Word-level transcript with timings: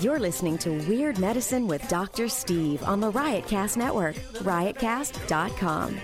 You're 0.00 0.18
listening 0.18 0.56
to 0.58 0.70
Weird 0.88 1.18
Medicine 1.18 1.66
with 1.66 1.86
Dr. 1.88 2.30
Steve 2.30 2.82
on 2.84 3.00
the 3.00 3.12
Riotcast 3.12 3.76
Network, 3.76 4.14
riotcast.com. 4.14 6.00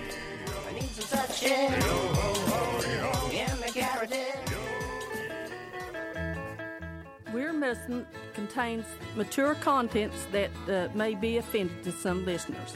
Weird 7.33 7.55
Medicine 7.55 8.05
contains 8.35 8.85
mature 9.15 9.55
contents 9.55 10.27
that 10.31 10.51
uh, 10.69 10.89
may 10.95 11.15
be 11.15 11.37
offended 11.37 11.83
to 11.83 11.91
some 11.91 12.23
listeners. 12.23 12.75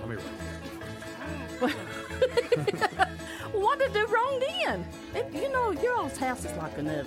Let 0.00 0.08
me 0.10 0.16
write 0.16 0.26
what 3.52 3.78
did 3.78 3.90
I 3.90 3.94
do 3.94 4.06
wrong 4.06 4.42
then? 4.66 4.84
It, 5.14 5.32
you 5.32 5.50
know, 5.50 5.70
your 5.70 5.96
old 5.96 6.14
house 6.18 6.44
is 6.44 6.54
like 6.58 6.76
an 6.76 6.88
oven. 6.88 7.06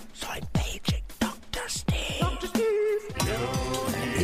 I'm 0.27 0.43
paging 0.53 1.01
Dr. 1.19 1.67
Steve. 1.67 2.27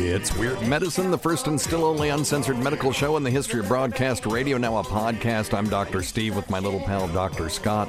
It's 0.00 0.34
Weird 0.36 0.60
Medicine, 0.66 1.10
the 1.10 1.18
first 1.18 1.46
and 1.46 1.60
still 1.60 1.84
only 1.84 2.08
uncensored 2.10 2.58
medical 2.58 2.92
show 2.92 3.16
in 3.16 3.22
the 3.22 3.30
history 3.30 3.60
of 3.60 3.68
broadcast 3.68 4.26
radio, 4.26 4.58
now 4.58 4.78
a 4.78 4.82
podcast. 4.82 5.56
I'm 5.56 5.68
Dr. 5.68 6.02
Steve 6.02 6.36
with 6.36 6.48
my 6.50 6.58
little 6.58 6.80
pal, 6.80 7.08
Dr. 7.08 7.48
Scott, 7.48 7.88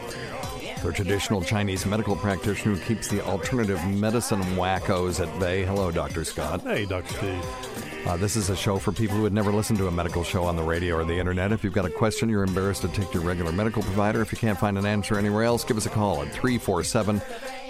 the 0.83 0.91
traditional 0.91 1.41
Chinese 1.41 1.85
medical 1.85 2.15
practitioner 2.15 2.75
who 2.75 2.81
keeps 2.81 3.07
the 3.07 3.23
alternative 3.25 3.83
medicine 3.87 4.41
wackos 4.55 5.19
at 5.25 5.39
bay. 5.39 5.63
Hello, 5.63 5.91
Dr. 5.91 6.23
Scott. 6.23 6.61
Hey, 6.61 6.85
Dr. 6.85 7.13
Steve. 7.13 7.45
Uh, 8.07 8.17
this 8.17 8.35
is 8.35 8.49
a 8.49 8.55
show 8.55 8.79
for 8.79 8.91
people 8.91 9.17
who 9.17 9.23
had 9.23 9.33
never 9.33 9.51
listened 9.51 9.77
to 9.77 9.87
a 9.87 9.91
medical 9.91 10.23
show 10.23 10.43
on 10.45 10.55
the 10.55 10.63
radio 10.63 10.95
or 10.95 11.03
the 11.03 11.17
internet. 11.17 11.51
If 11.51 11.63
you've 11.63 11.73
got 11.73 11.85
a 11.85 11.89
question, 11.89 12.29
you're 12.29 12.43
embarrassed 12.43 12.81
to 12.81 12.87
take 12.87 13.13
your 13.13 13.21
regular 13.23 13.51
medical 13.51 13.83
provider. 13.83 14.21
If 14.21 14.31
you 14.31 14.37
can't 14.37 14.57
find 14.57 14.77
an 14.77 14.85
answer 14.85 15.17
anywhere 15.17 15.43
else, 15.43 15.63
give 15.63 15.77
us 15.77 15.85
a 15.85 15.89
call 15.89 16.21
at 16.21 16.31
347 16.31 17.21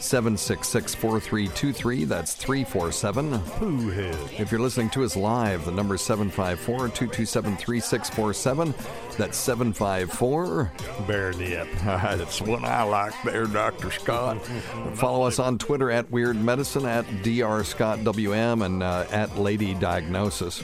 766 0.02 0.96
4323. 0.96 2.06
That's 2.06 2.36
347 2.36 3.40
Pooh 3.40 3.90
head. 3.90 4.16
If 4.38 4.52
you're 4.52 4.62
listening 4.62 4.90
to 4.92 5.04
us 5.04 5.16
live, 5.16 5.66
the 5.66 5.72
number 5.72 5.96
is 5.96 6.02
754 6.02 6.90
227 6.90 7.58
3647. 7.58 8.74
That's 9.18 9.38
754. 9.38 10.72
Bear 11.08 11.34
nip. 11.34 11.68
That's 11.84 12.42
one 12.42 12.66
I 12.66 12.84
like 12.84 13.14
there, 13.24 13.46
Dr. 13.46 13.92
Scott. 13.92 14.42
Follow 14.96 15.26
us 15.28 15.40
on 15.40 15.58
Twitter 15.58 15.92
at 15.92 16.10
Weird 16.10 16.38
Medicine, 16.38 16.86
at 16.86 17.06
DrScottWM, 17.06 18.66
and 18.66 18.84
uh, 18.84 19.06
at 19.12 19.38
Lady 19.38 19.74
Diagnosis. 19.74 20.64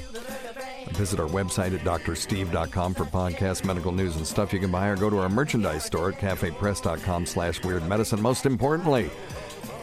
Visit 0.91 1.19
our 1.19 1.27
website 1.27 1.73
at 1.73 1.81
drsteve.com 1.81 2.93
for 2.93 3.05
podcasts, 3.05 3.65
medical 3.65 3.91
news, 3.91 4.15
and 4.15 4.25
stuff 4.25 4.53
you 4.53 4.59
can 4.59 4.71
buy, 4.71 4.87
or 4.87 4.95
go 4.95 5.09
to 5.09 5.17
our 5.17 5.29
merchandise 5.29 5.83
store 5.83 6.11
at 6.11 6.19
cafepress.com 6.19 7.25
slash 7.25 7.63
weird 7.63 7.87
medicine. 7.87 8.21
Most 8.21 8.45
importantly, 8.45 9.09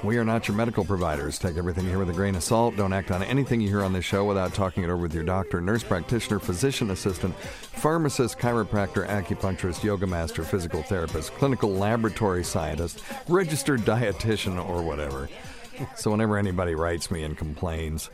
we 0.03 0.17
are 0.17 0.25
not 0.25 0.49
your 0.49 0.57
medical 0.57 0.85
providers. 0.85 1.39
Take 1.39 1.57
everything 1.57 1.85
hear 1.87 1.99
with 1.99 2.11
a 2.11 2.13
grain 2.13 2.35
of 2.35 2.43
salt. 2.43 2.77
Don't 2.77 2.93
act 2.93 3.11
on 3.11 3.23
anything 3.23 3.61
you 3.61 3.69
hear 3.69 3.85
on 3.85 3.93
this 3.93 4.05
show 4.05 4.25
without 4.25 4.53
talking 4.53 4.83
it 4.83 4.87
over 4.87 4.97
with 4.97 5.15
your 5.15 5.23
doctor, 5.23 5.61
nurse 5.61 5.85
practitioner, 5.85 6.41
physician 6.41 6.91
assistant, 6.91 7.37
pharmacist, 7.37 8.39
chiropractor, 8.39 9.07
acupuncturist, 9.07 9.85
yoga 9.85 10.07
master, 10.07 10.43
physical 10.43 10.83
therapist, 10.83 11.33
clinical 11.35 11.71
laboratory 11.71 12.43
scientist, 12.43 13.03
registered 13.29 13.81
dietitian, 13.83 14.59
or 14.69 14.83
whatever. 14.83 15.29
So 15.95 16.11
whenever 16.11 16.37
anybody 16.37 16.75
writes 16.75 17.11
me 17.11 17.23
and 17.23 17.37
complains 17.37 18.11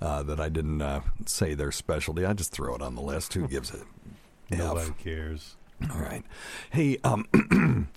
uh, 0.00 0.22
that 0.22 0.40
I 0.40 0.48
didn't 0.48 0.80
uh, 0.82 1.00
say 1.26 1.54
their 1.54 1.72
specialty, 1.72 2.24
I 2.24 2.32
just 2.32 2.52
throw 2.52 2.74
it 2.74 2.82
on 2.82 2.94
the 2.94 3.02
list. 3.02 3.34
Who 3.34 3.46
gives 3.48 3.70
it? 3.72 3.82
Nobody 4.50 4.90
cares. 5.02 5.56
All 5.90 6.00
right. 6.00 6.24
Hey, 6.70 6.98
um, 7.04 7.26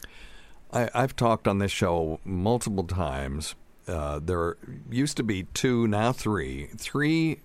I, 0.73 0.89
I've 0.93 1.15
talked 1.15 1.47
on 1.47 1.59
this 1.59 1.71
show 1.71 2.19
multiple 2.23 2.83
times. 2.85 3.55
Uh, 3.87 4.19
there 4.23 4.55
used 4.89 5.17
to 5.17 5.23
be 5.23 5.43
two, 5.53 5.87
now 5.87 6.11
three, 6.13 6.67
three 6.77 7.39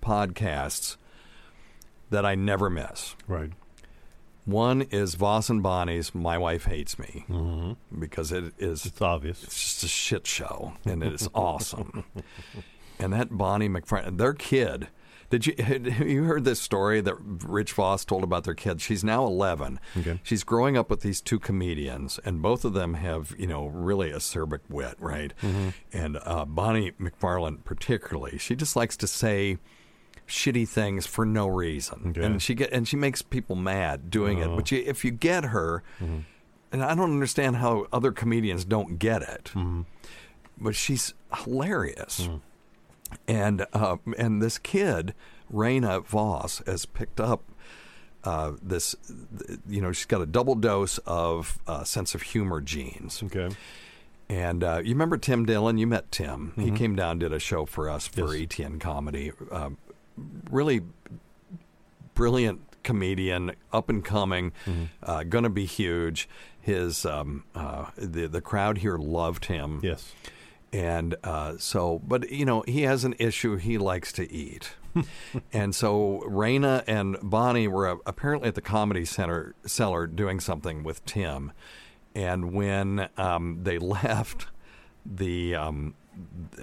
podcasts 0.00 0.96
that 2.10 2.24
I 2.24 2.34
never 2.34 2.70
miss. 2.70 3.14
Right. 3.28 3.50
One 4.46 4.82
is 4.82 5.14
Voss 5.16 5.50
and 5.50 5.62
Bonnie's 5.62 6.14
"My 6.14 6.38
Wife 6.38 6.64
Hates 6.64 6.98
Me" 6.98 7.24
because 7.96 8.32
it 8.32 8.54
is 8.58 8.86
It's 8.86 9.00
obvious. 9.02 9.44
it's 9.44 9.54
just 9.62 9.84
a 9.84 9.88
shit 9.88 10.26
show 10.26 10.72
and 10.86 11.04
it 11.04 11.12
is 11.12 11.28
awesome. 11.34 12.04
and 13.00 13.12
that 13.12 13.36
Bonnie 13.36 13.68
McFarland, 13.68 14.18
their 14.18 14.34
kid. 14.34 14.88
Did 15.30 15.46
you 15.46 15.54
you 16.04 16.24
heard 16.24 16.44
this 16.44 16.60
story 16.60 17.00
that 17.00 17.14
Rich 17.18 17.72
Voss 17.72 18.04
told 18.04 18.24
about 18.24 18.44
their 18.44 18.54
kid? 18.54 18.80
She's 18.80 19.04
now 19.04 19.24
11. 19.24 19.78
Okay. 19.98 20.20
She's 20.22 20.42
growing 20.44 20.76
up 20.76 20.90
with 20.90 21.00
these 21.00 21.20
two 21.20 21.38
comedians, 21.38 22.18
and 22.24 22.42
both 22.42 22.64
of 22.64 22.72
them 22.72 22.94
have 22.94 23.34
you 23.38 23.46
know 23.46 23.66
really 23.66 24.10
acerbic 24.10 24.60
wit, 24.68 24.96
right? 24.98 25.32
Mm-hmm. 25.40 25.68
And 25.92 26.18
uh, 26.24 26.44
Bonnie 26.44 26.92
McFarland, 26.92 27.64
particularly, 27.64 28.38
she 28.38 28.56
just 28.56 28.74
likes 28.74 28.96
to 28.98 29.06
say 29.06 29.58
shitty 30.26 30.68
things 30.68 31.06
for 31.06 31.24
no 31.24 31.46
reason, 31.46 32.10
Okay. 32.10 32.24
and 32.24 32.42
she 32.42 32.54
get 32.54 32.72
and 32.72 32.86
she 32.86 32.96
makes 32.96 33.22
people 33.22 33.54
mad 33.54 34.10
doing 34.10 34.38
it. 34.38 34.48
But 34.48 34.72
oh. 34.72 34.76
you, 34.76 34.82
if 34.84 35.04
you 35.04 35.12
get 35.12 35.44
her, 35.44 35.84
mm-hmm. 36.00 36.20
and 36.72 36.82
I 36.82 36.96
don't 36.96 37.12
understand 37.12 37.56
how 37.56 37.86
other 37.92 38.10
comedians 38.10 38.64
don't 38.64 38.98
get 38.98 39.22
it, 39.22 39.44
mm-hmm. 39.54 39.82
but 40.58 40.74
she's 40.74 41.14
hilarious. 41.44 42.26
Mm. 42.26 42.40
And 43.28 43.66
uh, 43.72 43.96
and 44.18 44.40
this 44.42 44.58
kid, 44.58 45.14
Raina 45.52 46.04
Voss, 46.04 46.62
has 46.66 46.86
picked 46.86 47.20
up 47.20 47.42
uh, 48.24 48.52
this. 48.62 48.94
You 49.68 49.80
know, 49.80 49.92
she's 49.92 50.06
got 50.06 50.20
a 50.20 50.26
double 50.26 50.54
dose 50.54 50.98
of 51.06 51.58
uh, 51.66 51.84
sense 51.84 52.14
of 52.14 52.22
humor 52.22 52.60
genes. 52.60 53.22
Okay. 53.22 53.48
And 54.28 54.62
uh, 54.62 54.80
you 54.84 54.90
remember 54.90 55.16
Tim 55.16 55.44
Dillon? 55.44 55.76
You 55.78 55.88
met 55.88 56.12
Tim. 56.12 56.52
He 56.56 56.70
came 56.70 56.94
down, 56.94 57.18
did 57.18 57.32
a 57.32 57.40
show 57.40 57.66
for 57.66 57.88
us 57.90 58.06
for 58.06 58.34
Yes. 58.36 58.46
ETN 58.46 58.78
Comedy. 58.80 59.32
Um, 59.50 59.76
really 60.50 60.82
brilliant 62.14 62.60
comedian, 62.82 63.52
up 63.72 63.88
and 63.88 64.04
coming, 64.04 64.52
uh, 65.02 65.22
going 65.24 65.44
to 65.44 65.50
be 65.50 65.64
huge. 65.66 66.28
His 66.60 67.04
um, 67.06 67.44
uh, 67.54 67.86
the 67.96 68.26
the 68.28 68.40
crowd 68.40 68.78
here 68.78 68.98
loved 68.98 69.46
him. 69.46 69.80
Yes. 69.82 70.12
And 70.72 71.16
uh, 71.24 71.54
so, 71.58 72.00
but 72.06 72.30
you 72.30 72.44
know, 72.44 72.62
he 72.66 72.82
has 72.82 73.04
an 73.04 73.14
issue. 73.18 73.56
He 73.56 73.76
likes 73.78 74.12
to 74.12 74.30
eat. 74.32 74.72
and 75.52 75.74
so 75.74 76.22
Raina 76.26 76.84
and 76.86 77.16
Bonnie 77.22 77.68
were 77.68 77.88
uh, 77.88 77.96
apparently 78.06 78.48
at 78.48 78.54
the 78.54 78.60
Comedy 78.60 79.04
Center 79.04 79.54
cellar 79.66 80.06
doing 80.06 80.38
something 80.40 80.82
with 80.82 81.04
Tim. 81.04 81.52
And 82.14 82.52
when 82.52 83.08
um, 83.16 83.60
they 83.62 83.78
left, 83.80 84.46
the 85.04 85.54
um, 85.56 85.94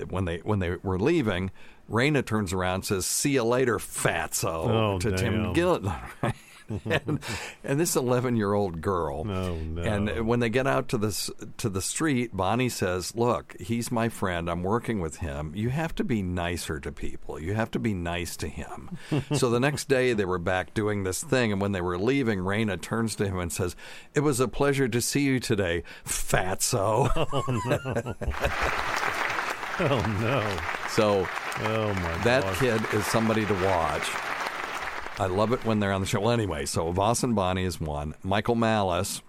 when 0.10 0.26
they 0.26 0.38
when 0.38 0.60
they 0.60 0.76
were 0.84 1.00
leaving, 1.00 1.52
Raina 1.90 2.26
turns 2.26 2.54
around 2.54 2.76
and 2.76 2.86
says, 2.86 3.06
"See 3.06 3.32
you 3.32 3.44
later, 3.44 3.78
fatso," 3.78 4.68
Oh, 4.70 5.00
to 5.00 5.16
Tim 5.18 5.44
damn. 5.44 5.54
Dillon. 5.54 5.92
and, 6.86 7.20
and 7.64 7.80
this 7.80 7.96
11 7.96 8.36
year 8.36 8.54
old 8.54 8.82
girl. 8.82 9.24
No, 9.24 9.56
no. 9.56 9.82
And 9.82 10.28
when 10.28 10.40
they 10.40 10.50
get 10.50 10.68
out 10.68 10.88
to 10.90 10.98
this 10.98 11.30
to 11.58 11.70
the 11.70 11.82
street, 11.82 12.36
Bonnie 12.36 12.70
says, 12.70 13.16
"Look, 13.16 13.56
he's 13.60 13.92
my 13.92 14.10
friend. 14.10 14.50
I'm 14.50 14.64
working 14.64 15.00
with 15.00 15.18
him. 15.18 15.54
You 15.56 15.70
have 15.70 15.96
to 15.96 16.04
be 16.04 16.22
nicer 16.22 16.80
to 16.80 16.92
people. 16.92 17.40
You 17.40 17.54
have 17.54 17.72
to 17.72 17.80
be 17.80 17.94
nice 17.94 18.36
to 18.38 18.48
him." 18.48 18.98
so 19.34 19.50
the 19.50 19.60
next 19.60 19.88
day, 19.88 20.14
they 20.14 20.26
were 20.26 20.40
back 20.40 20.74
doing 20.74 21.04
this 21.04 21.24
thing, 21.24 21.52
and 21.52 21.62
when 21.62 21.72
they 21.72 21.82
were 21.82 21.98
leaving, 21.98 22.40
Raina 22.40 22.80
turns 22.82 23.16
to 23.16 23.26
him 23.28 23.40
and 23.40 23.52
says, 23.52 23.76
"It 24.14 24.20
was 24.22 24.40
a 24.40 24.48
pleasure 24.48 24.88
to 24.88 25.02
see 25.02 25.22
you 25.22 25.40
today, 25.40 25.84
fatso." 26.06 27.10
oh 27.16 27.62
no. 27.66 28.16
Oh 29.80 30.02
no! 30.22 30.58
So 30.90 31.28
Oh 31.60 31.94
my 31.94 32.18
that 32.24 32.42
God. 32.44 32.56
kid 32.56 32.82
is 32.96 33.06
somebody 33.06 33.46
to 33.46 33.54
watch. 33.64 34.10
I 35.20 35.26
love 35.26 35.52
it 35.52 35.66
when 35.66 35.80
they're 35.80 35.92
on 35.92 36.02
the 36.02 36.08
show. 36.08 36.20
Well, 36.20 36.32
anyway, 36.32 36.66
so 36.66 36.92
Voss 36.92 37.24
and 37.24 37.36
Bonnie 37.36 37.64
is 37.64 37.82
one. 37.82 38.14
Michael 38.24 38.54
Malice, 38.54 39.24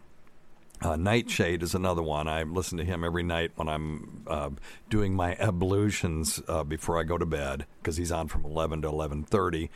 uh, 0.82 0.96
Nightshade 0.96 1.62
is 1.62 1.74
another 1.74 2.02
one. 2.02 2.28
I 2.28 2.42
listen 2.42 2.76
to 2.76 2.84
him 2.84 3.04
every 3.04 3.22
night 3.22 3.52
when 3.56 3.68
I'm 3.68 4.24
uh, 4.26 4.50
doing 4.90 5.14
my 5.14 5.34
ablutions 5.36 6.42
uh, 6.46 6.62
before 6.62 7.00
I 7.00 7.04
go 7.04 7.16
to 7.16 7.24
bed 7.24 7.64
because 7.80 7.96
he's 7.96 8.12
on 8.12 8.28
from 8.28 8.44
11 8.44 8.82
to 8.82 8.88
11:30. 8.88 9.70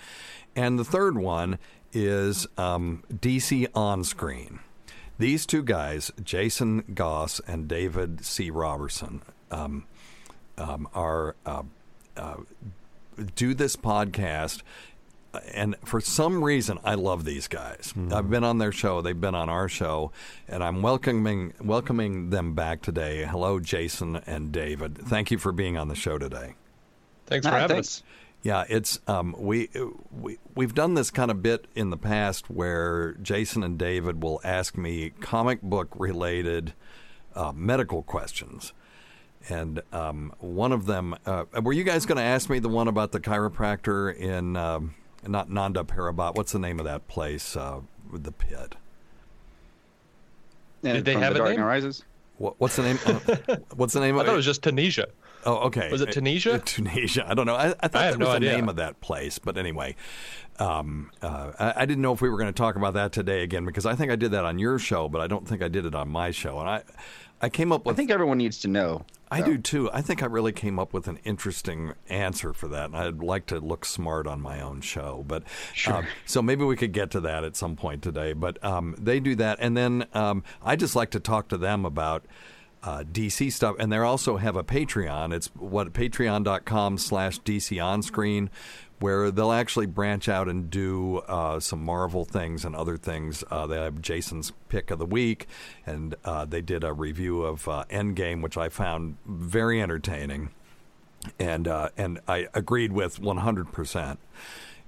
And 0.54 0.78
the 0.78 0.84
third 0.84 1.16
one 1.16 1.58
is 1.94 2.46
um, 2.58 3.04
DC 3.12 3.66
On 3.74 4.04
Screen. 4.04 4.60
These 5.18 5.46
two 5.46 5.62
guys, 5.62 6.10
Jason 6.22 6.84
Goss 6.94 7.40
and 7.46 7.68
David 7.68 8.24
C. 8.24 8.50
Robertson, 8.50 9.22
um, 9.50 9.86
um, 10.58 10.88
are 10.94 11.36
uh, 11.46 11.62
uh, 12.16 12.36
do 13.34 13.54
this 13.54 13.76
podcast. 13.76 14.62
And 15.54 15.76
for 15.84 16.00
some 16.00 16.44
reason, 16.44 16.78
I 16.84 16.94
love 16.94 17.24
these 17.24 17.48
guys. 17.48 17.94
I've 18.12 18.28
been 18.28 18.44
on 18.44 18.58
their 18.58 18.72
show; 18.72 19.00
they've 19.00 19.18
been 19.18 19.34
on 19.34 19.48
our 19.48 19.68
show, 19.68 20.12
and 20.46 20.62
I'm 20.62 20.82
welcoming 20.82 21.54
welcoming 21.60 22.30
them 22.30 22.54
back 22.54 22.82
today. 22.82 23.24
Hello, 23.24 23.58
Jason 23.58 24.16
and 24.26 24.52
David. 24.52 24.98
Thank 24.98 25.30
you 25.30 25.38
for 25.38 25.50
being 25.52 25.76
on 25.78 25.88
the 25.88 25.94
show 25.94 26.18
today. 26.18 26.54
Thanks 27.26 27.46
for 27.46 27.54
Ah, 27.54 27.60
having 27.60 27.76
thanks. 27.76 27.88
us. 27.88 28.02
Yeah, 28.42 28.64
it's 28.68 29.00
um, 29.06 29.34
we 29.38 29.70
we 30.20 30.36
we've 30.54 30.74
done 30.74 30.94
this 30.94 31.10
kind 31.10 31.30
of 31.30 31.42
bit 31.42 31.66
in 31.74 31.90
the 31.90 31.96
past 31.96 32.50
where 32.50 33.12
Jason 33.22 33.62
and 33.62 33.78
David 33.78 34.22
will 34.22 34.40
ask 34.44 34.76
me 34.76 35.10
comic 35.20 35.62
book 35.62 35.88
related 35.96 36.74
uh, 37.34 37.52
medical 37.54 38.02
questions, 38.02 38.72
and 39.48 39.80
um, 39.92 40.34
one 40.40 40.72
of 40.72 40.84
them 40.86 41.14
uh, 41.24 41.44
were 41.62 41.72
you 41.72 41.84
guys 41.84 42.04
going 42.04 42.18
to 42.18 42.22
ask 42.24 42.50
me 42.50 42.58
the 42.58 42.68
one 42.68 42.88
about 42.88 43.12
the 43.12 43.20
chiropractor 43.20 44.14
in 44.14 44.56
um, 44.56 44.94
not 45.26 45.50
Nanda 45.50 45.84
Parbat? 45.84 46.34
What's 46.34 46.52
the 46.52 46.58
name 46.58 46.78
of 46.78 46.84
that 46.84 47.08
place? 47.08 47.56
Uh, 47.56 47.80
with 48.10 48.24
the 48.24 48.32
pit. 48.32 48.76
And 50.84 50.94
Did 50.94 51.04
they 51.04 51.14
have 51.14 51.34
the 51.34 51.40
a 51.42 51.44
Dark 51.44 51.56
name? 51.56 51.66
Rises? 51.66 52.04
What, 52.38 52.54
what's 52.58 52.76
the 52.76 52.82
name? 52.82 52.98
uh, 53.06 53.56
what's 53.76 53.92
the 53.92 54.00
name 54.00 54.16
I 54.16 54.20
of 54.20 54.26
thought 54.26 54.32
it? 54.32 54.34
it 54.34 54.36
was 54.36 54.44
just 54.44 54.62
Tunisia. 54.62 55.06
Oh, 55.44 55.56
okay. 55.66 55.90
Was 55.90 56.00
it 56.00 56.12
Tunisia? 56.12 56.54
Uh, 56.54 56.58
Tunisia. 56.64 57.24
I 57.28 57.34
don't 57.34 57.46
know. 57.46 57.54
I, 57.54 57.74
I 57.80 57.88
thought 57.88 57.96
I 57.96 58.04
have 58.06 58.18
that 58.18 58.18
was 58.18 58.26
no 58.26 58.30
the 58.30 58.36
idea. 58.36 58.52
name 58.52 58.68
of 58.68 58.76
that 58.76 59.00
place, 59.00 59.38
but 59.38 59.56
anyway, 59.56 59.96
um, 60.58 61.10
uh, 61.20 61.52
I, 61.58 61.82
I 61.82 61.86
didn't 61.86 62.02
know 62.02 62.12
if 62.12 62.20
we 62.20 62.28
were 62.28 62.36
going 62.36 62.52
to 62.52 62.56
talk 62.56 62.76
about 62.76 62.94
that 62.94 63.12
today 63.12 63.42
again 63.42 63.64
because 63.64 63.86
I 63.86 63.94
think 63.94 64.10
I 64.12 64.16
did 64.16 64.32
that 64.32 64.44
on 64.44 64.58
your 64.58 64.78
show, 64.78 65.08
but 65.08 65.20
I 65.20 65.26
don't 65.26 65.46
think 65.46 65.62
I 65.62 65.68
did 65.68 65.86
it 65.86 65.94
on 65.94 66.08
my 66.08 66.30
show. 66.30 66.58
And 66.60 66.68
I, 66.68 66.82
I 67.42 67.48
came 67.48 67.72
up 67.72 67.84
with. 67.84 67.94
I 67.94 67.96
think 67.96 68.10
everyone 68.10 68.38
needs 68.38 68.60
to 68.60 68.68
know. 68.68 69.04
I 69.30 69.40
though. 69.40 69.48
do 69.48 69.58
too. 69.58 69.90
I 69.92 70.00
think 70.00 70.22
I 70.22 70.26
really 70.26 70.52
came 70.52 70.78
up 70.78 70.92
with 70.92 71.08
an 71.08 71.18
interesting 71.24 71.94
answer 72.08 72.52
for 72.52 72.68
that, 72.68 72.86
and 72.86 72.96
I'd 72.96 73.18
like 73.18 73.46
to 73.46 73.58
look 73.58 73.84
smart 73.84 74.26
on 74.28 74.40
my 74.40 74.60
own 74.60 74.80
show. 74.80 75.24
But 75.26 75.42
um, 75.88 76.06
so 76.24 76.40
maybe 76.40 76.64
we 76.64 76.76
could 76.76 76.92
get 76.92 77.10
to 77.12 77.20
that 77.20 77.42
at 77.42 77.56
some 77.56 77.74
point 77.74 78.02
today. 78.02 78.32
But 78.32 78.62
um, 78.64 78.94
they 78.96 79.18
do 79.18 79.34
that, 79.36 79.58
and 79.60 79.76
then 79.76 80.06
um, 80.14 80.44
I 80.62 80.76
just 80.76 80.94
like 80.94 81.10
to 81.10 81.20
talk 81.20 81.48
to 81.48 81.58
them 81.58 81.84
about. 81.84 82.24
Uh, 82.84 83.04
DC 83.04 83.52
stuff, 83.52 83.76
and 83.78 83.92
they 83.92 83.96
also 83.96 84.38
have 84.38 84.56
a 84.56 84.64
Patreon. 84.64 85.32
It's 85.32 85.46
what 85.54 85.92
patreon.com 85.92 86.98
slash 86.98 87.38
DC 87.42 87.80
on 87.80 88.02
screen, 88.02 88.50
where 89.02 89.32
they'll 89.32 89.50
actually 89.50 89.86
branch 89.86 90.28
out 90.28 90.48
and 90.48 90.70
do 90.70 91.18
uh, 91.26 91.58
some 91.58 91.84
Marvel 91.84 92.24
things 92.24 92.64
and 92.64 92.76
other 92.76 92.96
things. 92.96 93.42
Uh, 93.50 93.66
they 93.66 93.76
have 93.76 94.00
Jason's 94.00 94.52
pick 94.68 94.92
of 94.92 95.00
the 95.00 95.06
week, 95.06 95.48
and 95.84 96.14
uh, 96.24 96.44
they 96.44 96.60
did 96.60 96.84
a 96.84 96.92
review 96.92 97.42
of 97.42 97.66
uh, 97.66 97.84
Endgame, 97.90 98.42
which 98.42 98.56
I 98.56 98.68
found 98.68 99.16
very 99.26 99.82
entertaining, 99.82 100.50
and 101.40 101.66
uh, 101.66 101.88
and 101.96 102.20
I 102.28 102.46
agreed 102.54 102.92
with 102.92 103.18
100 103.18 103.72
percent. 103.72 104.20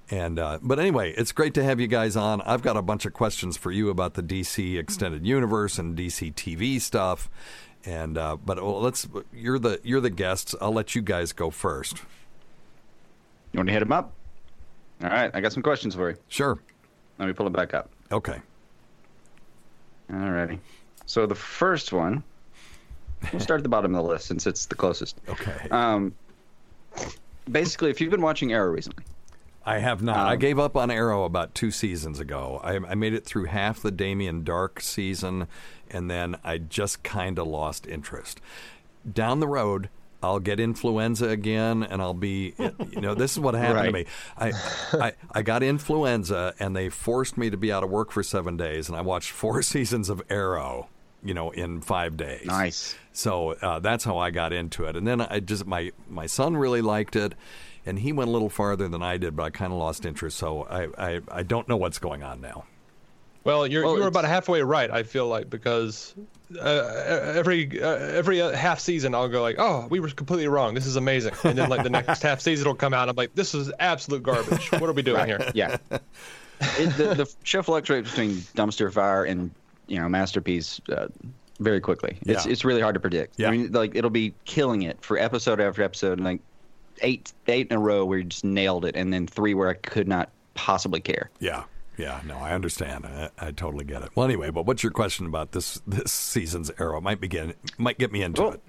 And 0.09 0.39
uh, 0.39 0.59
but 0.61 0.79
anyway, 0.79 1.13
it's 1.17 1.33
great 1.33 1.53
to 1.55 1.63
have 1.63 1.81
you 1.81 1.87
guys 1.87 2.15
on. 2.15 2.39
I've 2.41 2.61
got 2.61 2.77
a 2.77 2.81
bunch 2.81 3.05
of 3.05 3.11
questions 3.11 3.57
for 3.57 3.71
you 3.71 3.89
about 3.89 4.13
the 4.13 4.23
DC 4.23 4.77
extended 4.77 5.25
universe 5.25 5.77
and 5.77 5.97
DC 5.97 6.33
TV 6.35 6.79
stuff. 6.79 7.29
And 7.83 8.17
uh, 8.17 8.37
but 8.37 8.63
let's 8.63 9.07
you're 9.33 9.59
the 9.59 9.81
you're 9.83 10.01
the 10.01 10.09
guests. 10.09 10.55
I'll 10.61 10.73
let 10.73 10.95
you 10.95 11.01
guys 11.01 11.33
go 11.33 11.49
first. 11.49 11.97
You 13.55 13.59
want 13.59 13.67
to 13.69 13.73
hit 13.73 13.81
him 13.83 13.93
up? 13.93 14.11
All 15.01 15.09
right, 15.09 15.31
I 15.33 15.39
got 15.39 15.53
some 15.53 15.63
questions 15.63 15.95
for 15.95 16.09
you. 16.09 16.17
Sure. 16.27 16.59
Let 17.19 17.27
me 17.27 17.31
pull 17.33 17.47
it 17.47 17.53
back 17.53 17.73
up. 17.73 17.89
Okay. 18.11 18.41
All 20.11 20.29
righty. 20.29 20.59
So 21.05 21.25
the 21.25 21.35
first 21.35 21.93
one, 21.93 22.21
we'll 23.31 23.39
start 23.39 23.59
at 23.61 23.63
the 23.63 23.69
bottom 23.69 23.95
of 23.95 24.03
the 24.03 24.09
list 24.11 24.25
since 24.27 24.45
it's 24.45 24.65
the 24.65 24.75
closest. 24.75 25.21
Okay. 25.29 25.69
Um, 25.71 26.13
basically, 27.49 27.91
if 27.91 28.01
you've 28.01 28.11
been 28.11 28.21
watching 28.21 28.51
Arrow 28.51 28.71
recently, 28.73 29.05
I 29.65 29.77
have 29.77 30.03
not. 30.03 30.17
I 30.17 30.33
Um, 30.33 30.39
gave 30.39 30.59
up 30.59 30.75
on 30.75 30.91
Arrow 30.91 31.23
about 31.23 31.55
two 31.55 31.71
seasons 31.71 32.19
ago. 32.19 32.59
I, 32.61 32.75
I 32.75 32.95
made 32.95 33.13
it 33.13 33.23
through 33.23 33.45
half 33.45 33.81
the 33.81 33.89
Damien 33.89 34.43
Darhk 34.43 34.81
season, 34.81 35.47
and 35.89 36.11
then 36.11 36.35
I 36.43 36.57
just 36.57 37.03
kind 37.03 37.39
of 37.39 37.47
lost 37.47 37.87
interest. 37.87 38.41
Down 39.09 39.39
the 39.39 39.47
road, 39.47 39.87
I'll 40.25 40.39
get 40.39 40.59
influenza 40.59 41.29
again, 41.29 41.83
and 41.83 42.01
I'll 42.01 42.13
be, 42.13 42.53
you 42.57 43.01
know, 43.01 43.13
this 43.13 43.33
is 43.33 43.39
what 43.39 43.53
happened 43.53 43.85
to 43.85 43.91
me. 43.91 44.05
I, 44.37 44.51
I, 44.93 45.13
I 45.31 45.41
got 45.41 45.63
influenza, 45.63 46.53
and 46.59 46.75
they 46.75 46.89
forced 46.89 47.37
me 47.37 47.49
to 47.49 47.57
be 47.57 47.71
out 47.71 47.83
of 47.83 47.89
work 47.89 48.11
for 48.11 48.23
seven 48.23 48.57
days, 48.57 48.89
and 48.89 48.97
I 48.97 49.01
watched 49.01 49.31
four 49.31 49.61
seasons 49.73 50.09
of 50.09 50.21
Arrow, 50.29 50.89
you 51.23 51.33
know, 51.33 51.51
in 51.51 51.81
five 51.81 52.17
days. 52.17 52.45
nice. 52.45 52.95
So 53.13 53.51
uh, 53.51 53.79
that's 53.79 54.03
how 54.03 54.17
I 54.17 54.31
got 54.31 54.51
into 54.51 54.85
it. 54.85 54.97
And 54.97 55.07
then 55.07 55.21
I 55.21 55.39
just 55.39 55.65
my 55.65 55.91
my 56.09 56.25
son 56.25 56.57
really 56.57 56.81
liked 56.81 57.15
it, 57.15 57.33
and 57.85 57.99
he 57.99 58.11
went 58.11 58.27
a 58.27 58.31
little 58.31 58.49
farther 58.49 58.89
than 58.89 59.01
I 59.01 59.17
did, 59.17 59.35
but 59.35 59.43
I 59.43 59.49
kind 59.51 59.71
of 59.71 59.79
lost 59.79 60.05
interest. 60.05 60.37
So 60.37 60.63
I, 60.63 61.13
I 61.15 61.21
I 61.31 61.43
don't 61.43 61.69
know 61.69 61.77
what's 61.77 61.99
going 61.99 62.23
on 62.23 62.41
now. 62.41 62.65
Well, 63.45 63.65
you're 63.67 63.83
Well, 63.83 63.93
you're 63.93 64.07
it's- 64.07 64.11
about 64.19 64.25
halfway 64.25 64.61
right. 64.61 64.91
I 64.91 65.03
feel 65.03 65.27
like 65.27 65.49
because 65.49 66.13
uh, 66.59 67.33
every 67.35 67.81
uh, 67.81 67.87
every 67.95 68.41
uh, 68.41 68.51
half 68.51 68.79
season 68.79 69.15
I'll 69.15 69.29
go 69.29 69.41
like, 69.41 69.55
oh, 69.59 69.87
we 69.89 69.99
were 69.99 70.09
completely 70.09 70.47
wrong. 70.47 70.73
This 70.73 70.85
is 70.85 70.95
amazing, 70.97 71.33
and 71.43 71.57
then 71.57 71.69
like 71.69 71.83
the 71.83 71.89
next 71.89 72.21
half 72.23 72.41
season 72.41 72.67
will 72.67 72.75
come 72.75 72.93
out. 72.93 73.07
I'm 73.07 73.15
like, 73.15 73.33
this 73.35 73.53
is 73.55 73.71
absolute 73.79 74.23
garbage. 74.23 74.71
What 74.71 74.83
are 74.89 74.93
we 74.93 75.01
doing 75.03 75.25
here? 75.25 75.39
Yeah. 75.53 75.77
it, 75.91 76.97
the, 76.97 77.13
the 77.15 77.33
show 77.43 77.61
fluctuates 77.61 78.09
between 78.09 78.31
dumpster 78.55 78.91
fire 78.91 79.23
and 79.25 79.51
you 79.87 79.99
know 79.99 80.09
masterpiece 80.09 80.81
uh, 80.89 81.07
very 81.59 81.79
quickly. 81.81 82.17
It's 82.25 82.45
Yeah. 82.45 82.51
it's 82.51 82.65
really 82.65 82.81
hard 82.81 82.95
to 82.95 82.99
predict. 82.99 83.35
Yeah. 83.37 83.49
I 83.49 83.51
mean, 83.51 83.71
like 83.71 83.95
it'll 83.95 84.09
be 84.09 84.33
killing 84.45 84.81
it 84.81 85.01
for 85.01 85.17
episode 85.19 85.61
after 85.61 85.83
episode, 85.83 86.17
and 86.17 86.25
like 86.25 86.41
eight 87.01 87.31
eight 87.47 87.67
in 87.69 87.77
a 87.77 87.79
row 87.79 88.05
where 88.05 88.17
you 88.19 88.23
just 88.23 88.43
nailed 88.43 88.85
it, 88.85 88.95
and 88.95 89.13
then 89.13 89.27
three 89.27 89.53
where 89.53 89.69
I 89.69 89.75
could 89.75 90.07
not 90.07 90.29
possibly 90.55 90.99
care. 91.01 91.29
Yeah. 91.39 91.65
Yeah, 91.97 92.21
no, 92.25 92.37
I 92.37 92.53
understand. 92.53 93.05
I, 93.05 93.29
I 93.39 93.51
totally 93.51 93.85
get 93.85 94.01
it. 94.01 94.09
Well, 94.15 94.25
anyway, 94.25 94.49
but 94.49 94.65
what's 94.65 94.83
your 94.83 94.91
question 94.91 95.25
about 95.25 95.51
this 95.53 95.81
this 95.87 96.11
season's 96.11 96.71
Arrow? 96.79 96.97
It 96.97 97.03
might 97.03 97.21
begin, 97.21 97.53
might 97.77 97.97
get 97.97 98.11
me 98.11 98.21
into 98.21 98.41
Well, 98.41 98.53
it. 98.53 98.61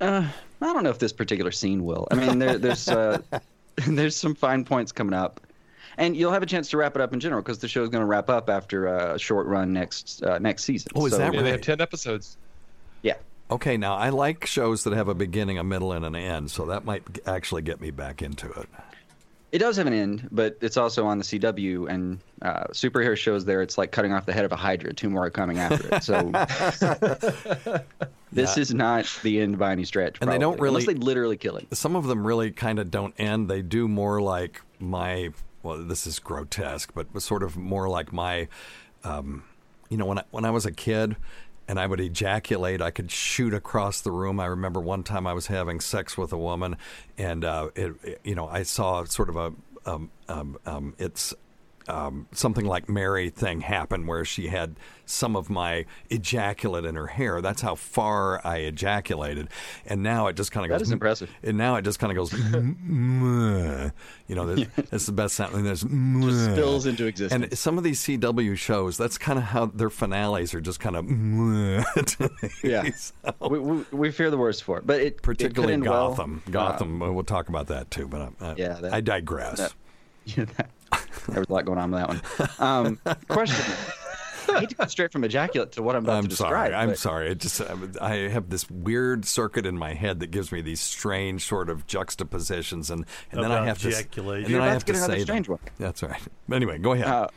I 0.00 0.30
don't 0.60 0.84
know 0.84 0.90
if 0.90 0.98
this 0.98 1.12
particular 1.12 1.50
scene 1.50 1.84
will. 1.84 2.06
I 2.10 2.14
mean, 2.14 2.38
there, 2.38 2.58
there's 2.58 2.88
uh, 2.88 3.20
there's 3.86 4.16
some 4.16 4.34
fine 4.34 4.64
points 4.64 4.92
coming 4.92 5.14
up, 5.14 5.40
and 5.98 6.16
you'll 6.16 6.32
have 6.32 6.42
a 6.42 6.46
chance 6.46 6.70
to 6.70 6.76
wrap 6.76 6.94
it 6.94 7.02
up 7.02 7.12
in 7.12 7.20
general 7.20 7.42
because 7.42 7.58
the 7.58 7.68
show 7.68 7.82
is 7.82 7.88
going 7.88 8.02
to 8.02 8.06
wrap 8.06 8.30
up 8.30 8.48
after 8.48 8.86
a 8.86 9.18
short 9.18 9.46
run 9.46 9.72
next 9.72 10.22
uh, 10.22 10.38
next 10.38 10.64
season. 10.64 10.92
Oh, 10.94 11.06
is 11.06 11.12
So, 11.12 11.18
that 11.18 11.34
Yeah, 11.34 11.42
they 11.42 11.50
have 11.50 11.60
ten 11.62 11.80
episodes. 11.80 12.36
Yeah. 13.02 13.14
Okay, 13.50 13.76
now 13.76 13.94
I 13.96 14.08
like 14.08 14.46
shows 14.46 14.84
that 14.84 14.92
have 14.92 15.08
a 15.08 15.14
beginning, 15.14 15.58
a 15.58 15.64
middle, 15.64 15.92
and 15.92 16.04
an 16.04 16.16
end, 16.16 16.50
so 16.50 16.66
that 16.66 16.84
might 16.84 17.02
actually 17.26 17.62
get 17.62 17.80
me 17.80 17.90
back 17.90 18.22
into 18.22 18.50
it. 18.50 18.68
It 19.52 19.58
does 19.58 19.76
have 19.76 19.86
an 19.86 19.92
end, 19.92 20.28
but 20.32 20.58
it's 20.60 20.76
also 20.76 21.06
on 21.06 21.18
the 21.18 21.24
CW 21.24 21.88
and 21.88 22.18
uh, 22.42 22.64
superhero 22.72 23.16
shows. 23.16 23.44
There, 23.44 23.62
it's 23.62 23.78
like 23.78 23.92
cutting 23.92 24.12
off 24.12 24.26
the 24.26 24.32
head 24.32 24.44
of 24.44 24.52
a 24.52 24.56
Hydra. 24.56 24.92
Two 24.92 25.08
more 25.08 25.26
are 25.26 25.30
coming 25.30 25.58
after 25.58 25.94
it. 25.94 26.02
So 26.02 26.30
this 28.32 28.56
Yeah. 28.56 28.60
is 28.62 28.74
not 28.74 29.06
the 29.22 29.40
end 29.40 29.58
by 29.58 29.72
any 29.72 29.84
stretch. 29.84 30.18
And 30.20 30.30
they 30.30 30.38
don't 30.38 30.60
really- 30.60 30.68
unless 30.82 30.86
they 30.86 30.94
literally 30.94 31.36
kill 31.36 31.56
it. 31.56 31.74
some 31.76 31.96
of 31.96 32.06
them 32.06 32.26
really 32.26 32.50
kind 32.50 32.78
of 32.78 32.90
don't 32.90 33.14
end. 33.18 33.48
They 33.48 33.62
do 33.62 33.88
more 33.88 34.20
like 34.20 34.60
my 34.78 35.30
well, 35.62 35.78
this 35.78 36.06
is 36.06 36.20
grotesque, 36.20 36.92
but 36.94 37.06
sort 37.20 37.42
of 37.42 37.56
more 37.56 37.88
like 37.88 38.12
my, 38.12 38.46
um, 39.02 39.42
you 39.88 39.96
know, 39.96 40.06
when 40.06 40.18
I 40.18 40.24
when 40.30 40.44
I 40.44 40.50
was 40.50 40.66
a 40.66 40.72
kid. 40.72 41.16
And 41.68 41.80
I 41.80 41.86
would 41.86 42.00
ejaculate. 42.00 42.80
I 42.80 42.90
could 42.90 43.10
shoot 43.10 43.52
across 43.52 44.00
the 44.00 44.12
room. 44.12 44.38
I 44.38 44.46
remember 44.46 44.80
one 44.80 45.02
time 45.02 45.26
I 45.26 45.32
was 45.32 45.48
having 45.48 45.80
sex 45.80 46.16
with 46.16 46.32
a 46.32 46.38
woman, 46.38 46.76
and 47.18 47.44
uh, 47.44 47.70
it, 47.74 47.94
it- 48.04 48.20
you 48.24 48.34
know, 48.34 48.46
I 48.48 48.62
saw 48.62 49.02
sort 49.04 49.28
of 49.28 49.36
a, 49.36 49.52
um, 49.84 50.10
um, 50.28 50.58
um, 50.64 50.94
it's 50.98 51.34
um, 51.88 52.26
something 52.32 52.64
like 52.64 52.88
Mary 52.88 53.30
thing 53.30 53.60
happen 53.60 54.06
where 54.06 54.24
she 54.24 54.48
had 54.48 54.76
some 55.04 55.36
of 55.36 55.48
my 55.48 55.84
ejaculate 56.10 56.84
in 56.84 56.94
her 56.96 57.06
hair. 57.06 57.40
That's 57.40 57.62
how 57.62 57.74
far 57.76 58.44
I 58.44 58.58
ejaculated, 58.58 59.48
and 59.86 60.02
now 60.02 60.26
it 60.26 60.36
just 60.36 60.50
kind 60.52 60.64
of 60.64 60.70
goes. 60.70 60.80
That 60.80 60.86
is 60.86 60.92
impressive. 60.92 61.30
And 61.42 61.56
now 61.56 61.76
it 61.76 61.82
just 61.82 61.98
kind 61.98 62.10
of 62.10 62.16
goes. 62.16 62.32
You 64.28 64.34
know, 64.34 64.54
that's 64.56 65.06
the 65.06 65.12
best 65.12 65.36
sound. 65.36 65.54
And 65.54 65.64
there's 65.64 65.84
"Mwah." 65.84 66.52
spills 66.52 66.86
into 66.86 67.06
existence. 67.06 67.44
And 67.44 67.56
some 67.58 67.78
of 67.78 67.84
these 67.84 68.00
CW 68.00 68.56
shows, 68.56 68.96
that's 68.98 69.18
kind 69.18 69.38
of 69.38 69.44
how 69.44 69.66
their 69.66 69.90
finales 69.90 70.52
are 70.52 70.60
just 70.60 70.80
kind 70.80 70.96
of. 70.96 71.04
Yeah. 72.64 72.90
We, 73.48 73.58
we, 73.92 74.10
fear 74.10 74.30
the 74.30 74.36
worst 74.36 74.64
for 74.64 74.78
it, 74.78 74.86
but 74.86 75.00
it 75.00 75.22
particularly 75.22 75.74
it 75.74 75.76
could 75.82 75.88
well. 75.88 76.08
Gotham. 76.08 76.42
Uh, 76.46 76.50
Gotham. 76.50 77.02
uh, 77.02 77.12
we'll 77.12 77.22
talk 77.24 77.48
about 77.48 77.68
that 77.68 77.90
too, 77.90 78.08
but 78.08 78.32
I, 78.40 78.44
I, 78.46 78.54
Yeah, 78.56 78.72
that- 78.80 78.92
I 78.92 79.00
digress. 79.00 79.74
yeah, 80.24 80.46
that- 80.56 80.70
there 81.28 81.40
was 81.40 81.48
a 81.48 81.52
lot 81.52 81.64
going 81.64 81.78
on 81.78 81.90
with 81.90 82.00
that 82.00 82.58
one. 82.58 82.98
Um, 83.08 83.16
question: 83.28 83.64
I 84.48 84.60
hate 84.60 84.68
to 84.70 84.74
go 84.76 84.86
straight 84.86 85.12
from 85.12 85.24
ejaculate 85.24 85.72
to 85.72 85.82
what 85.82 85.96
I'm 85.96 86.04
about 86.04 86.18
I'm 86.18 86.22
to 86.24 86.28
describe. 86.28 86.50
sorry. 86.70 86.74
I'm 86.74 86.88
but 86.90 86.98
sorry. 86.98 87.30
I 87.30 87.34
just 87.34 87.60
I 88.00 88.14
have 88.28 88.48
this 88.50 88.70
weird 88.70 89.24
circuit 89.24 89.66
in 89.66 89.76
my 89.76 89.94
head 89.94 90.20
that 90.20 90.28
gives 90.30 90.52
me 90.52 90.60
these 90.60 90.80
strange 90.80 91.44
sort 91.44 91.68
of 91.68 91.86
juxtapositions, 91.86 92.90
and, 92.90 93.04
and 93.32 93.42
then 93.42 93.50
I 93.50 93.56
About 93.56 93.66
have 93.68 93.78
to 93.82 93.88
ejaculation. 93.88 94.44
and 94.44 94.50
You're 94.50 94.60
then 94.60 94.68
I 94.68 94.72
have 94.72 94.84
to 94.84 94.86
to 94.86 94.92
get 94.92 94.98
another 95.04 95.18
say 95.18 95.24
strange 95.24 95.46
them. 95.46 95.52
one. 95.62 95.72
That's 95.78 96.02
right. 96.02 96.20
Anyway, 96.52 96.78
go 96.78 96.92
ahead. 96.92 97.06
Uh, 97.08 97.28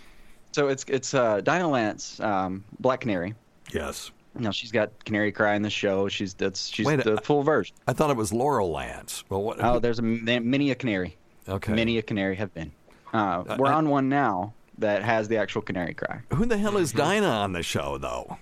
so 0.51 0.67
it's 0.67 0.85
it's 0.87 1.13
uh, 1.13 1.41
Dinah 1.41 1.69
Lance, 1.69 2.19
um, 2.19 2.63
Black 2.79 3.01
Canary. 3.01 3.35
yes. 3.73 4.11
Now 4.35 4.51
she's 4.51 4.71
got 4.71 5.03
Canary 5.05 5.31
Cry 5.31 5.55
in 5.55 5.63
the 5.63 5.71
show. 5.71 6.07
She's 6.07 6.35
that's 6.35 6.67
she's 6.67 6.85
Wait, 6.85 7.03
the 7.03 7.17
I- 7.17 7.21
full 7.23 7.41
version. 7.41 7.75
I 7.87 7.93
thought 7.93 8.11
it 8.11 8.15
was 8.15 8.31
Laurel 8.31 8.71
Lance. 8.71 9.23
Well, 9.27 9.41
what? 9.41 9.57
Oh, 9.61 9.79
there's 9.79 9.97
a 9.97 10.03
many 10.03 10.69
a 10.69 10.75
canary. 10.75 11.17
okay. 11.49 11.73
Many 11.73 11.97
a 11.97 12.03
canary 12.03 12.35
have 12.35 12.53
been. 12.53 12.71
Uh, 13.13 13.17
Uh, 13.47 13.55
we're 13.57 13.67
I- 13.67 13.73
on 13.73 13.89
one 13.89 14.09
now 14.09 14.53
that 14.77 15.03
has 15.03 15.27
the 15.27 15.37
actual 15.37 15.61
Canary 15.61 15.93
Cry. 15.93 16.21
Who 16.33 16.45
the 16.45 16.57
hell 16.57 16.77
is 16.77 16.91
Dinah 16.91 17.27
on 17.27 17.53
the 17.53 17.63
show, 17.63 17.97
though? 17.97 18.37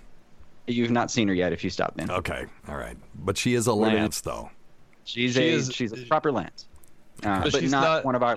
You've 0.66 0.90
not 0.90 1.10
seen 1.10 1.28
her 1.28 1.34
yet. 1.34 1.52
If 1.52 1.64
you 1.64 1.70
stop 1.70 1.98
in, 1.98 2.10
Okay, 2.10 2.44
all 2.68 2.76
right, 2.76 2.96
but 3.24 3.38
she 3.38 3.54
is 3.54 3.66
a 3.66 3.74
Wait. 3.74 3.94
Lance, 3.94 4.20
though. 4.20 4.50
she's 5.04 5.34
She 5.34 5.40
a 5.40 5.52
is- 5.54 5.72
she's 5.72 5.92
a 5.92 6.04
proper 6.06 6.30
Lance, 6.30 6.66
uh, 7.24 7.42
But 7.42 7.52
but, 7.52 7.60
she's 7.62 7.70
not, 7.72 7.80
not- 7.82 8.04
one 8.04 8.14
of 8.14 8.22
our. 8.22 8.36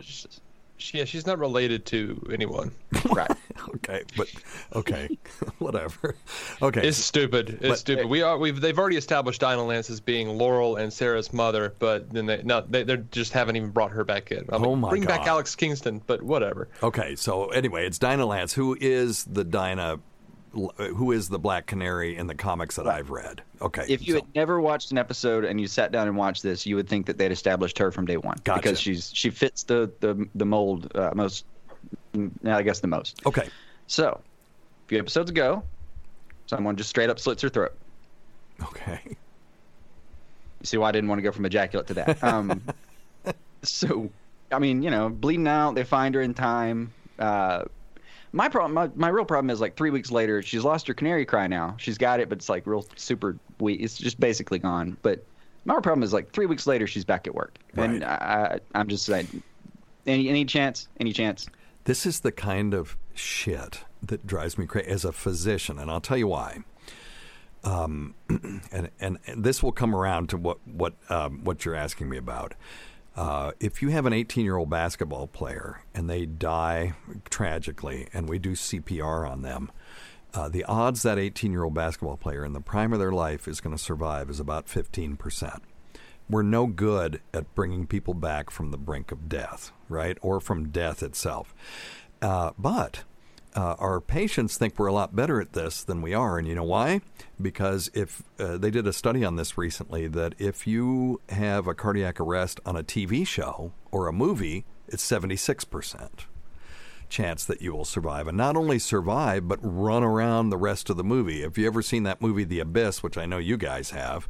She, 0.82 0.98
yeah, 0.98 1.06
she's 1.06 1.26
not 1.28 1.40
related 1.40 1.86
to 1.88 2.28
anyone. 2.32 2.72
right. 3.12 3.32
Okay, 3.76 4.02
but 4.18 4.28
okay, 4.76 5.08
whatever. 5.60 6.16
Okay, 6.64 6.88
It's 6.88 6.98
stupid. 6.98 7.60
It's 7.62 7.68
But- 7.68 7.78
stupid. 7.78 8.06
Eh, 8.06 8.08
we 8.08 8.22
are. 8.24 8.36
We've. 8.38 8.60
They've 8.60 8.78
already 8.78 8.98
established 8.98 9.40
Dinah 9.42 9.64
Lance 9.64 9.90
as 9.92 10.00
being 10.00 10.30
Laurel 10.30 10.78
and 10.78 10.92
Sara's 10.92 11.32
mother, 11.32 11.76
but 11.78 12.10
then 12.12 12.26
they 12.26 12.42
no, 12.44 12.62
they, 12.68 12.82
they 12.84 12.98
just 13.12 13.34
haven't 13.34 13.56
even 13.58 13.70
brought 13.70 13.92
her 13.92 14.04
back 14.04 14.32
in. 14.32 14.46
I'm 14.50 14.64
Oh 14.66 14.72
like, 14.72 14.80
my 14.80 14.90
bring 14.90 15.06
back 15.06 15.28
Alex 15.28 15.56
Kingston, 15.56 16.02
but 16.08 16.24
whatever. 16.24 16.70
Okay, 16.82 17.16
so 17.16 17.50
anyway, 17.50 17.86
it's 17.86 18.00
Dinah 18.00 18.26
Lance. 18.26 18.54
Who 18.54 18.76
is 18.82 19.26
the 19.26 19.44
Dinah? 19.44 20.00
Who 20.54 21.12
is 21.14 21.30
the 21.30 21.40
Black 21.40 21.66
Canary 21.66 22.18
in 22.18 22.28
the 22.28 22.36
comics 22.36 22.76
that 22.76 22.86
I've 22.88 23.10
read? 23.10 23.42
Okay, 23.62 23.86
If 23.88 24.06
you 24.06 24.16
so- 24.16 24.20
had 24.22 24.36
never 24.36 24.60
watched 24.60 24.92
an 24.92 24.98
episode 24.98 25.46
and 25.46 25.62
you 25.62 25.68
sat 25.68 25.92
down 25.94 26.08
and 26.10 26.18
watched 26.18 26.44
this, 26.44 26.66
you 26.66 26.76
would 26.76 26.90
think 26.90 27.06
that 27.06 27.18
they'd 27.18 27.32
established 27.32 27.78
her 27.78 27.90
from 27.92 28.06
day 28.06 28.18
one 28.18 28.38
Gotcha. 28.44 28.62
because 28.62 28.80
she's 28.80 29.12
she 29.14 29.30
fits 29.30 29.64
the 29.64 29.90
the 30.02 30.28
the 30.36 30.46
mold 30.46 30.92
uh, 30.96 31.12
most. 31.16 31.46
mm, 32.14 32.32
I 32.46 32.64
guess 32.64 32.80
the 32.82 32.88
most. 32.88 33.22
okay, 33.26 33.48
So, 33.88 34.20
a 34.20 34.88
few 34.90 35.00
episodes 35.00 35.30
ago, 35.32 35.64
someone 36.48 36.76
just 36.76 36.90
straight 36.90 37.10
up 37.10 37.18
slits 37.20 37.42
her 37.44 37.50
throat. 37.50 37.74
okay, 38.64 39.00
You 39.06 39.16
see 40.64 40.78
why 40.78 40.90
I 40.90 40.92
didn't 40.92 41.08
want 41.10 41.20
to 41.20 41.24
go 41.24 41.32
from 41.32 41.46
ejaculate 41.46 41.88
to 41.88 41.94
that. 41.96 42.22
Um, 42.24 42.62
so, 43.64 44.10
I 44.52 44.60
mean, 44.60 44.82
you 44.84 44.90
know, 44.92 45.08
bleeding 45.08 45.48
out. 45.48 45.76
They 45.76 45.84
find 45.86 46.14
her 46.16 46.22
in 46.22 46.34
time. 46.34 46.92
Uh, 47.20 47.66
my 48.34 48.48
problem, 48.48 48.74
my, 48.74 48.90
my 48.96 49.10
real 49.10 49.26
problem 49.26 49.50
is 49.50 49.60
like 49.60 49.76
three 49.76 49.90
weeks 49.90 50.12
later, 50.12 50.42
she's 50.42 50.64
lost 50.64 50.88
her 50.88 50.94
canary 50.94 51.26
cry. 51.26 51.48
Now 51.48 51.76
she's 51.78 51.98
got 51.98 52.20
it, 52.20 52.30
but 52.30 52.38
it's 52.38 52.50
like 52.50 52.66
real 52.66 52.86
super 52.96 53.38
weak. 53.60 53.82
It's 53.82 53.98
just 53.98 54.20
basically 54.20 54.60
gone. 54.60 54.98
But 55.02 55.26
my 55.66 55.76
problem 55.76 56.04
is 56.04 56.14
like 56.14 56.32
three 56.32 56.46
weeks 56.46 56.66
later, 56.66 56.88
she's 56.88 57.06
back 57.06 57.28
at 57.28 57.36
work, 57.36 57.58
and 57.76 58.04
I, 58.04 58.60
I, 58.76 58.80
I'm 58.80 58.88
just 58.88 59.08
like, 59.10 59.28
any 60.08 60.30
any 60.30 60.46
chance, 60.46 60.88
any 61.00 61.14
chance. 61.14 61.48
this 61.84 62.06
is 62.06 62.22
the 62.22 62.32
kind 62.32 62.74
of 62.74 62.98
shit 63.14 63.84
that 64.02 64.26
drives 64.26 64.58
me 64.58 64.66
crazy 64.66 64.88
as 64.88 65.06
a 65.06 65.12
physician, 65.12 65.78
and 65.78 65.92
I'll 65.92 66.02
tell 66.02 66.18
you 66.18 66.28
why. 66.28 66.60
Um, 67.64 68.16
and, 68.30 68.90
and 69.00 69.20
and 69.28 69.44
this 69.44 69.62
will 69.62 69.72
come 69.72 69.94
around 69.94 70.30
to 70.30 70.38
what 70.38 70.58
what 70.66 70.94
um, 71.10 71.44
what 71.44 71.66
you're 71.66 71.76
asking 71.76 72.10
me 72.10 72.18
about. 72.18 72.54
Uh, 73.16 73.52
if 73.60 73.82
you 73.82 73.90
have 73.90 74.06
an 74.06 74.14
18 74.14 74.46
year 74.46 74.58
old 74.58 74.70
basketball 74.70 75.28
player 75.28 75.82
and 75.94 76.10
they 76.10 76.26
die 76.26 76.94
tragically, 77.30 78.08
and 78.14 78.30
we 78.30 78.40
do 78.40 78.52
CPR 78.52 79.30
on 79.30 79.42
them, 79.42 79.72
uh, 80.34 80.48
the 80.48 80.64
odds 80.64 81.04
that 81.04 81.20
18 81.20 81.52
year 81.52 81.64
old 81.64 81.74
basketball 81.74 82.18
player 82.18 82.46
in 82.46 82.54
the 82.54 82.62
prime 82.62 82.94
of 82.94 83.00
their 83.00 83.12
life 83.12 83.48
is 83.48 83.60
going 83.60 83.76
to 83.76 83.82
survive 83.82 84.30
is 84.30 84.40
about 84.40 84.70
15 84.70 85.18
percent. 85.18 85.62
We're 86.30 86.44
no 86.44 86.68
good 86.68 87.22
at 87.34 87.54
bringing 87.56 87.86
people 87.88 88.14
back 88.14 88.50
from 88.50 88.72
the 88.72 88.78
brink 88.78 89.12
of 89.12 89.28
death, 89.28 89.74
right, 89.90 90.18
or 90.22 90.40
from 90.40 90.70
death 90.70 91.04
itself. 91.04 91.54
Uh, 92.22 92.52
but 92.58 93.04
uh, 93.56 93.76
our 93.80 94.00
patients 94.00 94.58
think 94.58 94.78
we're 94.78 94.88
a 94.88 94.94
lot 94.94 95.16
better 95.16 95.42
at 95.42 95.54
this 95.54 95.84
than 95.84 96.02
we 96.02 96.14
are, 96.14 96.38
and 96.38 96.48
you 96.48 96.56
know 96.56 96.64
why? 96.64 97.02
Because 97.42 97.90
if 97.94 98.24
uh, 98.40 98.58
they 98.58 98.72
did 98.72 98.88
a 98.88 98.94
study 98.94 99.26
on 99.26 99.36
this 99.36 99.58
recently, 99.58 100.08
that 100.08 100.36
if 100.38 100.66
you 100.66 101.22
have 101.30 101.68
a 101.68 101.74
cardiac 101.74 102.20
arrest 102.20 102.60
on 102.66 102.76
a 102.76 102.84
TV 102.84 103.26
show 103.28 103.74
or 103.92 104.08
a 104.08 104.14
movie, 104.14 104.66
it's 104.88 105.04
seventy 105.04 105.36
six 105.36 105.66
percent 105.66 106.26
chance 107.10 107.44
that 107.44 107.62
you 107.62 107.74
will 107.74 107.86
survive, 107.86 108.28
and 108.28 108.38
not 108.38 108.56
only 108.56 108.80
survive, 108.80 109.48
but 109.48 109.60
run 109.62 110.04
around 110.04 110.50
the 110.50 110.58
rest 110.58 110.90
of 110.90 110.98
the 110.98 111.04
movie. 111.04 111.44
If 111.44 111.58
you 111.58 111.68
ever 111.68 111.82
seen 111.82 112.04
that 112.04 112.22
movie, 112.22 112.46
The 112.46 112.62
Abyss, 112.62 113.04
which 113.04 113.18
I 113.18 113.26
know 113.26 113.38
you 113.38 113.58
guys 113.58 113.92
have. 113.92 114.28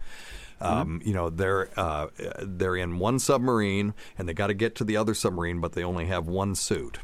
Um, 0.60 1.02
you 1.04 1.14
know 1.14 1.32
they're 1.32 1.70
uh, 1.76 2.08
they're 2.40 2.76
in 2.76 3.00
one 3.00 3.18
submarine 3.18 3.96
and 4.16 4.30
they 4.30 4.34
got 4.34 4.48
to 4.48 4.54
get 4.54 4.76
to 4.76 4.84
the 4.84 4.96
other 4.96 5.16
submarine, 5.16 5.60
but 5.60 5.72
they 5.72 5.84
only 5.84 6.06
have 6.06 6.28
one 6.28 6.54
suit. 6.54 7.00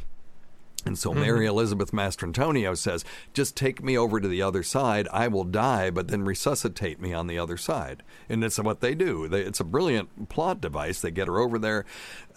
And 0.88 0.98
so 0.98 1.13
Mary 1.13 1.46
Elizabeth 1.46 1.91
Mastrantonio 1.91 2.77
says, 2.77 3.03
"Just 3.34 3.58
take 3.58 3.84
me 3.84 3.98
over 3.98 4.22
to 4.22 4.27
the 4.27 4.41
other 4.41 4.63
side. 4.63 5.08
I 5.12 5.27
will 5.27 5.44
die, 5.44 5.89
but 5.89 6.08
then 6.08 6.24
resuscitate 6.24 7.01
me 7.01 7.13
on 7.13 7.27
the 7.27 7.38
other 7.38 7.58
side." 7.58 8.03
And 8.29 8.44
it's 8.44 8.58
what 8.58 8.79
they 8.79 8.96
do. 8.96 9.27
They, 9.27 9.41
it's 9.41 9.60
a 9.60 9.65
brilliant 9.65 10.29
plot 10.29 10.62
device. 10.62 11.01
They 11.01 11.12
get 11.12 11.27
her 11.27 11.39
over 11.39 11.60
there. 11.60 11.86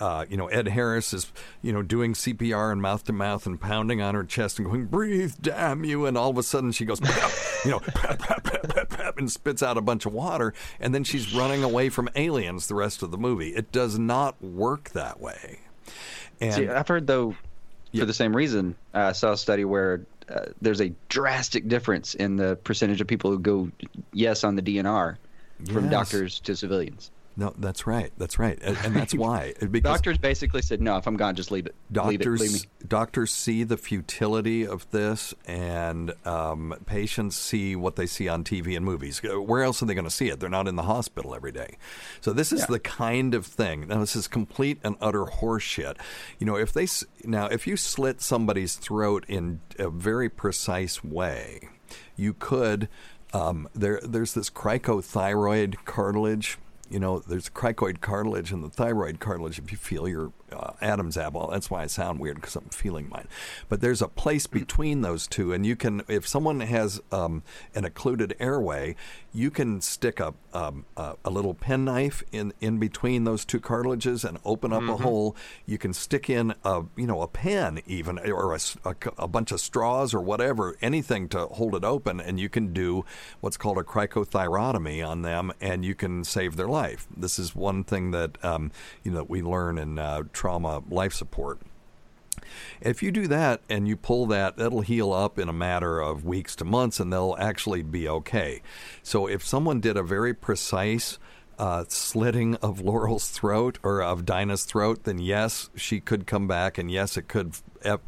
Uh, 0.01 0.25
you 0.29 0.37
know, 0.37 0.49
Ed 0.49 0.69
Harris 0.69 1.13
is 1.13 1.33
you 1.63 1.73
know 1.73 1.83
doing 1.83 2.15
CPR 2.15 2.73
and 2.73 2.83
mouth 2.83 3.05
to 3.05 3.13
mouth 3.13 3.47
and 3.47 3.61
pounding 3.61 4.03
on 4.03 4.15
her 4.15 4.25
chest 4.25 4.59
and 4.59 4.67
going, 4.69 4.87
"Breathe, 4.87 5.35
damn 5.41 5.85
you!" 5.85 6.07
And 6.07 6.19
all 6.19 6.31
of 6.31 6.39
a 6.39 6.43
sudden 6.43 6.73
she 6.73 6.85
goes, 6.85 7.01
you 7.65 7.71
know, 7.71 7.81
pap, 7.81 8.19
pap, 8.19 8.43
pap, 8.43 8.69
pap, 8.69 8.89
pap, 8.89 9.19
and 9.19 9.31
spits 9.31 9.63
out 9.63 9.79
a 9.79 9.83
bunch 9.83 10.07
of 10.07 10.13
water, 10.13 10.53
and 10.81 10.95
then 10.95 11.05
she's 11.05 11.33
running 11.35 11.63
away 11.63 11.89
from 11.89 12.09
aliens 12.17 12.67
the 12.67 12.75
rest 12.75 13.03
of 13.03 13.11
the 13.11 13.19
movie. 13.19 13.51
It 13.51 13.71
does 13.71 13.99
not 13.99 14.43
work 14.43 14.91
that 14.91 15.21
way. 15.21 15.61
And 16.41 16.55
See, 16.55 16.69
I've 16.69 16.89
heard 16.89 17.07
though, 17.07 17.37
Yeah. 17.93 18.03
for 18.03 18.07
the 18.07 18.15
same 18.15 18.35
reason, 18.35 18.75
uh, 18.95 18.99
I 18.99 19.13
saw 19.13 19.33
a 19.33 19.37
study 19.37 19.65
where 19.65 20.03
uh, 20.29 20.47
there's 20.63 20.81
a 20.81 20.93
drastic 21.09 21.67
difference 21.69 22.15
in 22.15 22.37
the 22.37 22.57
percentage 22.63 23.01
of 23.01 23.07
people 23.07 23.31
who 23.31 23.39
go 23.39 23.71
yes 24.13 24.45
on 24.45 24.55
the 24.57 24.63
DNR 24.63 25.17
from 25.73 25.85
Yes. 25.85 25.91
doctors 25.93 26.41
to 26.41 26.55
civilians. 26.57 27.11
No, 27.37 27.55
that's 27.57 27.87
right. 27.87 28.13
That's 28.19 28.39
right, 28.39 28.59
and, 28.61 28.77
and 28.85 28.95
that's 28.95 29.15
why. 29.27 29.55
Because 29.71 29.83
Doctors 29.95 30.19
basically 30.19 30.63
said, 30.63 30.83
"No, 30.83 30.97
if 30.97 31.07
I'm 31.07 31.17
gone, 31.17 31.35
just 31.37 31.51
leave 31.51 31.67
it. 31.67 31.75
leave 31.91 32.21
it. 32.21 32.25
doctors 32.25 32.41
Leave 32.41 32.53
me." 32.53 32.59
doctors 32.87 33.31
see 33.31 33.63
the 33.65 33.77
futility 33.77 34.67
of 34.67 34.91
this, 34.91 35.33
and 35.47 36.13
um, 36.27 36.75
patients 36.87 37.37
see 37.37 37.77
what 37.77 37.97
they 37.97 38.07
see 38.07 38.29
on 38.29 38.45
TV 38.45 38.77
and 38.77 38.85
movies. 38.85 39.21
Uh, 39.25 39.41
Where 39.41 39.63
else 39.63 39.83
are 39.83 39.87
they 39.87 39.95
going 39.95 40.05
to 40.05 40.11
see 40.11 40.29
it? 40.29 40.41
They're 40.41 40.51
not 40.51 40.69
in 40.69 40.77
the 40.77 40.83
hospital 40.83 41.35
every 41.35 41.53
day. 41.53 41.77
So 42.21 42.33
this 42.33 42.53
is 42.53 42.61
Yeah. 42.61 42.67
the 42.71 42.81
kind 42.81 43.35
of 43.35 43.47
thing. 43.47 43.87
Now 43.89 44.01
this 44.01 44.17
is 44.17 44.27
complete 44.29 44.79
and 44.83 44.97
utter 45.01 45.25
horseshit. 45.25 45.97
You 46.39 46.47
know, 46.47 46.57
if 46.57 46.73
they 46.73 46.89
now 47.25 47.47
if 47.47 47.67
you 47.67 47.77
slit 47.77 48.21
somebody's 48.21 48.75
throat 48.77 49.25
in 49.29 49.61
a 49.79 49.89
very 49.89 50.29
precise 50.29 51.03
way, 51.05 51.69
you 52.17 52.35
could. 52.35 52.89
Um, 53.33 53.69
there, 53.77 54.01
there's 54.03 54.35
this 54.35 54.51
cricothyroid 54.51 55.77
cartilage 55.85 56.59
you 56.91 56.99
know, 56.99 57.21
there's 57.21 57.49
cricoid 57.49 58.01
cartilage 58.01 58.51
and 58.51 58.65
the 58.65 58.69
thyroid 58.69 59.21
cartilage. 59.21 59.59
If 59.59 59.71
you 59.71 59.79
feel 59.79 60.09
your 60.09 60.33
uh, 60.53 60.73
Adam's 60.83 61.17
apple, 61.17 61.49
that's 61.51 61.71
why 61.71 61.85
I 61.85 61.87
sound 61.87 62.19
weird 62.19 62.37
because 62.37 62.57
I'm 62.57 62.69
feeling 62.71 63.09
mine. 63.09 63.29
But 63.69 63.81
there's 63.81 64.03
a 64.03 64.09
place 64.09 64.49
between 64.49 65.03
those 65.03 65.29
two, 65.29 65.53
and 65.53 65.65
you 65.65 65.77
can, 65.77 66.03
if 66.09 66.27
someone 66.27 66.61
has 66.61 67.01
um, 67.13 67.45
an 67.77 67.85
occluded 67.85 68.35
airway, 68.41 68.97
you 69.33 69.51
can 69.51 69.81
stick 69.81 70.21
a 70.21 70.35
um, 70.53 70.85
a, 70.97 71.15
a 71.25 71.31
little 71.31 71.55
penknife 71.55 72.23
in 72.33 72.53
in 72.61 72.79
between 72.79 73.25
those 73.25 73.45
two 73.45 73.61
cartilages 73.61 74.25
and 74.25 74.39
open 74.45 74.73
up 74.73 74.83
a 74.83 74.97
hole. 74.97 75.37
You 75.67 75.79
can 75.79 75.93
stick 75.93 76.29
in 76.29 76.55
a 76.65 76.85
you 76.97 77.07
know 77.07 77.23
a 77.23 77.29
pen 77.29 77.81
even 77.87 78.19
or 78.19 78.55
a 78.55 78.61
a 79.19 79.29
bunch 79.29 79.53
of 79.53 79.61
straws 79.61 80.13
or 80.13 80.21
whatever, 80.21 80.77
anything 80.83 81.29
to 81.29 81.47
hold 81.47 81.75
it 81.75 81.85
open, 81.85 82.21
and 82.21 82.41
you 82.41 82.49
can 82.49 82.73
do 82.73 83.05
what's 83.41 83.57
called 83.57 83.79
a 83.79 83.83
cricothyrotomy 83.83 85.07
on 85.07 85.23
them, 85.23 85.53
and 85.61 85.85
you 85.85 85.95
can 85.95 86.25
save 86.25 86.57
their 86.57 86.69
life. 86.69 87.07
This 87.17 87.39
is 87.39 87.55
one 87.55 87.85
thing 87.85 88.11
that 88.11 88.43
um, 88.45 88.73
you 89.05 89.13
know 89.13 89.25
we 89.25 89.43
learn 89.43 89.79
in 89.79 89.99
uh, 89.99 90.25
trauma 90.33 90.83
life 90.91 91.13
support. 91.13 91.61
If 92.81 93.03
you 93.03 93.11
do 93.11 93.27
that 93.29 93.61
and 93.69 93.87
you 93.87 93.97
pull 93.97 94.27
that, 94.27 94.57
that'll 94.57 94.81
heal 94.83 95.13
up 95.13 95.39
in 95.39 95.49
a 95.49 95.53
matter 95.53 96.01
of 96.01 96.25
weeks 96.25 96.57
to 96.57 96.65
months 96.65 97.01
and 97.01 97.13
they'll 97.13 97.37
actually 97.39 97.83
be 97.83 98.09
okay. 98.09 98.63
So 99.03 99.27
if 99.27 99.47
someone 99.47 99.81
did 99.81 99.97
a 99.97 100.03
very 100.03 100.35
precise 100.35 101.19
uh, 101.61 101.85
slitting 101.89 102.55
of 102.57 102.81
Laurel's 102.81 103.29
throat 103.29 103.79
or 103.83 104.03
of 104.03 104.25
Dinah's 104.25 104.65
throat, 104.65 105.05
then 105.05 105.19
yes, 105.19 105.69
she 105.77 106.01
could 106.01 106.27
come 106.27 106.49
back, 106.49 106.79
and 106.79 106.91
yes, 106.91 107.19
it 107.19 107.29
could, 107.29 107.55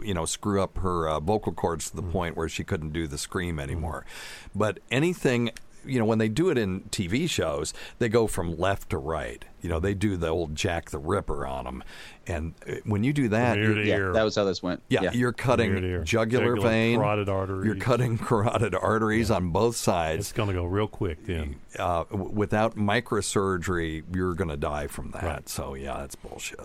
you 0.00 0.14
know, 0.14 0.24
screw 0.24 0.62
up 0.62 0.78
her 0.78 1.06
uh, 1.06 1.20
vocal 1.20 1.52
cords 1.52 1.90
to 1.90 1.96
the 1.96 2.02
point 2.02 2.34
where 2.34 2.48
she 2.48 2.64
couldn't 2.64 2.94
do 2.94 3.06
the 3.06 3.18
scream 3.18 3.60
anymore. 3.60 4.06
But 4.54 4.80
anything 4.90 5.50
you 5.84 5.98
know, 5.98 6.04
when 6.04 6.18
they 6.18 6.28
do 6.28 6.50
it 6.50 6.58
in 6.58 6.82
TV 6.90 7.28
shows, 7.28 7.72
they 7.98 8.08
go 8.08 8.26
from 8.26 8.56
left 8.56 8.90
to 8.90 8.98
right. 8.98 9.44
You 9.60 9.68
know, 9.68 9.78
they 9.80 9.94
do 9.94 10.16
the 10.16 10.28
old 10.28 10.54
Jack 10.56 10.90
the 10.90 10.98
Ripper 10.98 11.46
on 11.46 11.64
them. 11.64 11.84
And 12.26 12.54
uh, 12.68 12.74
when 12.84 13.04
you 13.04 13.12
do 13.12 13.28
that, 13.28 13.56
ear 13.58 13.68
you- 13.70 13.74
to 13.74 13.84
Yeah, 13.86 14.10
that 14.12 14.22
was 14.24 14.34
how 14.36 14.44
this 14.44 14.62
went. 14.62 14.82
yeah, 14.88 15.02
yeah. 15.02 15.12
you're 15.12 15.32
cutting 15.32 15.70
Ear 15.76 15.84
ear. 15.84 16.02
jugular, 16.04 16.44
Jugular, 16.56 16.68
vein, 16.68 16.98
carotid 16.98 17.28
arteries. 17.28 17.66
You're 17.66 17.76
cutting 17.76 18.18
carotid 18.18 18.74
arteries 18.74 19.30
on 19.30 19.50
both 19.50 19.76
sides. 19.76 20.20
It's 20.20 20.32
going 20.32 20.48
to 20.48 20.54
go 20.54 20.64
real 20.64 20.88
quick 20.88 21.24
then. 21.26 21.56
Uh, 21.78 22.04
without 22.10 22.76
microsurgery, 22.76 24.04
you're 24.14 24.34
going 24.34 24.50
to 24.50 24.56
die 24.56 24.86
from 24.86 25.10
that. 25.12 25.22
Right. 25.22 25.48
So 25.48 25.74
yeah, 25.74 25.98
that's 25.98 26.14
bullshit. 26.16 26.60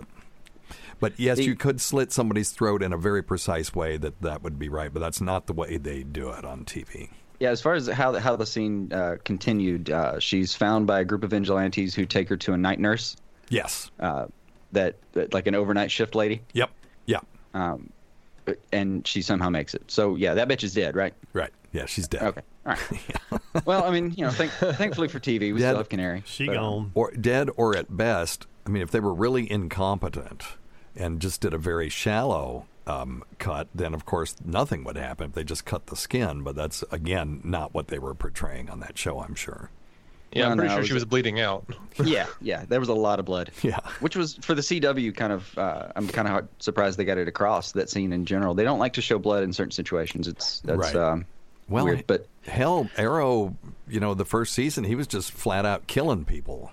But 1.00 1.18
yes, 1.18 1.38
The- 1.38 1.44
you 1.44 1.54
could 1.54 1.80
slit 1.80 2.12
somebody's 2.12 2.50
throat 2.50 2.82
in 2.82 2.92
a 2.92 2.98
very 2.98 3.22
precise 3.22 3.74
way. 3.74 3.96
That 3.96 4.20
that 4.22 4.42
would 4.42 4.58
be 4.58 4.68
right, 4.68 4.92
but 4.92 5.00
that's 5.00 5.20
not 5.20 5.46
the 5.46 5.52
way 5.52 5.76
they 5.76 6.02
do 6.02 6.30
it 6.30 6.44
on 6.44 6.64
TV. 6.64 7.10
Yeah, 7.40 7.50
as 7.50 7.60
far 7.60 7.74
as 7.74 7.86
how 7.86 8.10
the, 8.12 8.20
how 8.20 8.34
the 8.36 8.46
scene 8.46 8.92
uh, 8.92 9.16
continued, 9.24 9.90
uh, 9.90 10.18
she's 10.18 10.54
found 10.54 10.86
by 10.86 11.00
a 11.00 11.04
group 11.04 11.22
of 11.22 11.30
vigilantes 11.30 11.94
who 11.94 12.04
take 12.04 12.28
her 12.28 12.36
to 12.38 12.52
a 12.52 12.56
night 12.56 12.80
nurse, 12.80 13.16
Yes. 13.48 13.90
uh, 14.00 14.26
that, 14.72 14.96
that 15.12 15.32
like 15.32 15.46
an 15.46 15.54
overnight 15.54 15.90
shift 15.90 16.14
lady, 16.16 16.42
Yep. 16.52 16.70
Yeah. 17.06 17.20
um, 17.54 17.90
and 18.72 19.06
she 19.06 19.22
somehow 19.22 19.50
makes 19.50 19.74
it. 19.74 19.82
So 19.90 20.16
yeah, 20.16 20.34
that 20.34 20.48
bitch 20.48 20.64
is 20.64 20.74
dead, 20.74 20.96
right? 20.96 21.14
Right. 21.32 21.50
Yeah, 21.72 21.84
she's 21.86 22.08
dead. 22.08 22.22
Okay, 22.22 22.40
all 22.66 22.72
right. 22.74 23.40
well, 23.66 23.84
I 23.84 23.90
mean, 23.90 24.12
you 24.16 24.24
know, 24.24 24.30
thank, 24.30 24.50
thankfully 24.52 25.08
for 25.08 25.20
TV, 25.20 25.52
we 25.52 25.60
Dead. 25.60 25.68
still 25.68 25.76
have 25.76 25.88
Canary. 25.90 26.22
She 26.26 26.46
but, 26.46 26.54
gone. 26.54 26.90
or 26.94 27.10
dead 27.12 27.50
or 27.56 27.76
at 27.76 27.94
best 27.94 28.46
i 28.66 28.70
mean 28.70 28.82
if 28.82 28.90
they 28.90 29.00
were 29.00 29.14
really 29.14 29.50
incompetent 29.50 30.42
and 30.96 31.20
just 31.20 31.40
did 31.40 31.54
a 31.54 31.58
very 31.58 31.88
shallow 31.88 32.66
um, 32.88 33.22
cut 33.38 33.68
then 33.74 33.92
of 33.94 34.04
course 34.06 34.34
nothing 34.44 34.82
would 34.84 34.96
happen 34.96 35.28
if 35.28 35.32
they 35.34 35.44
just 35.44 35.64
cut 35.64 35.86
the 35.86 35.96
skin 35.96 36.42
but 36.42 36.54
that's 36.56 36.82
again 36.90 37.40
not 37.44 37.74
what 37.74 37.88
they 37.88 37.98
were 37.98 38.14
portraying 38.14 38.70
on 38.70 38.80
that 38.80 38.96
show 38.96 39.20
i'm 39.20 39.34
sure 39.34 39.70
Yeah, 40.32 40.42
Well, 40.42 40.50
I'm 40.52 40.58
pretty 40.58 40.68
no, 40.68 40.74
sure 40.76 40.82
it 40.82 40.86
she 40.88 40.92
was- 40.94 41.04
was 41.04 41.08
bleeding 41.08 41.40
out. 41.40 41.64
yeah, 42.04 42.26
yeah, 42.42 42.64
there 42.68 42.80
was 42.80 42.90
a 42.90 42.94
lot 42.94 43.18
of 43.18 43.24
blood. 43.24 43.50
Yeah. 43.62 43.78
which 44.00 44.14
was 44.16 44.34
for 44.42 44.54
the 44.54 44.60
CW 44.62 45.14
kind 45.16 45.32
of. 45.32 45.56
Uh, 45.56 45.88
I'm 45.96 46.06
kind 46.06 46.28
of 46.28 46.46
surprised 46.58 46.98
they 46.98 47.06
got 47.06 47.16
it 47.16 47.28
across 47.28 47.72
that 47.72 47.88
scene 47.88 48.12
in 48.12 48.26
general. 48.26 48.52
They 48.54 48.62
don't 48.64 48.78
like 48.78 48.92
to 48.94 49.00
show 49.00 49.18
blood 49.18 49.42
in 49.42 49.54
certain 49.54 49.70
situations. 49.72 50.28
It's 50.28 50.60
that's 50.60 50.78
Right. 50.78 50.96
um, 50.96 51.24
well 51.70 51.84
weird, 51.86 52.06
but 52.06 52.26
hell 52.46 52.90
arrow 52.98 53.56
you 53.88 54.00
know 54.00 54.12
the 54.14 54.24
first 54.26 54.52
season 54.52 54.84
he 54.84 54.94
was 54.94 55.06
just 55.06 55.32
flat 55.32 55.64
out 55.64 55.86
killing 55.86 56.24
people 56.26 56.72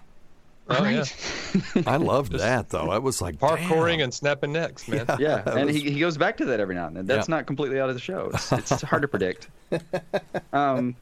Oh, 0.68 0.84
yeah. 0.84 1.04
i 1.86 1.98
loved 1.98 2.32
that 2.34 2.70
though 2.70 2.90
i 2.90 2.98
was 2.98 3.22
like 3.22 3.36
Parkouring 3.38 3.98
damn. 3.98 4.06
and 4.06 4.14
snapping 4.14 4.52
necks, 4.52 4.88
man. 4.88 5.06
Yeah, 5.20 5.42
That 5.44 5.58
and 5.58 5.66
was- 5.68 5.76
he, 5.76 5.92
he 5.92 6.00
goes 6.00 6.18
back 6.18 6.38
to 6.38 6.46
that 6.46 6.60
every 6.60 6.74
now 6.74 6.88
and 6.88 6.98
then. 6.98 7.06
That's 7.06 7.30
Yeah. 7.30 7.36
not 7.36 7.46
completely 7.46 7.80
out 7.80 7.90
of 7.90 7.96
the 7.96 8.02
show. 8.02 8.32
It's, 8.34 8.52
it's 8.52 8.82
hard 8.82 9.04
to 9.04 9.08
predict. 9.08 9.48
Um, 10.52 10.96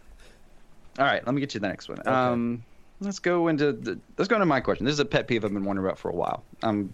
all 0.99 1.05
right, 1.05 1.25
let 1.25 1.33
me 1.33 1.39
get 1.39 1.53
you 1.53 1.59
the 1.61 1.67
next 1.69 1.87
one. 1.87 2.05
Um, 2.07 2.63
let's 2.99 3.19
go 3.19 3.47
into 3.47 3.71
the, 3.71 3.97
let's 4.17 4.27
go 4.27 4.35
into 4.35 4.45
my 4.45 4.59
question. 4.59 4.85
This 4.85 4.93
is 4.93 4.99
a 4.99 5.05
pet 5.05 5.27
peeve 5.27 5.45
I've 5.45 5.53
been 5.53 5.63
wondering 5.63 5.87
about 5.87 5.97
for 5.97 6.09
a 6.09 6.15
while. 6.15 6.43
Um, 6.61 6.93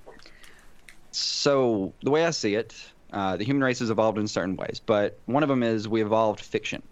so 1.12 1.94
the 2.04 2.12
way 2.12 2.26
I 2.26 2.30
see 2.30 2.56
it, 2.56 2.76
uh, 3.12 3.36
the 3.38 3.44
human 3.44 3.64
race 3.64 3.80
has 3.80 3.90
evolved 3.90 4.18
in 4.20 4.28
certain 4.28 4.56
ways, 4.56 4.80
but 4.86 5.18
one 5.26 5.42
of 5.44 5.50
them 5.50 5.64
is 5.64 5.88
we 5.88 6.02
evolved 6.04 6.40
fiction. 6.40 6.84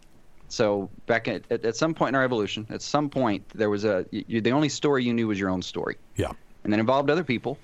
So 0.49 0.89
back 1.07 1.27
at, 1.27 1.43
at, 1.51 1.65
at 1.65 1.75
some 1.75 1.93
point 1.93 2.09
in 2.09 2.15
our 2.15 2.23
evolution, 2.23 2.65
at 2.69 2.81
some 2.81 3.09
point 3.09 3.45
there 3.53 3.69
was 3.69 3.83
a 3.85 4.05
you, 4.11 4.41
the 4.41 4.51
only 4.51 4.69
story 4.69 5.03
you 5.03 5.13
knew 5.13 5.27
was 5.27 5.39
your 5.39 5.49
own 5.49 5.61
story 5.61 5.97
yeah 6.15 6.31
and 6.63 6.71
then 6.73 6.79
involved 6.79 7.09
other 7.09 7.23
people, 7.23 7.57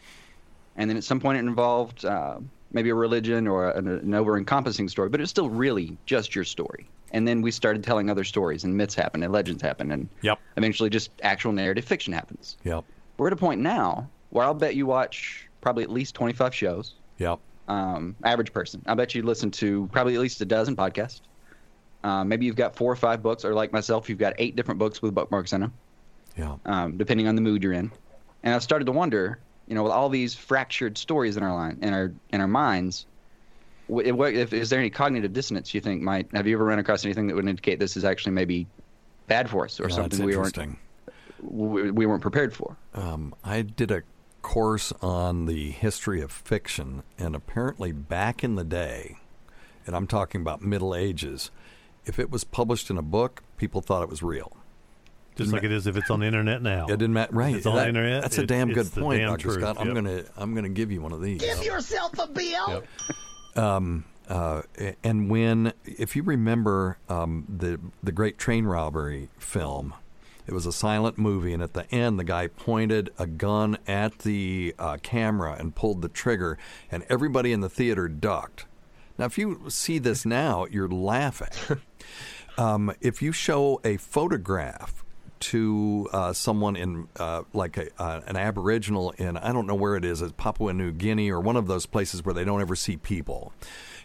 and 0.76 0.90
then 0.90 0.98
at 0.98 1.04
some 1.04 1.20
point 1.20 1.38
it 1.38 1.42
involved 1.42 2.06
uh, 2.06 2.40
maybe 2.72 2.90
a 2.90 2.96
religion 2.96 3.48
or 3.48 3.70
an, 3.72 3.88
an 3.88 4.14
over-encompassing 4.14 4.88
story, 4.88 5.10
but 5.10 5.20
it's 5.22 5.30
still 5.30 5.50
really 5.50 5.98
just 6.06 6.34
your 6.36 6.44
story. 6.44 6.90
And 7.12 7.28
then 7.28 7.42
we 7.42 7.52
started 7.52 7.84
telling 7.84 8.10
other 8.10 8.24
stories, 8.24 8.64
and 8.64 8.76
myths 8.76 8.96
happened, 8.96 9.24
and 9.24 9.32
legends 9.34 9.62
happened, 9.62 9.92
and 9.92 10.10
Yep. 10.22 10.40
eventually 10.58 10.90
just 10.90 11.12
actual 11.22 11.52
narrative 11.52 11.86
fiction 11.86 12.14
happens. 12.14 12.58
yep 12.64 12.86
We're 13.18 13.28
at 13.28 13.34
a 13.34 13.38
point 13.38 13.62
now 13.62 14.10
where 14.30 14.46
I'll 14.46 14.54
bet 14.54 14.76
you 14.76 14.86
watch 14.86 15.48
probably 15.62 15.84
at 15.84 15.92
least 15.92 16.16
25 16.16 16.56
shows. 16.56 16.96
yep 17.18 17.40
Um, 17.68 18.16
average 18.24 18.52
person, 18.54 18.82
I 18.86 18.96
bet 18.96 19.14
you 19.16 19.22
listen 19.24 19.52
to 19.52 19.88
probably 19.92 20.16
at 20.16 20.22
least 20.22 20.42
a 20.42 20.46
dozen 20.46 20.76
podcasts. 20.76 21.22
Uh, 22.04 22.24
maybe 22.24 22.46
you've 22.46 22.56
got 22.56 22.76
four 22.76 22.92
or 22.92 22.96
five 22.96 23.24
books, 23.24 23.46
or 23.46 23.54
like 23.54 23.72
myself, 23.72 24.10
you've 24.10 24.20
got 24.20 24.34
eight 24.38 24.56
different 24.56 24.80
books 24.80 25.02
with 25.02 25.14
bookmarks 25.14 25.54
in 25.54 25.62
them 25.62 25.74
yeah 26.38 26.56
um, 26.66 26.98
depending 26.98 27.28
on 27.28 27.36
the 27.36 27.42
mood 27.42 27.64
you're 27.64 27.74
in. 27.74 27.92
And 28.44 28.54
I've 28.54 28.64
started 28.64 28.86
to 28.86 28.92
wonder, 28.92 29.40
you 29.68 29.76
know, 29.76 29.84
with 29.84 29.92
all 29.92 30.10
these 30.10 30.36
fractured 30.36 30.98
stories 30.98 31.38
in 31.38 31.44
our 31.44 31.54
line, 31.54 31.80
in 31.82 31.94
our 31.94 32.12
in 32.32 32.42
our 32.42 32.48
minds, 32.48 33.06
wh- 33.88 34.12
what, 34.14 34.34
if, 34.34 34.52
is 34.54 34.70
there 34.70 34.80
any 34.80 34.90
cognitive 34.90 35.34
dissonance 35.34 35.74
you 35.74 35.82
think 35.82 36.02
might? 36.02 36.28
Have 36.34 36.48
you 36.48 36.56
ever 36.56 36.66
run 36.66 36.80
across 36.80 37.06
anything 37.06 37.28
that 37.28 37.36
would 37.36 37.48
indicate 37.48 37.80
this 37.80 37.96
is 37.96 38.04
actually 38.04 38.34
maybe 38.34 38.68
bad 39.28 39.50
for 39.50 39.66
us 39.66 39.80
or 39.80 39.88
Yeah, 39.88 39.96
something 39.96 40.26
we 40.26 40.36
weren't 40.36 40.78
we, 41.42 41.92
we 41.92 42.06
weren't 42.06 42.22
prepared 42.22 42.54
for? 42.54 42.76
Um, 42.94 43.34
I 43.44 43.62
did 43.62 43.92
a 43.92 44.04
course 44.42 44.92
on 45.02 45.46
the 45.46 45.72
history 45.72 46.22
of 46.22 46.32
fiction, 46.32 47.04
and 47.18 47.36
apparently 47.36 47.94
back 47.94 48.44
in 48.44 48.56
the 48.56 48.66
day, 48.66 49.18
and 49.88 49.96
I'm 49.96 50.08
talking 50.08 50.42
about 50.42 50.62
Middle 50.62 50.94
Ages, 50.94 51.50
if 52.06 52.20
it 52.20 52.32
was 52.32 52.44
published 52.44 52.90
in 52.90 52.98
a 52.98 53.02
book, 53.02 53.44
people 53.58 53.82
thought 53.82 54.04
it 54.04 54.10
was 54.10 54.24
real. 54.24 54.52
Just 55.36 55.52
like 55.52 55.64
it 55.64 55.72
is 55.72 55.88
if 55.88 55.98
it's 55.98 56.12
on 56.12 56.20
the 56.20 56.28
internet 56.28 56.62
now. 56.62 56.86
It 56.86 56.92
didn't 56.92 57.14
matter, 57.14 57.34
right? 57.34 57.56
It's 57.56 57.66
on 57.66 57.76
the 57.76 57.88
internet, 57.88 58.22
That's 58.22 58.38
a 58.38 58.46
damn 58.46 58.70
it's 58.70 58.90
good 58.90 59.02
point, 59.02 59.20
damn 59.20 59.30
Doctor 59.30 59.44
truth, 59.48 59.60
Scott. 59.62 59.78
I'm 59.80 59.88
yep. 59.88 59.96
gonna 59.96 60.24
I'm 60.38 60.54
gonna 60.54 60.70
give 60.70 60.92
you 60.92 61.02
one 61.02 61.12
of 61.12 61.22
these. 61.22 61.42
Give 61.42 61.64
yourself 61.64 62.14
a 62.20 62.28
bill. 62.28 62.84
Um, 63.56 64.06
uh, 64.30 64.62
and 65.04 65.30
when, 65.30 65.74
if 65.86 66.16
you 66.16 66.24
remember 66.24 66.98
um, 67.10 67.46
the 67.50 67.80
the 68.04 68.12
Great 68.12 68.38
Train 68.38 68.66
Robbery 68.66 69.30
film, 69.38 69.96
it 70.46 70.54
was 70.54 70.66
a 70.66 70.72
silent 70.72 71.18
movie, 71.18 71.54
and 71.54 71.64
at 71.64 71.74
the 71.74 71.90
end, 71.94 72.20
the 72.20 72.24
guy 72.24 72.48
pointed 72.48 73.10
a 73.18 73.26
gun 73.26 73.78
at 73.88 74.20
the 74.20 74.76
uh, 74.78 74.98
camera 75.02 75.56
and 75.58 75.76
pulled 75.76 76.02
the 76.02 76.10
trigger, 76.10 76.58
and 76.92 77.04
everybody 77.10 77.52
in 77.52 77.62
the 77.62 77.70
theater 77.70 78.08
ducked. 78.08 78.66
Now, 79.18 79.26
if 79.26 79.38
you 79.38 79.66
see 79.70 80.00
this 80.00 80.26
now, 80.26 80.66
you're 80.70 80.88
laughing. 80.88 81.80
um, 82.58 82.94
if 83.02 83.22
you 83.22 83.32
show 83.32 83.80
a 83.84 83.98
photograph 83.98 85.04
to 85.40 86.08
uh, 86.14 86.32
someone 86.32 86.76
in 86.76 87.08
uh, 87.18 87.44
like 87.54 87.78
a, 87.78 87.90
uh, 88.02 88.22
an 88.28 88.38
Aboriginal 88.38 89.12
in 89.12 89.36
I 89.36 89.52
don't 89.52 89.68
know 89.68 89.76
where 89.76 89.98
it 89.98 90.06
is, 90.06 90.22
it's 90.22 90.32
Papua 90.38 90.74
New 90.74 90.92
Guinea 90.92 91.32
or 91.32 91.40
one 91.40 91.58
of 91.58 91.68
those 91.68 91.86
places 91.86 92.24
where 92.24 92.34
they 92.34 92.46
don't 92.46 92.62
ever 92.62 92.76
see 92.76 92.96
people, 92.96 93.52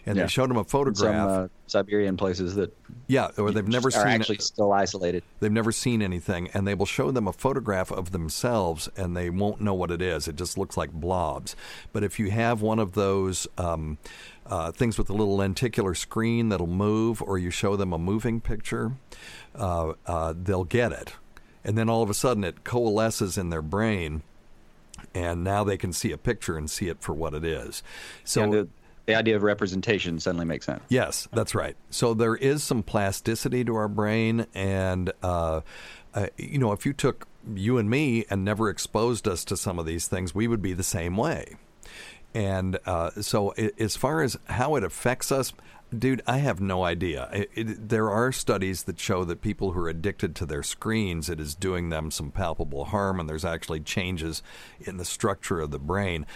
and 0.08 0.16
Yeah. 0.16 0.22
they 0.24 0.28
showed 0.28 0.48
them 0.48 0.56
a 0.56 0.60
Some 0.60 0.66
photograph. 0.66 1.28
uh, 1.28 1.48
Siberian 1.66 2.16
places 2.16 2.54
that 2.54 2.74
yeah, 3.08 3.28
or 3.36 3.50
they've 3.52 3.68
never 3.68 3.88
are 3.88 3.92
seen 3.92 4.06
actually 4.06 4.38
still 4.38 4.72
isolated. 4.72 5.22
They've 5.40 5.52
never 5.52 5.70
seen 5.70 6.00
anything, 6.00 6.48
and 6.54 6.66
they 6.66 6.74
will 6.74 6.86
show 6.86 7.10
them 7.10 7.28
a 7.28 7.32
photograph 7.32 7.92
of 7.92 8.10
themselves, 8.12 8.88
and 8.96 9.14
they 9.16 9.28
won't 9.28 9.60
know 9.60 9.74
what 9.74 9.90
it 9.90 10.00
is. 10.00 10.26
It 10.26 10.36
just 10.36 10.56
looks 10.56 10.76
like 10.78 10.92
blobs. 10.92 11.54
But 11.92 12.02
if 12.02 12.18
you 12.18 12.30
have 12.30 12.62
one 12.62 12.78
of 12.78 12.92
those 12.94 13.46
um, 13.58 13.98
uh, 14.46 14.72
things 14.72 14.96
with 14.96 15.10
a 15.10 15.12
little 15.12 15.36
lenticular 15.36 15.94
screen 15.94 16.48
that'll 16.48 16.66
move, 16.66 17.20
or 17.20 17.36
you 17.38 17.50
show 17.50 17.76
them 17.76 17.92
a 17.92 17.98
moving 17.98 18.40
picture, 18.40 18.92
uh, 19.54 19.92
uh, 20.06 20.32
they'll 20.42 20.64
get 20.64 20.90
it. 20.90 21.12
And 21.64 21.76
then 21.76 21.90
all 21.90 22.02
of 22.02 22.08
a 22.08 22.14
sudden, 22.14 22.44
it 22.44 22.64
coalesces 22.64 23.36
in 23.36 23.50
their 23.50 23.62
brain, 23.62 24.22
and 25.14 25.44
now 25.44 25.64
they 25.64 25.76
can 25.76 25.92
see 25.92 26.12
a 26.12 26.18
picture 26.18 26.56
and 26.56 26.70
see 26.70 26.88
it 26.88 27.02
for 27.02 27.12
what 27.12 27.34
it 27.34 27.44
is. 27.44 27.82
So 28.24 28.42
And 28.44 28.70
the, 29.08 29.18
idea 29.18 29.36
of 29.36 29.42
representation 29.42 30.20
suddenly 30.20 30.44
makes 30.44 30.66
sense. 30.66 30.82
Yes, 30.88 31.28
that's 31.32 31.54
right. 31.54 31.76
So 31.90 32.14
there 32.14 32.36
is 32.36 32.62
some 32.62 32.82
plasticity 32.82 33.64
to 33.64 33.74
our 33.74 33.88
brain, 33.88 34.46
and 34.54 35.12
uh, 35.22 35.62
uh, 36.14 36.26
you 36.36 36.58
know, 36.58 36.72
if 36.72 36.86
you 36.86 36.92
took 36.92 37.26
you 37.54 37.78
and 37.78 37.88
me 37.88 38.24
and 38.30 38.44
never 38.44 38.68
exposed 38.68 39.26
us 39.26 39.44
to 39.46 39.56
some 39.56 39.78
of 39.78 39.86
these 39.86 40.06
things, 40.06 40.34
we 40.34 40.46
would 40.46 40.62
be 40.62 40.74
the 40.74 40.82
same 40.82 41.16
way. 41.16 41.56
And 42.34 42.78
uh, 42.84 43.10
so, 43.22 43.50
as 43.78 43.96
far 43.96 44.22
as 44.22 44.36
how 44.44 44.76
it 44.76 44.84
affects 44.84 45.32
us, 45.32 45.52
dude, 45.96 46.22
I 46.26 46.38
have 46.38 46.60
no 46.60 46.84
idea. 46.84 47.28
It, 47.32 47.50
it, 47.54 47.88
there 47.88 48.10
are 48.10 48.32
studies 48.32 48.84
that 48.84 49.00
show 49.00 49.24
that 49.24 49.40
people 49.40 49.72
who 49.72 49.80
are 49.80 49.88
addicted 49.88 50.36
to 50.36 50.46
their 50.46 50.62
screens, 50.62 51.30
it 51.30 51.40
is 51.40 51.54
doing 51.54 51.88
them 51.88 52.10
some 52.10 52.30
palpable 52.30 52.86
harm, 52.86 53.18
and 53.18 53.28
there's 53.28 53.44
actually 53.44 53.80
changes 53.80 54.42
in 54.80 54.98
the 54.98 55.04
structure 55.04 55.60
of 55.60 55.70
the 55.70 55.78
brain 55.78 56.26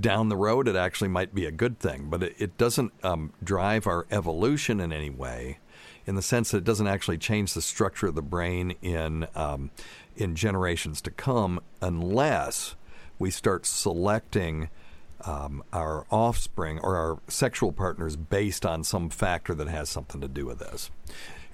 down 0.00 0.28
the 0.28 0.36
road, 0.36 0.68
it 0.68 0.76
actually 0.76 1.08
might 1.08 1.34
be 1.34 1.46
a 1.46 1.50
good 1.50 1.78
thing, 1.78 2.06
but 2.08 2.22
it, 2.22 2.34
it 2.38 2.58
doesn't 2.58 2.92
um, 3.02 3.32
drive 3.42 3.86
our 3.86 4.06
evolution 4.10 4.80
in 4.80 4.92
any 4.92 5.10
way, 5.10 5.58
in 6.06 6.14
the 6.14 6.22
sense 6.22 6.50
that 6.50 6.58
it 6.58 6.64
doesn't 6.64 6.86
actually 6.86 7.18
change 7.18 7.54
the 7.54 7.62
structure 7.62 8.06
of 8.06 8.14
the 8.14 8.22
brain 8.22 8.74
in 8.82 9.26
um, 9.34 9.70
in 10.16 10.36
generations 10.36 11.00
to 11.00 11.10
come, 11.10 11.60
unless 11.80 12.76
we 13.18 13.30
start 13.30 13.66
selecting 13.66 14.68
um, 15.26 15.62
our 15.72 16.06
offspring 16.10 16.78
or 16.80 16.96
our 16.96 17.18
sexual 17.28 17.72
partners 17.72 18.16
based 18.16 18.64
on 18.64 18.84
some 18.84 19.08
factor 19.10 19.54
that 19.54 19.68
has 19.68 19.88
something 19.88 20.20
to 20.20 20.28
do 20.28 20.46
with 20.46 20.58
this. 20.58 20.90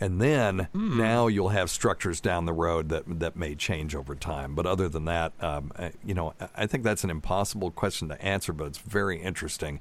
And 0.00 0.20
then 0.20 0.68
now 0.72 1.26
you'll 1.26 1.50
have 1.50 1.68
structures 1.70 2.20
down 2.20 2.46
the 2.46 2.52
road 2.54 2.88
that 2.88 3.04
that 3.20 3.36
may 3.36 3.54
change 3.54 3.94
over 3.94 4.14
time. 4.14 4.54
But 4.54 4.64
other 4.66 4.88
than 4.88 5.04
that, 5.04 5.32
um, 5.42 5.72
I- 5.78 5.92
you 6.04 6.14
know, 6.14 6.32
I- 6.40 6.48
I 6.56 6.66
think 6.66 6.84
that's 6.84 7.04
an 7.04 7.10
impossible 7.10 7.70
question 7.70 8.08
to 8.08 8.20
answer, 8.24 8.52
but 8.54 8.66
it's 8.66 8.78
very 8.78 9.20
interesting. 9.20 9.78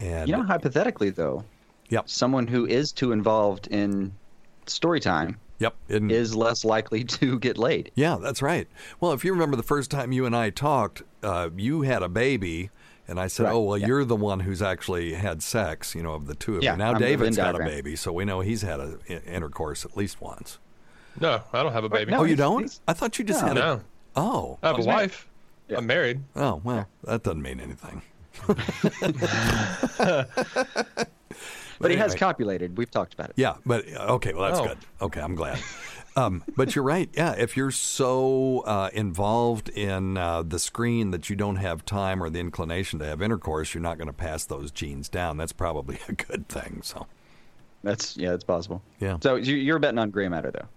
And 0.00 0.28
You 0.28 0.36
know, 0.36 0.42
hypothetically 0.42 1.10
though, 1.10 1.44
Yep. 1.90 2.08
someone 2.08 2.48
who 2.48 2.66
is 2.66 2.90
too 2.90 3.12
involved 3.12 3.68
in 3.68 4.12
story 4.66 4.98
time 4.98 5.36
yep, 5.60 5.74
and- 5.88 6.10
is 6.10 6.34
less 6.34 6.64
likely 6.64 7.04
to 7.20 7.38
get 7.38 7.56
laid. 7.56 7.92
Yeah, 7.94 8.16
that's 8.20 8.42
right. 8.42 8.66
Well, 8.98 9.12
if 9.12 9.24
you 9.24 9.32
remember 9.32 9.54
the 9.56 9.62
first 9.62 9.90
time 9.90 10.10
you 10.10 10.26
and 10.26 10.34
I 10.34 10.50
talked, 10.50 11.02
uh, 11.22 11.50
you 11.56 11.82
had 11.82 12.02
a 12.02 12.08
baby, 12.08 12.70
and 13.06 13.20
I 13.20 13.26
said, 13.26 13.44
Right, 13.44 13.52
"Oh, 13.52 13.60
well, 13.62 13.78
yeah. 13.78 13.86
you're 13.86 14.04
the 14.04 14.16
one 14.16 14.40
who's 14.40 14.62
actually 14.62 15.14
had 15.14 15.42
sex." 15.42 15.94
You 15.94 16.02
know, 16.02 16.14
of 16.14 16.26
the 16.26 16.34
two 16.34 16.56
of 16.56 16.62
Yeah, 16.62 16.72
you. 16.72 16.78
Now 16.78 16.88
I'm 16.88 16.94
the 16.94 17.00
David's 17.00 17.36
Venn 17.36 17.52
got 17.52 17.60
a 17.60 17.64
baby, 17.64 17.96
so 17.96 18.12
we 18.12 18.24
know 18.24 18.40
he's 18.40 18.62
had 18.62 18.80
a 18.80 18.98
i- 19.08 19.12
intercourse 19.26 19.84
at 19.84 19.96
least 19.96 20.20
once. 20.20 20.58
No, 21.20 21.42
I 21.52 21.62
don't 21.62 21.72
have 21.72 21.84
a 21.84 21.88
baby. 21.88 22.10
no, 22.12 22.20
oh, 22.20 22.24
you 22.24 22.36
don't? 22.36 22.78
I 22.88 22.92
thought 22.92 23.18
you 23.18 23.24
just 23.24 23.42
No. 23.42 23.48
had 23.48 23.56
a. 23.56 23.60
No. 23.60 23.80
Oh, 24.16 24.58
I 24.62 24.66
have 24.68 24.74
a 24.74 24.78
He's 24.78 24.86
married. 24.86 25.00
wife. 25.10 25.28
I'm 25.76 25.86
married. 25.86 26.20
oh, 26.36 26.60
well, 26.64 26.88
that 27.04 27.22
doesn't 27.22 27.42
mean 27.42 27.60
anything. 27.60 28.02
But 31.80 31.90
he 31.90 31.96
has 31.96 32.14
copulated. 32.14 32.78
We've 32.78 32.90
talked 32.90 33.14
about 33.14 33.30
it. 33.30 33.34
Yeah, 33.36 33.56
but 33.66 33.84
uh, 33.92 34.14
okay, 34.14 34.32
well 34.32 34.48
that's 34.48 34.60
Oh. 34.60 34.68
good. 34.68 34.78
Okay, 35.02 35.20
I'm 35.20 35.34
glad. 35.34 35.58
Um, 36.16 36.44
but 36.56 36.74
you're 36.76 36.84
right. 36.84 37.08
Yeah, 37.12 37.32
if 37.32 37.56
you're 37.56 37.70
so 37.72 38.60
uh, 38.66 38.90
involved 38.92 39.68
in 39.70 40.16
uh, 40.16 40.42
the 40.44 40.58
screen 40.58 41.10
that 41.10 41.28
you 41.28 41.34
don't 41.36 41.56
have 41.56 41.84
time 41.84 42.22
or 42.22 42.30
the 42.30 42.38
inclination 42.38 42.98
to 43.00 43.04
have 43.06 43.20
intercourse, 43.20 43.74
you're 43.74 43.82
not 43.82 43.98
going 43.98 44.06
to 44.06 44.12
pass 44.12 44.44
those 44.44 44.70
genes 44.70 45.08
down. 45.08 45.36
That's 45.36 45.52
probably 45.52 45.98
a 46.08 46.12
good 46.12 46.48
thing. 46.48 46.80
So, 46.84 47.06
That's 47.82 48.16
yeah, 48.16 48.32
it's 48.34 48.44
possible. 48.44 48.80
Yeah. 49.00 49.18
So 49.22 49.34
you- 49.36 49.56
you're 49.56 49.78
betting 49.80 49.98
on 49.98 50.10
gray 50.10 50.28
matter 50.28 50.50
though. 50.52 50.68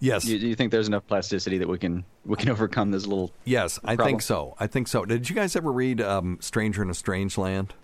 yes, 0.00 0.24
You, 0.24 0.36
you 0.38 0.54
think 0.56 0.72
there's 0.72 0.88
enough 0.88 1.06
plasticity 1.06 1.58
that 1.58 1.68
we 1.68 1.78
can 1.78 2.04
we 2.24 2.36
can 2.36 2.48
overcome 2.56 2.90
this 2.90 3.06
little? 3.06 3.30
yes, 3.44 3.78
I 3.84 3.94
think 3.96 4.20
so. 4.20 4.56
I 4.58 4.66
think 4.66 4.88
so. 4.88 5.04
Did 5.04 5.28
you 5.28 5.36
guys 5.36 5.54
ever 5.54 5.70
read 5.70 6.00
um, 6.00 6.38
Stranger 6.40 6.82
in 6.82 6.90
a 6.90 6.94
Strange 6.94 7.38
Land? 7.38 7.74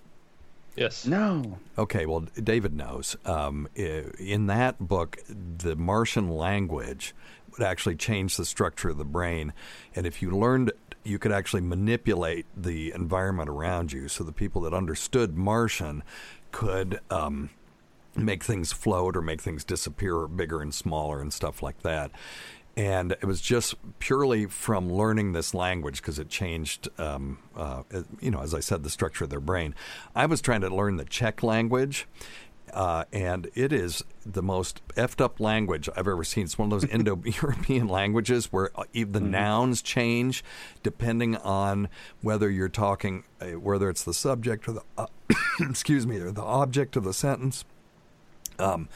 Yes. 0.77 1.07
No. 1.07 1.59
Okay, 1.79 2.07
well, 2.07 2.21
David 2.43 2.75
knows. 2.75 3.17
Um, 3.25 3.69
in 3.75 4.47
that 4.47 4.79
book, 4.79 5.19
the 5.29 5.75
Martian 5.75 6.31
language 6.31 7.15
would 7.53 7.67
actually 7.67 7.97
change 7.97 8.37
the 8.37 8.45
structure 8.45 8.91
of 8.91 8.99
the 8.99 9.05
brain. 9.05 9.53
And 9.95 10.07
if 10.07 10.21
you 10.21 10.31
learned 10.31 10.69
it, 10.69 10.79
you 11.05 11.19
could 11.19 11.33
actually 11.33 11.63
manipulate 11.63 12.47
the 12.57 12.93
environment 12.93 13.49
around 13.49 13.93
you. 13.93 14.09
So 14.09 14.25
the 14.25 14.33
people 14.33 14.63
that 14.63 14.75
understood 14.75 15.37
Martian 15.37 16.03
could 16.51 17.01
um, 17.11 17.51
make 18.17 18.43
things 18.43 18.73
float 18.73 19.17
or 19.17 19.23
make 19.23 19.41
things 19.41 19.65
disappear 19.65 20.17
or 20.17 20.29
bigger 20.29 20.61
and 20.61 20.75
smaller 20.75 21.21
and 21.21 21.33
stuff 21.33 21.63
like 21.63 21.83
that. 21.83 22.11
And 22.77 23.13
it 23.13 23.25
was 23.25 23.41
just 23.41 23.75
purely 24.01 24.47
from 24.47 24.93
learning 24.93 25.33
this 25.33 25.55
language 25.55 26.03
because 26.03 26.19
it 26.19 26.29
changed, 26.29 26.89
um, 26.99 27.39
uh, 27.57 27.83
you 28.21 28.31
know, 28.31 28.41
as 28.41 28.53
I 28.53 28.61
said, 28.61 28.83
the 28.83 28.91
structure 28.91 29.25
of 29.25 29.31
their 29.31 29.41
brain. 29.41 29.75
I 30.15 30.27
was 30.27 30.43
trying 30.43 30.61
to 30.61 30.69
learn 30.69 30.97
the 30.97 31.07
Czech 31.07 31.43
language, 31.43 32.07
uh, 32.75 33.05
and 33.15 33.49
it 33.55 33.73
is 33.73 34.05
the 34.27 34.43
most 34.43 34.87
effed 34.89 35.23
up 35.23 35.41
language 35.41 35.89
I've 35.97 36.07
ever 36.07 36.23
seen. 36.23 36.45
It's 36.45 36.59
one 36.59 36.71
of 36.71 36.83
those 36.83 36.91
Indo 36.93 37.19
European 37.25 37.89
languages 37.89 38.53
where 38.53 38.71
uh, 38.79 38.85
the 38.93 39.21
nouns 39.21 39.81
change 39.81 40.45
depending 40.83 41.37
on 41.37 41.89
whether 42.21 42.51
you're 42.51 42.69
talking, 42.69 43.25
uh, 43.41 43.59
whether 43.59 43.89
it's 43.89 44.05
the 44.05 44.13
subject 44.13 44.69
or 44.69 44.73
the, 44.73 44.83
uh, 44.99 45.07
excuse 45.61 46.07
me, 46.07 46.19
or 46.19 46.31
the 46.31 46.43
object 46.43 46.95
of 46.95 47.05
the 47.05 47.15
sentence 47.15 47.65
um, 48.59 48.89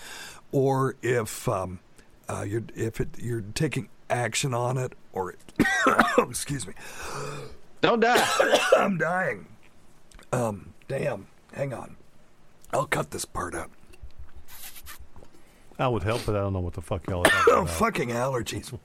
or 0.53 0.97
if 1.03 1.49
um, 1.49 1.81
uh, 2.31 2.43
you're 2.43 2.63
if 2.75 3.01
it, 3.01 3.09
you're 3.19 3.41
taking 3.55 3.89
action 4.09 4.55
on 4.55 4.77
it, 4.79 4.93
or 5.13 5.35
excuse 6.19 6.67
me, 6.67 6.75
Don't 7.81 8.01
die. 8.01 8.25
I'm 8.77 8.97
dying. 8.99 9.47
Um, 10.33 10.73
damn, 10.89 11.27
hang 11.53 11.73
on, 11.75 11.97
I'll 12.73 12.87
cut 12.87 13.11
this 13.11 13.25
part 13.25 13.55
out. 13.55 13.71
I 15.79 15.89
would 15.89 16.03
help, 16.03 16.27
but 16.27 16.37
I 16.37 16.41
don't 16.41 16.53
know 16.53 16.61
what 16.61 16.75
the 16.75 16.83
fuck 16.83 17.07
y'all 17.09 17.21
are 17.21 17.25
talking 17.31 17.53
Oh, 17.55 17.63
about. 17.63 17.71
fucking 17.71 18.09
allergies. 18.11 18.79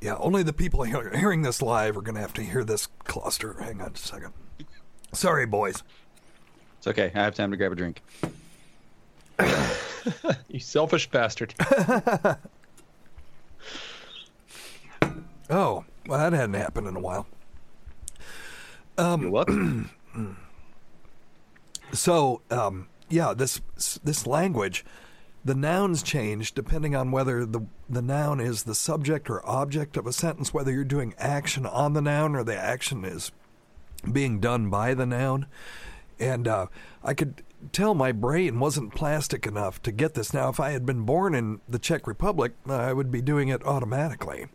yeah, 0.00 0.16
only 0.18 0.42
the 0.42 0.52
people 0.52 0.82
hearing 0.84 1.42
this 1.42 1.62
live 1.62 1.96
are 1.96 2.02
going 2.02 2.14
to 2.14 2.20
have 2.20 2.34
to 2.34 2.42
hear 2.42 2.62
this 2.64 2.88
cluster. 3.04 3.54
Hang 3.60 3.80
on 3.80 3.92
just 3.94 4.04
a 4.04 4.08
second. 4.08 4.32
Sorry, 5.12 5.46
boys. 5.46 5.82
It's 6.78 6.86
okay. 6.86 7.10
I 7.14 7.22
have 7.22 7.34
time 7.34 7.50
to 7.50 7.56
grab 7.56 7.72
a 7.72 7.74
drink. 7.74 8.02
You 10.48 10.60
selfish 10.60 11.10
bastard. 11.10 11.54
Oh, 15.50 15.84
well, 16.06 16.18
that 16.18 16.32
hadn't 16.32 16.54
happened 16.54 16.86
in 16.88 16.96
a 16.96 17.00
while. 17.00 17.26
Um, 18.96 19.22
You're. 19.22 19.44
So, 21.92 22.40
um, 22.50 22.88
yeah, 23.08 23.34
this 23.34 23.60
this 24.02 24.26
language, 24.26 24.84
the 25.44 25.54
nouns 25.54 26.02
change 26.02 26.52
depending 26.52 26.96
on 26.96 27.12
whether 27.12 27.46
the 27.46 27.60
the 27.88 28.02
noun 28.02 28.40
is 28.40 28.64
the 28.64 28.74
subject 28.74 29.30
or 29.30 29.48
object 29.48 29.96
of 29.96 30.04
a 30.04 30.12
sentence, 30.12 30.52
whether 30.52 30.72
you're 30.72 30.82
doing 30.82 31.14
action 31.18 31.66
on 31.66 31.92
the 31.92 32.02
noun 32.02 32.34
or 32.34 32.42
the 32.42 32.58
action 32.58 33.04
is 33.04 33.30
being 34.10 34.40
done 34.40 34.70
by 34.70 34.94
the 34.94 35.06
noun. 35.06 35.46
And 36.18 36.48
uh, 36.48 36.66
I 37.04 37.14
could 37.14 37.44
tell 37.72 37.94
my 37.94 38.12
brain 38.12 38.60
wasn't 38.60 38.94
plastic 38.94 39.46
enough 39.46 39.82
to 39.82 39.92
get 39.92 40.14
this. 40.14 40.32
Now, 40.34 40.48
if 40.48 40.60
I 40.60 40.70
had 40.70 40.84
been 40.86 41.02
born 41.02 41.34
in 41.34 41.60
the 41.68 41.78
Czech 41.78 42.06
Republic, 42.06 42.52
I 42.68 42.92
would 42.92 43.10
be 43.10 43.22
doing 43.22 43.48
it 43.48 43.64
automatically. 43.64 44.46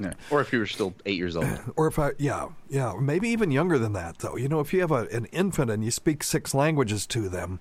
Yeah. 0.00 0.14
Or 0.30 0.40
if 0.40 0.52
you 0.52 0.58
were 0.58 0.66
still 0.66 0.94
eight 1.06 1.16
years 1.16 1.36
old. 1.36 1.46
Or 1.76 1.86
if 1.86 1.98
I, 1.98 2.12
yeah, 2.18 2.48
yeah, 2.68 2.94
maybe 3.00 3.28
even 3.28 3.50
younger 3.50 3.78
than 3.78 3.92
that, 3.92 4.18
though. 4.18 4.36
You 4.36 4.48
know, 4.48 4.60
if 4.60 4.72
you 4.72 4.80
have 4.80 4.90
a, 4.90 5.06
an 5.12 5.26
infant 5.26 5.70
and 5.70 5.84
you 5.84 5.90
speak 5.90 6.22
six 6.22 6.54
languages 6.54 7.06
to 7.08 7.28
them, 7.28 7.60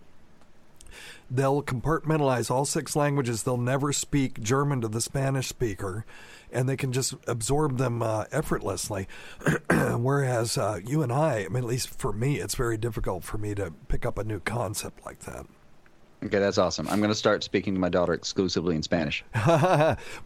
they'll 1.29 1.63
compartmentalize 1.63 2.49
all 2.49 2.65
six 2.65 2.95
languages. 2.95 3.43
They'll 3.43 3.57
never 3.57 3.93
speak 3.93 4.41
German 4.41 4.81
to 4.81 4.87
the 4.87 5.01
Spanish 5.01 5.47
speaker, 5.47 6.05
and 6.53 6.69
they 6.69 6.77
can 6.77 6.91
just 6.91 7.15
absorb 7.27 7.77
them 7.77 8.01
uh, 8.01 8.25
effortlessly. 8.31 9.07
Whereas 9.69 10.57
uh, 10.57 10.79
you 10.85 11.01
and 11.01 11.11
I, 11.11 11.45
I 11.45 11.47
mean, 11.49 11.63
at 11.63 11.69
least 11.69 11.89
for 11.99 12.13
me, 12.13 12.39
it's 12.39 12.55
very 12.55 12.77
difficult 12.77 13.23
for 13.23 13.37
me 13.37 13.55
to 13.55 13.73
pick 13.87 14.05
up 14.05 14.17
a 14.17 14.23
new 14.23 14.39
concept 14.39 15.05
like 15.05 15.19
that. 15.21 15.45
Okay, 16.23 16.39
that's 16.39 16.57
awesome. 16.57 16.87
I'm 16.87 16.99
going 16.99 17.11
to 17.11 17.15
start 17.15 17.43
speaking 17.43 17.73
to 17.73 17.79
my 17.79 17.89
daughter 17.89 18.13
exclusively 18.13 18.75
in 18.75 18.83
Spanish. 18.83 19.25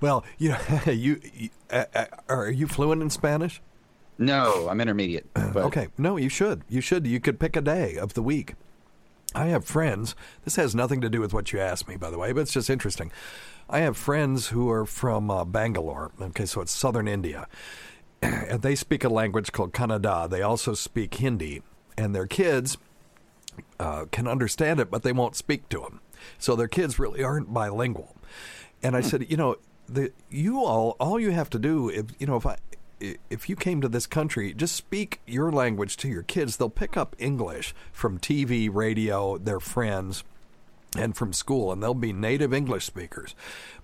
well, 0.01 0.23
you 0.37 0.49
know, 0.49 0.59
you, 0.91 1.19
you 1.33 1.49
uh, 1.71 1.85
uh, 1.95 2.05
are 2.29 2.51
you 2.51 2.67
fluent 2.67 3.01
in 3.01 3.09
Spanish? 3.09 3.61
No, 4.19 4.67
I'm 4.69 4.79
intermediate. 4.81 5.25
But 5.53 5.65
Okay. 5.65 5.87
No, 5.97 6.17
you 6.17 6.29
should. 6.29 6.63
You 6.69 6.81
should. 6.81 7.07
You 7.07 7.19
could 7.19 7.39
pick 7.39 7.55
a 7.55 7.61
day 7.61 7.97
of 7.97 8.13
the 8.13 8.21
week. 8.21 8.53
I 9.33 9.47
have 9.47 9.65
friends. 9.65 10.15
This 10.43 10.55
has 10.55 10.73
nothing 10.73 11.01
to 11.01 11.09
do 11.09 11.19
with 11.19 11.33
what 11.33 11.51
you 11.51 11.59
asked 11.59 11.87
me, 11.87 11.97
by 11.97 12.09
the 12.09 12.17
way, 12.17 12.31
but 12.31 12.41
it's 12.41 12.53
just 12.53 12.69
interesting. 12.69 13.11
I 13.69 13.79
have 13.79 13.97
friends 13.97 14.47
who 14.47 14.69
are 14.69 14.85
from 14.85 15.29
uh, 15.29 15.43
Bangalore. 15.43 16.11
Okay, 16.21 16.45
so 16.45 16.61
it's 16.61 16.71
southern 16.71 17.07
India. 17.07 17.47
And 18.21 18.61
they 18.63 18.75
speak 18.75 19.03
a 19.03 19.09
language 19.09 19.51
called 19.51 19.73
Kannada. 19.73 20.27
They 20.27 20.41
also 20.41 20.73
speak 20.73 21.13
Hindi. 21.15 21.61
And 21.97 22.15
their 22.15 22.25
kids 22.25 22.77
uh, 23.79 24.05
can 24.11 24.27
understand 24.27 24.79
it, 24.79 24.89
but 24.89 25.03
they 25.03 25.11
won't 25.11 25.35
speak 25.35 25.69
to 25.69 25.81
them. 25.81 25.99
So 26.39 26.55
their 26.55 26.67
kids 26.67 26.97
really 26.97 27.23
aren't 27.23 27.53
bilingual. 27.53 28.15
And 28.81 28.95
I 28.95 29.01
said, 29.01 29.29
you 29.29 29.37
know, 29.37 29.57
the 29.87 30.11
you 30.29 30.63
all 30.63 30.95
all 30.99 31.19
you 31.19 31.31
have 31.31 31.49
to 31.51 31.59
do 31.59 31.89
if 31.89 32.05
you 32.19 32.27
know 32.27 32.35
if 32.35 32.45
I 32.45 32.57
if 32.99 33.47
you 33.47 33.55
came 33.55 33.81
to 33.81 33.87
this 33.87 34.07
country, 34.07 34.53
just 34.53 34.75
speak 34.75 35.21
your 35.27 35.51
language 35.51 35.97
to 35.97 36.07
your 36.07 36.23
kids. 36.23 36.57
They'll 36.57 36.69
pick 36.69 36.97
up 36.97 37.15
English 37.19 37.75
from 37.91 38.17
TV, 38.17 38.69
radio, 38.73 39.37
their 39.37 39.59
friends, 39.59 40.23
and 40.95 41.15
from 41.17 41.33
school, 41.33 41.71
and 41.71 41.83
they'll 41.83 41.93
be 41.93 42.13
native 42.13 42.53
English 42.53 42.85
speakers. 42.85 43.35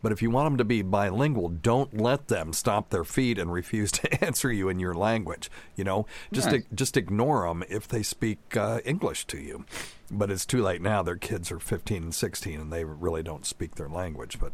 But 0.01 0.11
if 0.11 0.21
you 0.21 0.29
want 0.31 0.47
them 0.51 0.57
to 0.57 0.63
be 0.63 0.81
bilingual, 0.81 1.49
don't 1.49 1.97
let 1.99 2.27
them 2.27 2.53
stop 2.53 2.89
their 2.89 3.03
feet 3.03 3.37
and 3.37 3.51
refuse 3.51 3.91
to 3.93 4.23
answer 4.25 4.51
you 4.51 4.69
in 4.69 4.79
your 4.79 4.93
language. 4.93 5.51
You 5.75 5.83
know, 5.83 6.05
just 6.31 6.49
Nice. 6.51 6.63
just 6.73 6.95
ignore 6.97 7.47
them 7.47 7.63
if 7.69 7.87
they 7.87 8.03
speak 8.03 8.39
uh, 8.55 8.79
English 8.85 9.25
to 9.27 9.37
you. 9.37 9.65
But 10.09 10.31
it's 10.31 10.45
too 10.45 10.61
late 10.63 10.81
now. 10.81 11.03
Their 11.03 11.17
kids 11.17 11.51
are 11.51 11.59
15 11.59 12.03
and 12.03 12.15
16, 12.15 12.59
and 12.59 12.71
they 12.71 12.83
really 12.83 13.23
don't 13.23 13.45
speak 13.45 13.75
their 13.75 13.89
language. 13.89 14.39
But 14.39 14.53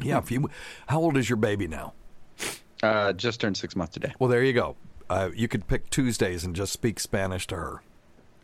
yeah, 0.00 0.18
if 0.18 0.30
you, 0.30 0.50
how 0.88 1.00
old 1.00 1.16
is 1.16 1.28
your 1.30 1.36
baby 1.36 1.68
now? 1.68 1.94
uh, 2.82 3.12
just 3.12 3.40
turned 3.40 3.56
six 3.56 3.76
months 3.76 3.94
today. 3.94 4.12
Well, 4.18 4.28
there 4.28 4.42
you 4.42 4.52
go. 4.52 4.76
Uh, 5.08 5.30
you 5.34 5.46
could 5.48 5.66
pick 5.68 5.88
Tuesdays 5.90 6.42
and 6.44 6.56
just 6.56 6.72
speak 6.72 6.98
Spanish 6.98 7.46
to 7.48 7.56
her, 7.56 7.82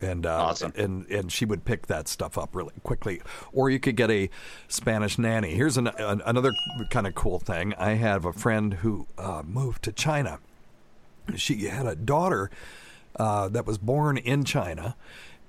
and 0.01 0.25
uh, 0.25 0.43
Awesome. 0.45 0.73
and 0.75 1.05
and 1.07 1.31
she 1.31 1.45
would 1.45 1.65
pick 1.65 1.87
that 1.87 2.07
stuff 2.07 2.37
up 2.37 2.55
really 2.55 2.73
quickly. 2.83 3.21
Or 3.51 3.69
you 3.69 3.79
could 3.79 3.95
get 3.95 4.09
a 4.11 4.29
Spanish 4.67 5.17
nanny. 5.17 5.53
Here's 5.53 5.77
an, 5.77 5.87
an, 5.87 6.21
another 6.25 6.53
kind 6.89 7.05
of 7.07 7.15
cool 7.15 7.39
thing. 7.39 7.73
I 7.77 7.91
have 7.91 8.25
a 8.25 8.33
friend 8.33 8.75
who 8.75 9.07
uh, 9.17 9.43
moved 9.45 9.83
to 9.83 9.91
China, 9.91 10.39
she 11.35 11.65
had 11.65 11.85
a 11.85 11.95
daughter 11.95 12.49
uh, 13.17 13.49
that 13.49 13.65
was 13.65 13.77
born 13.77 14.17
in 14.17 14.43
China, 14.45 14.95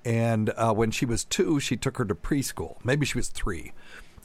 and 0.03 0.49
uh, 0.51 0.73
when 0.73 0.91
she 0.91 1.05
was 1.05 1.23
two, 1.23 1.59
she 1.59 1.77
took 1.77 1.97
her 1.97 2.05
to 2.05 2.15
preschool. 2.15 2.77
Maybe 2.83 3.05
she 3.05 3.17
was 3.17 3.29
three, 3.29 3.71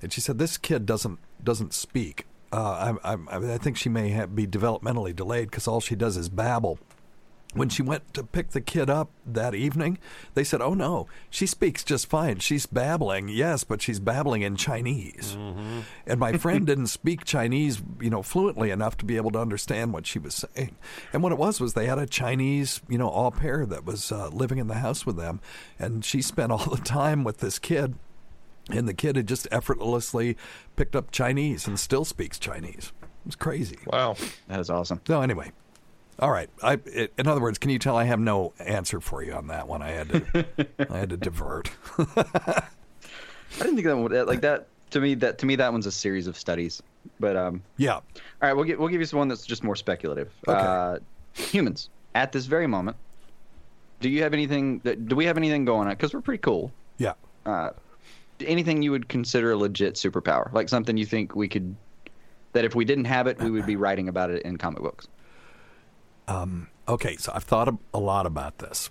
and 0.03 0.13
she 0.13 0.21
said 0.21 0.39
this 0.39 0.59
kid 0.59 0.87
doesn't 0.87 1.19
doesn't 1.43 1.73
speak. 1.75 2.27
Uh, 2.53 2.97
I, 3.05 3.15
I, 3.15 3.55
I 3.55 3.59
think 3.59 3.77
she 3.77 3.89
may 3.89 4.11
have, 4.11 4.35
be 4.35 4.47
developmentally 4.47 5.15
delayed 5.15 5.51
because 5.51 5.67
all 5.67 5.81
she 5.81 5.97
does 5.97 6.17
is 6.17 6.29
babble. 6.29 6.79
When 7.57 7.69
she 7.69 7.83
went 7.83 8.15
to 8.15 8.23
pick 8.23 8.51
the 8.51 8.61
kid 8.61 8.91
up 8.91 9.11
that 9.25 9.55
evening, 9.55 9.99
they 10.35 10.45
said, 10.45 10.61
"Oh 10.61 10.75
no, 10.75 11.07
she 11.31 11.47
speaks 11.47 11.83
just 11.83 12.07
fine. 12.07 12.39
She's 12.39 12.67
babbling, 12.67 13.29
yes, 13.29 13.65
but 13.65 13.81
she's 13.83 13.99
babbling 13.99 14.43
in 14.43 14.57
Chinese." 14.57 15.37
And 16.07 16.21
my 16.21 16.35
friend 16.35 16.67
didn't 16.69 16.89
speak 16.89 17.25
Chinese, 17.25 17.83
you 18.01 18.11
know, 18.11 18.23
fluently 18.23 18.71
enough 18.71 18.97
to 18.99 19.05
be 19.05 19.17
able 19.17 19.31
to 19.33 19.39
understand 19.41 19.93
what 19.93 20.07
she 20.07 20.19
was 20.19 20.35
saying. 20.35 20.77
And 21.13 21.23
what 21.23 21.33
it 21.33 21.39
was 21.39 21.61
was 21.61 21.75
they 21.75 21.87
had 21.87 21.99
a 21.99 22.07
Chinese, 22.07 22.83
you 22.89 22.99
know, 22.99 23.11
au 23.11 23.31
pair 23.31 23.65
that 23.67 23.85
was 23.85 24.13
uh, 24.13 24.29
living 24.29 24.59
in 24.59 24.69
the 24.69 24.75
house 24.75 25.07
with 25.07 25.17
them, 25.17 25.41
and 25.79 26.05
she 26.05 26.23
spent 26.23 26.53
all 26.53 26.67
the 26.71 26.77
time 26.77 27.25
with 27.25 27.39
this 27.39 27.59
kid. 27.59 27.95
And 28.69 28.89
the 28.89 28.95
kid 28.95 29.17
had 29.17 29.29
just 29.29 29.47
effortlessly 29.53 30.37
picked 30.75 30.97
up 30.97 31.13
Chinese 31.13 31.69
and 31.69 31.79
still 31.79 32.05
speaks 32.05 32.39
Chinese. 32.39 32.93
It 33.01 33.27
was 33.27 33.37
crazy. 33.37 33.79
Wow. 33.87 34.17
That 34.49 34.59
is 34.59 34.71
awesome. 34.71 35.01
So, 35.07 35.21
anyway. 35.23 35.53
All 36.19 36.31
right. 36.31 36.49
I, 36.63 36.79
it, 36.87 37.13
in 37.19 37.27
other 37.27 37.41
words, 37.41 37.59
can 37.59 37.71
you 37.71 37.79
tell 37.79 37.97
I 37.97 38.05
have 38.05 38.21
no 38.21 38.53
answer 38.59 39.01
for 39.01 39.23
you 39.23 39.33
on 39.35 39.49
that 39.49 39.69
one? 39.69 39.83
I 39.83 39.91
had 39.91 40.09
to, 40.09 40.47
I 40.91 40.99
had 40.99 41.11
to 41.11 41.17
divert. 41.17 41.71
I 41.99 42.63
didn't 43.59 43.77
think 43.77 43.87
that 43.87 43.97
one, 43.97 44.27
like 44.27 44.41
that 44.41 44.69
to 44.91 45.01
me 45.01 45.15
that 45.15 45.39
to 45.39 45.47
me 45.47 45.57
that 45.57 45.73
one's 45.73 45.87
a 45.87 45.93
series 45.93 46.27
of 46.27 46.37
studies. 46.37 46.83
But 47.21 47.37
um, 47.37 47.63
yeah. 47.77 47.95
all 47.95 48.03
right, 48.41 48.53
we'll 48.53 48.65
give 48.65 48.79
we'll 48.79 48.89
give 48.89 49.01
you 49.01 49.07
some 49.07 49.19
one 49.19 49.29
that's 49.29 49.47
just 49.47 49.63
more 49.63 49.77
speculative. 49.77 50.33
Okay. 50.49 50.59
Uh, 50.59 50.99
humans 51.35 51.91
at 52.15 52.33
this 52.33 52.47
very 52.47 52.67
moment, 52.67 52.97
do 54.01 54.09
you 54.09 54.23
have 54.23 54.33
anything? 54.33 54.81
That, 54.85 55.09
do 55.09 55.17
we 55.17 55.27
have 55.27 55.37
anything 55.37 55.65
going 55.65 55.89
on? 55.89 55.95
Because 55.95 56.15
we're 56.15 56.21
pretty 56.21 56.43
cool. 56.43 56.73
Yeah. 56.99 57.13
Uh, 57.45 57.71
anything 58.41 58.83
you 58.83 58.91
would 58.91 59.09
consider 59.09 59.53
a 59.53 59.57
legit 59.57 59.95
superpower, 59.95 60.53
like 60.53 60.69
something 60.69 60.97
you 60.97 61.07
think 61.07 61.35
we 61.35 61.49
could, 61.49 61.77
that 62.53 62.65
if 62.65 62.75
we 62.75 62.85
didn't 62.85 63.05
have 63.05 63.27
it, 63.27 63.39
we 63.39 63.51
would 63.51 63.67
be 63.67 63.77
writing 63.77 64.09
about 64.09 64.31
it 64.31 64.43
in 64.43 64.57
comic 64.57 64.83
books. 64.83 65.09
Okay, 66.89 67.17
so 67.17 67.33
I've 67.35 67.45
thought 67.45 67.69
a- 67.69 67.79
a 67.95 67.99
lot 67.99 68.27
about 68.27 68.59
this. 68.59 68.89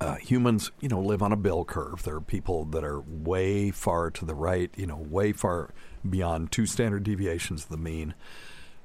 Uh, 0.00 0.16
humans, 0.16 0.70
you 0.80 0.88
know, 0.88 1.00
live 1.00 1.22
on 1.22 1.32
a 1.32 1.36
bell 1.36 1.64
curve. 1.64 2.02
There 2.02 2.16
are 2.16 2.20
people 2.20 2.64
that 2.66 2.84
are 2.84 3.00
way 3.00 3.70
far 3.70 4.10
to 4.10 4.24
the 4.24 4.34
right, 4.34 4.70
you 4.76 4.86
know, 4.86 4.96
way 4.96 5.32
far 5.32 5.70
beyond 6.08 6.50
two 6.52 6.66
standard 6.66 7.04
deviations 7.04 7.64
of 7.64 7.68
the 7.70 7.76
mean. 7.76 8.14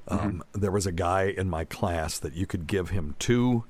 Um, 0.08 0.43
There 0.54 0.71
was 0.71 0.86
a 0.86 0.91
guy 0.91 1.24
in 1.24 1.50
my 1.50 1.65
class 1.65 2.19
that 2.19 2.34
you 2.34 2.45
could 2.45 2.67
give 2.67 2.89
him 2.91 3.15
two 3.17 3.63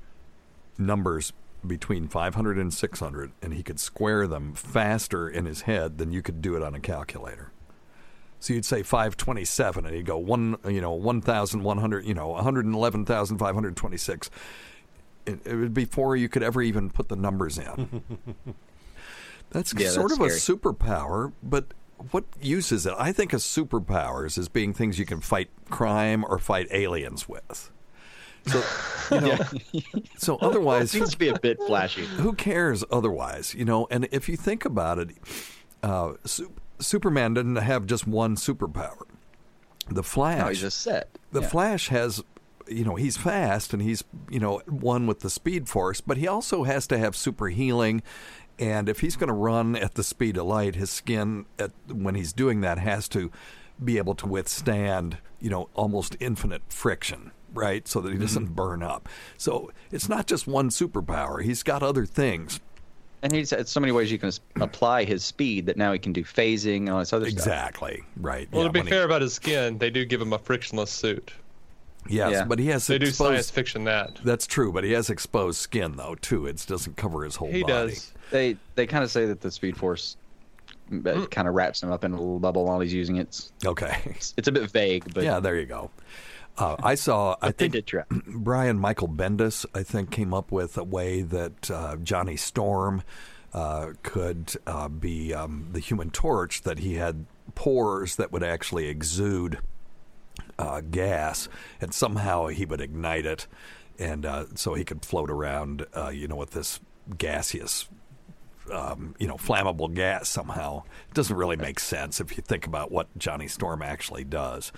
numbers 0.78 1.32
between 1.66 2.08
500 2.10 2.58
and 2.58 2.74
600, 2.74 3.32
and 3.42 3.54
he 3.54 3.64
could 3.64 3.80
square 3.80 4.28
them 4.28 4.54
faster 4.54 5.28
in 5.30 5.46
his 5.46 5.62
head 5.62 5.98
than 5.98 6.12
you 6.12 6.22
could 6.22 6.42
do 6.42 6.56
it 6.56 6.62
on 6.64 6.76
a 6.76 6.80
calculator. 6.82 7.52
So 8.46 8.54
you'd 8.54 8.64
say 8.64 8.84
527, 8.84 9.88
and 9.88 9.96
he'd 9.96 10.06
go 10.06 10.20
one, 10.20 10.58
you 10.68 10.80
know, 10.80 10.92
1,100, 10.94 12.06
you 12.06 12.14
know, 12.14 12.28
111,526. 12.28 14.30
It, 15.26 15.40
it 15.46 15.56
would 15.56 15.74
be 15.74 15.86
before 15.86 16.16
you 16.16 16.30
could 16.30 16.44
ever 16.44 16.62
even 16.62 16.92
put 16.92 17.10
the 17.10 17.16
numbers 17.16 17.58
in. 17.58 18.04
that's 19.50 19.74
Yeah, 19.76 19.90
sort 19.90 20.10
that's 20.10 20.20
of 20.20 20.26
a 20.28 20.30
superpower, 20.30 21.34
but 21.42 21.74
what 22.12 22.26
use 22.40 22.72
is 22.72 22.86
it? 22.86 22.94
I 23.00 23.12
think 23.12 23.34
of 23.34 23.40
superpowers 23.40 24.38
as 24.38 24.48
being 24.48 24.76
things 24.76 25.00
you 25.00 25.08
can 25.08 25.22
fight 25.22 25.50
crime 25.72 26.24
or 26.24 26.38
fight 26.38 26.68
aliens 26.70 27.28
with. 27.28 27.72
So, 28.46 28.62
you 29.12 29.22
know, 29.22 29.38
so 30.18 30.36
otherwise, 30.36 30.92
Seems 30.92 31.10
to 31.14 31.18
be 31.18 31.30
a 31.30 31.40
bit 31.40 31.58
flashy. 31.66 32.06
who 32.06 32.34
cares 32.34 32.84
otherwise 32.92 33.56
you 33.56 33.66
know 33.66 33.88
and 33.90 34.08
if 34.12 34.30
you 34.30 34.38
think 34.38 34.66
about 34.66 35.00
it 35.00 35.10
uh, 35.82 36.14
Su- 36.26 36.52
superman 36.80 37.34
didn't 37.34 37.56
have 37.56 37.86
just 37.86 38.08
one 38.08 38.36
superpower. 38.36 39.04
The 39.90 40.04
flash 40.04 40.40
No, 40.40 40.48
he's 40.50 40.62
just 40.62 40.82
set. 40.82 41.10
the 41.32 41.42
Yeah. 41.42 41.48
flash 41.48 41.90
has 41.90 42.24
you 42.68 42.84
know 42.84 42.96
he's 42.96 43.18
fast 43.18 43.74
and 43.74 43.82
he's 43.82 44.04
you 44.30 44.40
know 44.40 44.60
one 44.68 45.06
with 45.06 45.20
the 45.20 45.30
speed 45.30 45.70
force 45.70 46.02
but 46.02 46.18
he 46.18 46.28
also 46.28 46.64
has 46.64 46.88
to 46.88 46.98
have 46.98 47.16
super 47.16 47.50
healing 47.50 48.02
and 48.58 48.90
if 48.90 49.02
he's 49.02 49.16
going 49.16 49.28
to 49.28 49.34
run 49.36 49.76
at 49.76 49.94
the 49.94 50.04
speed 50.04 50.36
of 50.36 50.48
light 50.48 50.74
his 50.74 50.90
skin 50.90 51.46
at, 51.60 51.72
when 51.92 52.16
he's 52.16 52.34
doing 52.34 52.62
that 52.62 52.80
has 52.80 53.08
to 53.10 53.32
be 53.84 54.00
able 54.00 54.16
to 54.16 54.26
withstand 54.26 55.20
you 55.40 55.50
know 55.52 55.70
almost 55.76 56.18
infinite 56.20 56.64
friction 56.70 57.32
right? 57.54 57.88
So 57.88 58.02
that 58.02 58.10
he 58.10 58.16
mm-hmm. 58.16 58.22
doesn't 58.24 58.56
burn 58.56 58.84
up. 58.84 59.08
So 59.38 59.72
it's 59.90 60.10
not 60.10 60.28
just 60.28 60.46
one 60.46 60.70
superpower 60.70 61.42
he's 61.42 61.64
got 61.64 61.82
other 61.84 62.06
things 62.06 62.60
And 63.26 63.34
he's 63.34 63.50
had 63.50 63.68
so 63.68 63.80
many 63.80 63.92
ways 63.92 64.12
you 64.12 64.20
can 64.20 64.32
apply 64.62 65.04
his 65.04 65.26
speed 65.26 65.66
that 65.66 65.78
now 65.78 65.92
he 65.92 65.98
can 65.98 66.14
do 66.14 66.24
phasing 66.24 66.78
and 66.82 66.90
all 66.92 67.00
this 67.00 67.12
other 67.12 67.26
stuff. 67.28 67.40
exactly 67.40 68.04
right 68.18 68.48
Well, 68.52 68.62
yeah, 68.62 68.68
to 68.68 68.72
be 68.74 68.80
when 68.82 68.86
he- 68.88 68.92
fair 68.92 69.04
about 69.04 69.24
his 69.24 69.34
skin, 69.34 69.80
they 69.80 69.90
do 69.90 70.06
give 70.06 70.22
him 70.22 70.32
a 70.32 70.38
frictionless 70.38 70.92
suit. 70.92 71.32
yes 72.08 72.32
Yeah. 72.32 72.44
but 72.46 72.60
he 72.60 72.68
has 72.68 72.86
They 72.86 73.00
do 73.00 73.08
exposed, 73.08 73.32
science 73.34 73.50
fiction 73.50 73.84
that. 73.86 74.20
that's 74.24 74.46
true 74.46 74.72
but 74.72 74.84
he 74.84 74.92
has 74.92 75.10
exposed 75.10 75.58
skin 75.60 75.96
though 75.96 76.14
too 76.22 76.46
it 76.46 76.64
doesn't 76.68 76.98
cover 76.98 77.24
his 77.24 77.36
whole 77.38 77.50
He 77.52 77.62
body 77.64 77.74
does. 77.74 78.14
They 78.30 78.58
they 78.76 78.86
kind 78.86 79.04
of 79.04 79.10
say 79.10 79.26
that 79.26 79.42
the 79.42 79.50
Speed 79.50 79.76
Force 79.76 80.18
Mm. 80.92 81.32
kind 81.32 81.48
of 81.48 81.56
wraps 81.56 81.82
him 81.82 81.92
up 81.92 82.04
in 82.04 82.12
a 82.12 82.16
little 82.16 82.38
bubble 82.38 82.64
while 82.66 82.80
he's 82.80 82.94
using 82.94 83.16
it. 83.16 83.22
It's, 83.30 83.52
okay 83.66 83.98
it's, 84.06 84.36
it's 84.38 84.48
a 84.48 84.52
bit 84.52 84.70
vague, 84.70 85.12
but 85.16 85.24
yeah 85.24 85.40
there 85.40 85.56
you 85.60 85.66
go 85.66 85.90
uh, 86.58 86.76
I 86.82 86.96
saw. 86.96 87.36
I 87.42 87.52
think. 87.52 87.92
Brian 88.28 88.80
Michael 88.80 89.10
Bendis, 89.10 89.66
I 89.74 89.84
think, 89.84 90.12
came 90.12 90.34
up 90.34 90.52
with 90.52 90.78
a 90.78 90.84
way 90.84 91.22
that 91.22 91.70
uh, 91.70 91.98
Johnny 91.98 92.38
Storm 92.38 93.04
uh, 93.54 93.94
could 94.04 94.54
uh, 94.66 94.88
be 94.88 95.34
um, 95.34 95.70
the 95.72 95.80
Human 95.80 96.12
Torch. 96.12 96.62
That 96.62 96.80
he 96.80 96.96
had 96.96 97.26
pores 97.56 98.16
that 98.16 98.32
would 98.32 98.44
actually 98.44 98.88
exude 98.88 99.60
uh, 100.58 100.82
gas, 100.82 101.50
and 101.82 101.94
somehow 101.94 102.48
he 102.48 102.66
would 102.66 102.82
ignite 102.82 103.26
it, 103.26 103.48
and 104.00 104.26
uh, 104.26 104.46
so 104.56 104.74
he 104.74 104.86
could 104.86 105.06
float 105.06 105.30
around, 105.30 105.86
uh, 105.96 106.10
you 106.10 106.28
know, 106.28 106.36
with 106.36 106.52
this 106.52 106.80
gaseous 107.18 107.88
um, 108.72 109.16
you 109.20 109.28
know, 109.28 109.36
flammable 109.36 109.94
gas 109.94 110.30
somehow. 110.30 110.84
It 111.10 111.14
doesn't 111.14 111.36
really 111.36 111.56
make 111.56 111.80
sense 111.80 112.20
if 112.20 112.36
you 112.38 112.44
think 112.44 112.66
about 112.66 112.92
what 112.92 113.16
Johnny 113.18 113.48
Storm 113.48 113.82
actually 113.82 114.24
does. 114.24 114.72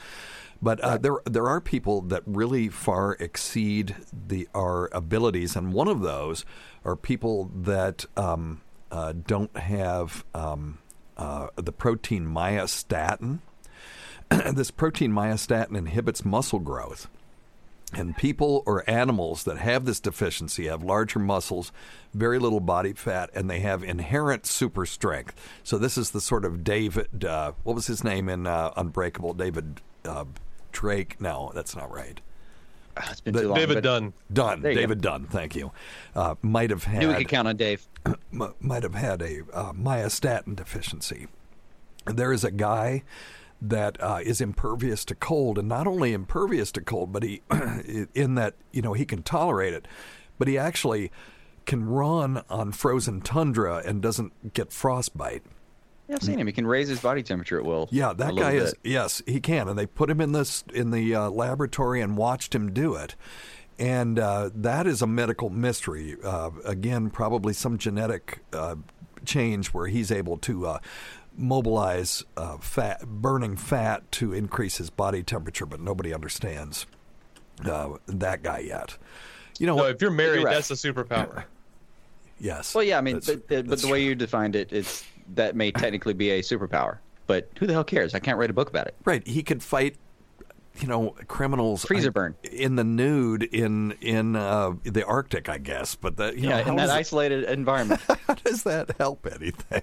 But 0.61 0.79
uh, 0.81 0.97
there 0.97 1.17
there 1.25 1.47
are 1.47 1.61
people 1.61 2.01
that 2.01 2.23
really 2.25 2.69
far 2.69 3.13
exceed 3.19 3.95
the 4.11 4.47
our 4.55 4.89
abilities, 4.91 5.55
and 5.55 5.73
one 5.73 5.87
of 5.87 6.01
those 6.01 6.45
are 6.83 6.95
people 6.95 7.51
that 7.55 8.05
um, 8.15 8.61
uh, 8.91 9.13
don't 9.25 9.55
have 9.55 10.25
um, 10.33 10.79
uh, 11.17 11.47
the 11.55 11.71
protein 11.71 12.25
myostatin. 12.25 13.39
this 14.29 14.71
protein 14.71 15.11
myostatin 15.11 15.77
inhibits 15.77 16.25
muscle 16.25 16.59
growth. 16.59 17.07
And 17.93 18.17
people 18.17 18.63
or 18.65 18.83
animals 18.89 19.45
that 19.45 19.59
have 19.59 19.85
this 19.85 20.01
deficiency 20.01 20.65
have 20.65 20.83
larger 20.83 21.19
muscles, 21.19 21.71
very 22.13 22.37
little 22.37 22.59
body 22.59 22.91
fat, 22.91 23.29
and 23.33 23.49
they 23.49 23.61
have 23.61 23.81
inherent 23.81 24.45
super 24.45 24.85
strength. 24.85 25.33
So 25.63 25.77
this 25.77 25.97
is 25.97 26.11
the 26.11 26.19
sort 26.19 26.43
of 26.43 26.65
David, 26.65 27.23
uh, 27.23 27.53
what 27.63 27.77
was 27.77 27.87
his 27.87 28.03
name 28.03 28.27
in 28.27 28.45
uh, 28.45 28.73
Unbreakable? 28.75 29.35
David 29.35 29.79
uh, 30.03 30.25
Drake? 30.77 31.19
No, 31.19 31.51
that's 31.55 31.75
not 31.75 31.91
right. 31.91 32.21
Ah, 32.95 33.07
It's 33.11 33.21
been 33.21 33.33
The- 33.33 33.41
too 33.41 33.47
long. 33.49 33.57
David 33.57 33.83
Dunn. 33.83 34.13
Dunn, 34.31 34.61
David 34.61 35.01
Dunn. 35.01 35.25
Thank 35.25 35.55
you. 35.55 35.71
Uh, 36.15 36.35
might 36.43 36.69
have 36.69 36.83
had 36.83 36.99
Knew 37.01 37.07
we 37.09 37.15
could 37.15 37.27
count 37.29 37.47
on 37.47 37.57
Dave. 37.57 37.87
m- 38.05 38.53
might 38.59 38.83
have 38.83 38.93
had 38.95 39.21
a 39.23 39.41
uh, 39.53 39.73
myostatin 39.73 40.55
deficiency. 40.55 41.27
There 42.05 42.31
is 42.31 42.43
a 42.43 42.51
guy 42.51 43.03
that 43.59 43.97
uh, 43.99 44.19
is 44.23 44.39
impervious 44.39 45.03
to 45.05 45.15
cold, 45.15 45.57
and 45.57 45.67
not 45.67 45.87
only 45.87 46.13
impervious 46.13 46.71
to 46.73 46.81
cold, 46.81 47.11
but 47.11 47.23
he, 47.23 47.41
in 48.13 48.35
that 48.35 48.53
you 48.71 48.83
know 48.83 48.93
he 48.93 49.03
can 49.05 49.23
tolerate 49.23 49.73
it, 49.73 49.87
but 50.37 50.47
he 50.47 50.57
actually 50.59 51.11
can 51.65 51.83
run 51.85 52.43
on 52.51 52.71
frozen 52.71 53.19
tundra 53.21 53.81
and 53.83 54.01
doesn't 54.01 54.53
get 54.53 54.71
frostbite. 54.71 55.43
Yeah, 56.07 56.15
I've 56.15 56.23
seen 56.23 56.39
him. 56.39 56.47
He 56.47 56.53
can 56.53 56.65
raise 56.65 56.87
his 56.87 56.99
body 57.01 57.21
temperature 57.23 57.59
at 57.59 57.65
will. 57.65 57.89
Yeah, 57.91 58.13
that 58.13 58.33
little 58.33 58.49
guy 58.49 58.55
is. 58.55 58.71
bit. 58.73 58.91
Yes, 58.91 59.21
he 59.25 59.39
can, 59.41 59.67
and 59.67 59.77
they 59.77 59.85
put 59.85 60.09
him 60.09 60.21
in 60.21 60.31
this 60.31 60.63
in 60.73 60.91
the 60.91 61.13
uh, 61.15 61.29
laboratory 61.29 62.01
and 62.01 62.15
watched 62.15 62.55
him 62.55 62.71
do 62.71 62.95
it, 62.95 63.15
and 63.77 64.17
uh, 64.17 64.49
that 64.55 64.87
is 64.87 65.01
a 65.01 65.07
medical 65.07 65.49
mystery. 65.49 66.15
Uh, 66.23 66.51
again, 66.63 67.09
probably 67.09 67.51
some 67.53 67.77
genetic 67.77 68.39
uh, 68.53 68.75
change 69.25 69.67
where 69.73 69.87
he's 69.87 70.09
able 70.11 70.37
to 70.37 70.65
uh, 70.67 70.79
mobilize 71.35 72.23
uh, 72.37 72.57
fat, 72.57 73.05
burning 73.05 73.55
fat 73.57 74.09
to 74.13 74.33
increase 74.33 74.77
his 74.77 74.89
body 74.89 75.23
temperature, 75.23 75.65
but 75.65 75.79
nobody 75.81 76.13
understands 76.13 76.85
uh, 77.65 77.89
that 78.07 78.43
guy 78.43 78.59
yet. 78.59 78.97
You 79.59 79.67
know 79.67 79.75
No, 79.75 79.85
if 79.87 80.01
you're 80.01 80.11
married, 80.11 80.43
right. 80.43 80.53
that's 80.55 80.71
a 80.71 80.75
superpower. 80.75 81.43
yes. 82.39 82.73
Well, 82.73 82.83
yeah, 82.83 82.97
I 82.97 83.01
mean, 83.01 83.15
That's- 83.15 83.35
but, 83.35 83.47
but 83.47 83.67
that's 83.67 83.81
the 83.81 83.87
way 83.91 84.03
you 84.03 84.15
defined 84.15 84.55
it, 84.55 84.71
it's 84.71 85.03
that 85.35 85.55
may 85.55 85.71
technically 85.71 86.13
be 86.13 86.31
a 86.31 86.41
superpower. 86.41 86.97
But 87.27 87.49
who 87.59 87.67
the 87.67 87.73
hell 87.73 87.83
cares? 87.83 88.15
I 88.15 88.19
can't 88.19 88.37
write 88.37 88.49
a 88.49 88.53
book 88.53 88.69
about 88.69 88.87
it. 88.87 88.95
Right. 89.05 89.25
He 89.27 89.43
could 89.43 89.61
fight 89.61 89.95
you 90.79 90.87
know, 90.87 91.15
criminals 91.27 91.83
Freezer 91.83 92.11
burn. 92.11 92.35
in 92.51 92.75
the 92.75 92.83
nude 92.83 93.41
in 93.43 93.93
in 93.99 94.35
uh, 94.35 94.73
the 94.83 95.03
Arctic, 95.05 95.49
I 95.49 95.57
guess. 95.57 95.95
But 95.95 96.17
that 96.17 96.37
you 96.37 96.43
know, 96.49 96.57
Yeah, 96.57 96.63
how 96.63 96.69
in 96.71 96.75
that 96.77 96.85
does 96.87 96.95
it- 96.95 96.99
isolated 96.99 97.43
environment. 97.45 97.99
how 98.27 98.35
does 98.35 98.63
that 98.63 98.95
help 98.99 99.25
anything? 99.25 99.81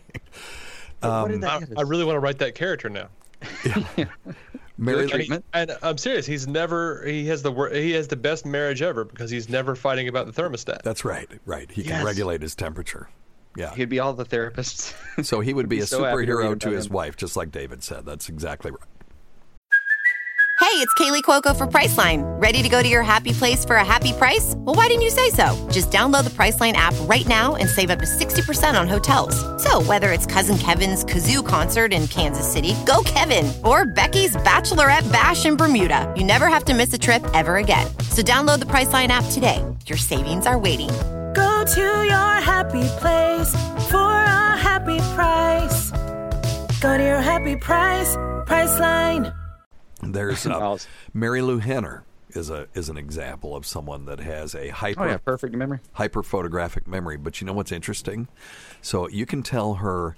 what 1.00 1.28
did 1.32 1.40
that 1.40 1.64
I. 1.76 1.80
I 1.80 1.82
really 1.82 2.04
want 2.04 2.14
to 2.16 2.20
write 2.20 2.38
that 2.38 2.54
character 2.54 2.88
now. 2.88 3.08
Mary, 4.76 5.02
Good 5.06 5.10
treatment. 5.10 5.44
And 5.52 5.76
I'm 5.82 5.98
serious. 5.98 6.26
He's 6.26 6.46
never. 6.48 7.04
He 7.06 7.26
has 7.26 7.42
the 7.42 7.52
wor- 7.52 7.70
he 7.70 7.92
has 7.92 8.08
the 8.08 8.16
best 8.16 8.44
marriage 8.46 8.82
ever 8.82 9.04
because 9.04 9.30
he's 9.30 9.48
never 9.48 9.74
fighting 9.76 10.08
about 10.08 10.32
the 10.32 10.42
thermostat. 10.42 10.82
that's 10.82 11.04
right, 11.04 11.28
right. 11.44 11.70
He 11.70 11.82
can 11.82 12.04
regulate 12.04 12.42
his 12.42 12.54
temperature. 12.54 13.08
Yeah. 13.56 13.74
He'd 13.74 13.88
be 13.88 14.00
all 14.00 14.12
the 14.14 14.24
therapists. 14.24 14.94
So 15.24 15.38
he 15.38 15.54
would 15.54 15.68
be 15.68 15.78
a 15.78 15.86
so 15.86 16.02
happy 16.02 16.26
to 16.26 16.34
read 16.34 16.58
superhero 16.58 16.60
to 16.62 16.70
his 16.70 16.86
him. 16.86 16.92
wife, 16.92 17.16
just 17.16 17.36
like 17.36 17.52
David 17.52 17.84
said. 17.84 18.04
That's 18.04 18.28
exactly 18.28 18.72
right. 18.72 18.80
Hey, 20.60 20.80
it's 20.80 20.92
Kaley 20.94 21.22
Cuoco 21.22 21.56
for 21.56 21.68
Priceline. 21.68 22.22
Ready 22.42 22.60
to 22.62 22.68
go 22.68 22.82
to 22.82 22.88
your 22.88 23.04
happy 23.04 23.32
place 23.32 23.64
for 23.64 23.76
a 23.76 23.84
happy 23.84 24.12
price? 24.12 24.54
Well, 24.56 24.74
why 24.74 24.88
didn't 24.88 25.02
you 25.02 25.10
say 25.10 25.30
so? 25.30 25.54
Just 25.70 25.92
download 25.92 26.24
the 26.24 26.30
Priceline 26.30 26.72
app 26.72 26.94
right 27.02 27.26
now 27.28 27.54
and 27.54 27.68
save 27.68 27.90
up 27.90 28.00
to 28.00 28.06
60% 28.06 28.80
on 28.80 28.88
hotels. 28.88 29.36
So, 29.62 29.82
whether 29.82 30.10
it's 30.10 30.26
Cousin 30.26 30.58
Kevin's 30.58 31.04
Kazoo 31.04 31.46
concert 31.46 31.92
in 31.92 32.08
Kansas 32.08 32.50
City, 32.50 32.74
go 32.86 33.02
Kevin, 33.04 33.52
or 33.64 33.84
Becky's 33.84 34.34
Bachelorette 34.38 35.10
Bash 35.12 35.46
in 35.46 35.56
Bermuda, 35.56 36.12
you 36.16 36.24
never 36.24 36.48
have 36.48 36.64
to 36.64 36.74
miss 36.74 36.92
a 36.92 36.98
trip 36.98 37.22
ever 37.34 37.58
again. 37.58 37.86
So, 38.10 38.22
download 38.22 38.58
the 38.58 38.64
Priceline 38.66 39.08
app 39.08 39.26
today. 39.30 39.62
Your 39.86 39.98
savings 39.98 40.44
are 40.44 40.58
waiting. 40.58 40.90
Go 41.34 41.64
to 41.64 41.80
your 41.80 42.34
happy 42.40 42.86
place 42.98 43.52
for 43.90 43.98
a 43.98 44.56
happy 44.56 44.98
price. 45.14 45.90
Go 46.80 46.96
to 46.96 47.02
your 47.02 47.20
happy 47.20 47.56
price, 47.56 48.14
Priceline. 48.46 49.34
There's 50.02 50.46
uh, 50.46 50.78
Marilu 51.14 51.60
Henner 51.60 52.04
is 52.30 52.50
a 52.50 52.68
is 52.74 52.88
an 52.88 52.96
example 52.96 53.54
of 53.56 53.66
someone 53.66 54.04
that 54.06 54.20
has 54.20 54.54
a 54.54 54.68
hyper 54.68 55.04
oh 55.04 55.06
yeah, 55.06 55.16
perfect 55.18 55.54
memory. 55.54 55.80
hyper 55.92 56.22
photographic 56.22 56.86
memory. 56.86 57.16
But 57.16 57.40
you 57.40 57.46
know 57.46 57.52
what's 57.52 57.72
interesting? 57.72 58.28
So 58.82 59.08
you 59.08 59.26
can 59.26 59.42
tell 59.42 59.74
her 59.74 60.16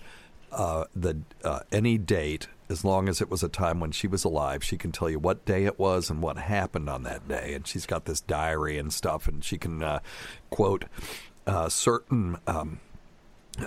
uh, 0.52 0.84
the 0.94 1.18
uh, 1.44 1.60
any 1.72 1.98
date 1.98 2.48
as 2.68 2.84
long 2.84 3.08
as 3.08 3.20
it 3.20 3.30
was 3.30 3.42
a 3.42 3.48
time 3.48 3.80
when 3.80 3.92
she 3.92 4.06
was 4.06 4.24
alive. 4.24 4.64
She 4.64 4.76
can 4.76 4.92
tell 4.92 5.08
you 5.08 5.18
what 5.18 5.44
day 5.44 5.64
it 5.64 5.78
was 5.78 6.10
and 6.10 6.22
what 6.22 6.36
happened 6.38 6.88
on 6.88 7.02
that 7.04 7.28
day, 7.28 7.54
and 7.54 7.66
she's 7.66 7.86
got 7.86 8.04
this 8.04 8.20
diary 8.20 8.78
and 8.78 8.92
stuff, 8.92 9.28
and 9.28 9.44
she 9.44 9.58
can 9.58 9.82
uh, 9.82 10.00
quote 10.50 10.84
uh, 11.46 11.68
certain. 11.68 12.38
Um, 12.46 12.80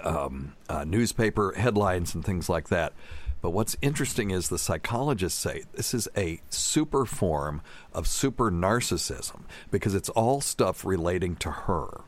um, 0.04 0.54
uh, 0.70 0.84
newspaper 0.84 1.54
headlines 1.58 2.14
and 2.14 2.24
things 2.24 2.48
like 2.48 2.70
that. 2.70 2.94
But 3.42 3.52
what's 3.52 3.78
interesting 3.82 4.32
is 4.32 4.50
the 4.50 4.58
psychologists 4.58 5.40
say 5.40 5.64
this 5.74 5.94
is 5.94 6.08
a 6.16 6.42
super 6.50 7.06
form 7.06 7.62
of 7.94 8.06
super 8.08 8.52
narcissism 8.52 9.44
because 9.72 9.96
it's 9.96 10.10
all 10.10 10.42
stuff 10.42 10.84
relating 10.84 11.36
to 11.38 11.52
her. 11.52 12.02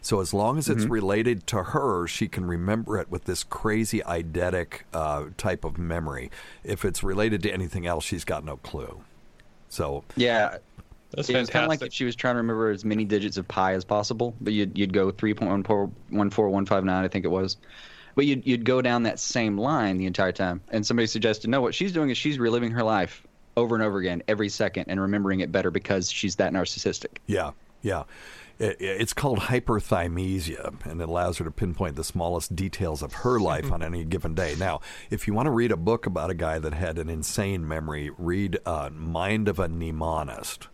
So 0.00 0.20
as 0.20 0.32
long 0.32 0.58
as 0.58 0.68
it's 0.68 0.84
related 0.84 1.46
to 1.48 1.62
her, 1.62 2.06
she 2.06 2.28
can 2.28 2.44
remember 2.44 2.98
it 2.98 3.10
with 3.10 3.24
this 3.24 3.44
crazy 3.44 4.00
eidetic 4.00 4.82
uh, 4.92 5.26
type 5.36 5.64
of 5.64 5.78
memory. 5.78 6.30
If 6.64 6.84
it's 6.84 7.02
related 7.02 7.42
to 7.44 7.50
anything 7.52 7.86
else, 7.86 8.04
she's 8.04 8.24
got 8.24 8.44
no 8.44 8.56
clue. 8.58 9.02
So 9.68 10.04
Yeah. 10.16 10.58
That's 11.12 11.28
it 11.28 11.36
was 11.36 11.50
kind 11.50 11.64
of 11.64 11.68
like 11.68 11.82
if 11.82 11.92
she 11.92 12.04
was 12.04 12.14
trying 12.14 12.34
to 12.34 12.38
remember 12.38 12.70
as 12.70 12.84
many 12.84 13.04
digits 13.04 13.36
of 13.36 13.48
pi 13.48 13.74
as 13.74 13.84
possible, 13.84 14.34
but 14.40 14.52
you'd 14.52 14.78
you'd 14.78 14.92
go 14.92 15.10
three 15.10 15.34
point 15.34 15.50
one 15.50 15.64
four 15.64 15.90
one 16.10 16.30
four 16.30 16.48
one 16.48 16.66
five 16.66 16.84
nine, 16.84 17.04
I 17.04 17.08
think 17.08 17.24
it 17.24 17.28
was. 17.28 17.56
But 18.14 18.26
you'd 18.26 18.46
you'd 18.46 18.64
go 18.64 18.80
down 18.80 19.02
that 19.04 19.18
same 19.18 19.58
line 19.58 19.98
the 19.98 20.06
entire 20.06 20.32
time. 20.32 20.60
And 20.70 20.86
somebody 20.86 21.06
suggested, 21.06 21.50
no, 21.50 21.60
what 21.60 21.74
she's 21.74 21.92
doing 21.92 22.10
is 22.10 22.18
she's 22.18 22.38
reliving 22.38 22.70
her 22.70 22.84
life 22.84 23.26
over 23.56 23.74
and 23.74 23.82
over 23.82 23.98
again 23.98 24.22
every 24.28 24.48
second 24.48 24.84
and 24.88 25.00
remembering 25.00 25.40
it 25.40 25.50
better 25.50 25.70
because 25.70 26.10
she's 26.12 26.36
that 26.36 26.52
narcissistic. 26.52 27.18
Yeah, 27.26 27.50
yeah. 27.82 28.04
It, 28.60 28.76
it's 28.78 29.12
called 29.14 29.40
hyperthymesia, 29.40 30.84
and 30.84 31.00
it 31.00 31.08
allows 31.08 31.38
her 31.38 31.44
to 31.44 31.50
pinpoint 31.50 31.96
the 31.96 32.04
smallest 32.04 32.54
details 32.54 33.02
of 33.02 33.12
her 33.14 33.40
life 33.40 33.72
on 33.72 33.82
any 33.82 34.04
given 34.04 34.34
day. 34.34 34.54
Now, 34.58 34.80
if 35.08 35.26
you 35.26 35.34
want 35.34 35.46
to 35.46 35.50
read 35.50 35.72
a 35.72 35.76
book 35.76 36.06
about 36.06 36.30
a 36.30 36.34
guy 36.34 36.58
that 36.58 36.74
had 36.74 36.98
an 36.98 37.08
insane 37.08 37.66
memory, 37.66 38.10
read 38.18 38.58
uh, 38.66 38.90
Mind 38.92 39.48
of 39.48 39.58
a 39.58 39.68
Mnemonist. 39.68 40.68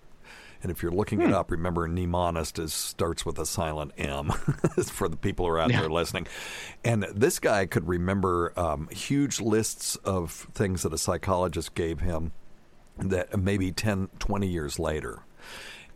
And 0.63 0.73
if 0.73 0.83
you're 0.83 0.91
looking 0.91 1.21
it 1.21 1.33
up, 1.33 1.53
remember 1.53 1.87
mnemonist 1.87 2.59
is 2.59 2.73
starts 2.75 3.25
with 3.25 3.39
a 3.39 3.47
silent 3.47 3.93
M 3.97 4.31
for 4.91 5.09
the 5.09 5.17
people 5.17 5.47
who 5.47 5.53
are 5.53 5.61
out 5.61 5.71
there 5.71 5.89
listening. 5.89 6.27
And 6.85 7.05
this 7.15 7.39
guy 7.39 7.67
could 7.67 7.87
remember 7.87 8.53
um, 8.59 8.89
huge 8.89 9.41
lists 9.41 9.95
of 9.97 10.33
things 10.55 10.83
that 10.83 10.93
a 10.93 10.99
psychologist 10.99 11.75
gave 11.75 12.01
him 12.01 12.33
that 12.99 13.39
maybe 13.39 13.71
10, 13.71 14.09
20 14.19 14.47
years 14.49 14.79
later. 14.81 15.23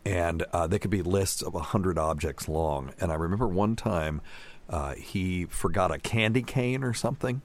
And 0.05 0.45
uh, 0.53 0.67
they 0.67 0.79
could 0.79 0.91
be 0.91 1.03
lists 1.03 1.43
of 1.43 1.55
100 1.55 1.99
objects 1.99 2.49
long. 2.49 2.93
And 3.01 3.13
I 3.13 3.17
remember 3.17 3.47
one 3.47 3.77
time 3.77 4.23
uh, 4.69 4.95
he 4.95 5.45
forgot 5.47 5.91
a 5.91 5.99
candy 5.99 6.43
cane 6.43 6.83
or 6.83 6.95
something. 6.95 7.43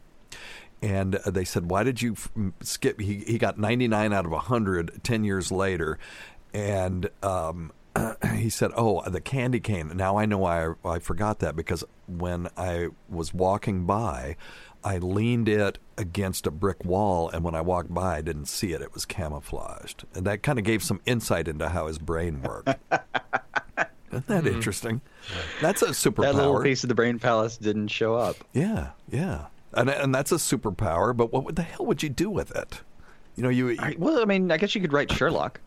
And 0.81 1.13
they 1.25 1.45
said, 1.45 1.69
Why 1.69 1.83
did 1.83 2.01
you 2.01 2.13
f- 2.13 2.31
skip? 2.61 2.99
He, 2.99 3.23
he 3.25 3.37
got 3.37 3.57
99 3.57 4.13
out 4.13 4.25
of 4.25 4.31
100 4.31 5.03
10 5.03 5.23
years 5.23 5.51
later. 5.51 5.97
And 6.53 7.09
um, 7.23 7.71
he 8.35 8.49
said, 8.49 8.71
"Oh, 8.75 9.07
the 9.09 9.21
candy 9.21 9.59
cane. 9.59 9.91
Now 9.95 10.17
I 10.17 10.25
know 10.25 10.39
why 10.39 10.67
I, 10.67 10.89
I 10.95 10.99
forgot 10.99 11.39
that 11.39 11.55
because 11.55 11.83
when 12.07 12.47
I 12.57 12.89
was 13.09 13.33
walking 13.33 13.85
by, 13.85 14.35
I 14.85 14.99
leaned 14.99 15.49
it 15.49 15.79
against 15.97 16.45
a 16.45 16.51
brick 16.51 16.85
wall, 16.85 17.27
and 17.29 17.43
when 17.43 17.55
I 17.55 17.61
walked 17.61 17.91
by, 17.91 18.17
I 18.17 18.21
didn't 18.21 18.45
see 18.45 18.71
it. 18.71 18.81
It 18.81 18.93
was 18.93 19.03
camouflaged, 19.05 20.05
and 20.13 20.25
that 20.27 20.43
kind 20.43 20.59
of 20.59 20.63
gave 20.65 20.83
some 20.83 21.01
insight 21.07 21.47
into 21.47 21.69
how 21.69 21.87
his 21.87 21.97
brain 21.97 22.41
worked. 22.43 22.69
Isn't 24.11 24.27
that 24.27 24.45
interesting? 24.47 25.01
That's 25.59 25.81
a 25.81 25.87
superpower. 25.87 26.21
That 26.21 26.35
little 26.35 26.61
piece 26.61 26.83
of 26.83 26.89
the 26.89 26.95
brain 26.95 27.17
palace 27.19 27.57
didn't 27.57 27.87
show 27.87 28.15
up. 28.15 28.35
Yeah, 28.53 28.91
yeah, 29.09 29.47
and 29.73 29.89
and 29.89 30.13
that's 30.13 30.31
a 30.31 30.35
superpower. 30.35 31.17
But 31.17 31.33
what 31.33 31.55
the 31.55 31.63
hell 31.63 31.85
would 31.87 32.03
you 32.03 32.09
do 32.09 32.29
with 32.29 32.55
it? 32.55 32.81
You 33.35 33.43
know, 33.43 33.49
you 33.49 33.75
I- 33.79 33.95
well, 33.97 34.21
I 34.21 34.25
mean, 34.25 34.51
I 34.51 34.57
guess 34.57 34.75
you 34.75 34.81
could 34.81 34.93
write 34.93 35.11
Sherlock, 35.11 35.59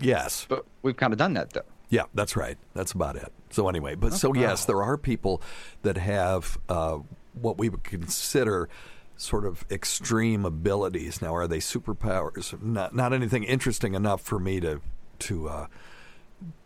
yes, 0.00 0.46
but 0.48 0.64
we've 0.82 0.96
kind 0.96 1.12
of 1.12 1.18
done 1.18 1.34
that 1.34 1.52
though. 1.52 1.62
Yeah, 1.90 2.04
that's 2.14 2.36
right. 2.36 2.56
That's 2.72 2.92
about 2.92 3.16
it. 3.16 3.30
So 3.50 3.68
anyway, 3.68 3.96
but 3.96 4.14
so 4.14 4.32
yes, 4.32 4.64
there 4.64 4.82
are 4.82 4.96
people 4.96 5.42
that 5.82 5.98
have 5.98 6.56
uh, 6.70 7.00
what 7.34 7.58
we 7.58 7.68
would 7.68 7.84
consider 7.84 8.68
sort 9.16 9.44
of 9.44 9.64
extreme 9.70 10.44
abilities. 10.44 11.22
Now, 11.22 11.34
are 11.34 11.46
they 11.46 11.58
superpowers? 11.58 12.60
Not 12.62 12.94
not 12.94 13.12
anything 13.12 13.44
interesting 13.44 13.94
enough 13.94 14.20
for 14.20 14.38
me 14.38 14.60
to 14.60 14.80
to 15.20 15.48
uh, 15.48 15.66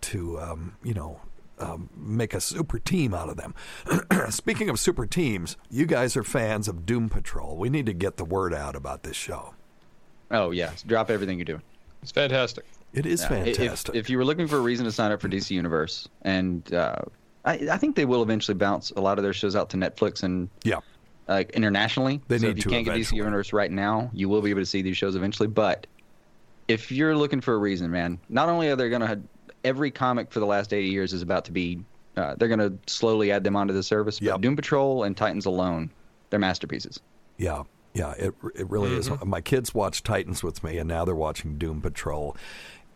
to 0.02 0.40
um, 0.40 0.76
you 0.82 0.94
know. 0.94 1.20
Um, 1.58 1.88
make 1.96 2.34
a 2.34 2.40
super 2.42 2.78
team 2.78 3.14
out 3.14 3.30
of 3.30 3.38
them. 3.38 3.54
Speaking 4.28 4.68
of 4.68 4.78
super 4.78 5.06
teams, 5.06 5.56
you 5.70 5.86
guys 5.86 6.14
are 6.14 6.22
fans 6.22 6.68
of 6.68 6.84
Doom 6.84 7.08
Patrol. 7.08 7.56
We 7.56 7.70
need 7.70 7.86
to 7.86 7.94
get 7.94 8.18
the 8.18 8.26
word 8.26 8.52
out 8.52 8.76
about 8.76 9.04
this 9.04 9.16
show. 9.16 9.54
Oh 10.30 10.50
yeah, 10.50 10.72
drop 10.86 11.08
everything 11.10 11.38
you're 11.38 11.46
doing. 11.46 11.62
It's 12.02 12.12
fantastic. 12.12 12.66
It 12.92 13.06
is 13.06 13.22
Yeah, 13.22 13.28
i- 13.32 13.38
if- 13.46 13.56
fantastic. 13.56 13.94
If, 13.94 14.10
you 14.10 14.18
were 14.18 14.24
looking 14.26 14.46
for 14.46 14.58
a 14.58 14.60
reason 14.60 14.84
to 14.84 14.92
sign 14.92 15.12
up 15.12 15.22
for 15.22 15.30
DC 15.30 15.50
Universe, 15.52 16.06
and 16.20 16.74
uh, 16.74 16.96
I, 17.46 17.52
I 17.70 17.78
think 17.78 17.96
they 17.96 18.04
will 18.04 18.22
eventually 18.22 18.56
bounce 18.56 18.90
a 18.90 19.00
lot 19.00 19.18
of 19.18 19.22
their 19.22 19.32
shows 19.32 19.56
out 19.56 19.70
to 19.70 19.76
Netflix 19.76 20.22
and 20.22 20.48
yeah, 20.64 20.80
like 21.28 21.50
internationally. 21.50 22.20
They 22.28 22.38
so 22.38 22.46
need 22.46 22.50
if 22.50 22.56
you 22.58 22.62
to 22.64 22.68
can't 22.68 22.84
get 22.84 22.94
eventually. 22.94 23.20
DC 23.20 23.24
Universe 23.24 23.52
right 23.52 23.70
now, 23.70 24.10
you 24.12 24.28
will 24.28 24.42
be 24.42 24.50
able 24.50 24.62
to 24.62 24.66
see 24.66 24.82
these 24.82 24.96
shows 24.96 25.14
eventually. 25.14 25.48
But 25.48 25.86
if 26.68 26.90
you're 26.90 27.16
looking 27.16 27.40
for 27.40 27.54
a 27.54 27.58
reason, 27.58 27.90
man, 27.90 28.18
not 28.28 28.48
only 28.48 28.68
are 28.68 28.76
they 28.76 28.88
going 28.88 29.00
to 29.00 29.06
have 29.06 29.22
every 29.64 29.90
comic 29.90 30.30
for 30.30 30.40
the 30.40 30.46
last 30.46 30.72
80 30.72 30.88
years 30.88 31.12
is 31.12 31.22
about 31.22 31.44
to 31.46 31.52
be, 31.52 31.82
uh, 32.16 32.34
they're 32.36 32.48
going 32.48 32.60
to 32.60 32.72
slowly 32.86 33.30
add 33.32 33.44
them 33.44 33.56
onto 33.56 33.74
the 33.74 33.82
service. 33.82 34.18
But 34.18 34.26
Yep. 34.26 34.40
Doom 34.40 34.56
Patrol 34.56 35.04
and 35.04 35.16
Titans 35.16 35.46
alone, 35.46 35.90
they're 36.30 36.40
masterpieces. 36.40 37.00
Yeah, 37.38 37.62
yeah, 37.96 38.12
it 38.12 38.34
it 38.54 38.68
really 38.68 38.94
is. 38.94 39.10
My 39.24 39.40
kids 39.40 39.74
watch 39.74 40.02
Titans 40.02 40.42
with 40.42 40.62
me, 40.62 40.78
and 40.78 40.86
now 40.88 41.04
they're 41.04 41.14
watching 41.14 41.56
Doom 41.56 41.80
Patrol. 41.80 42.36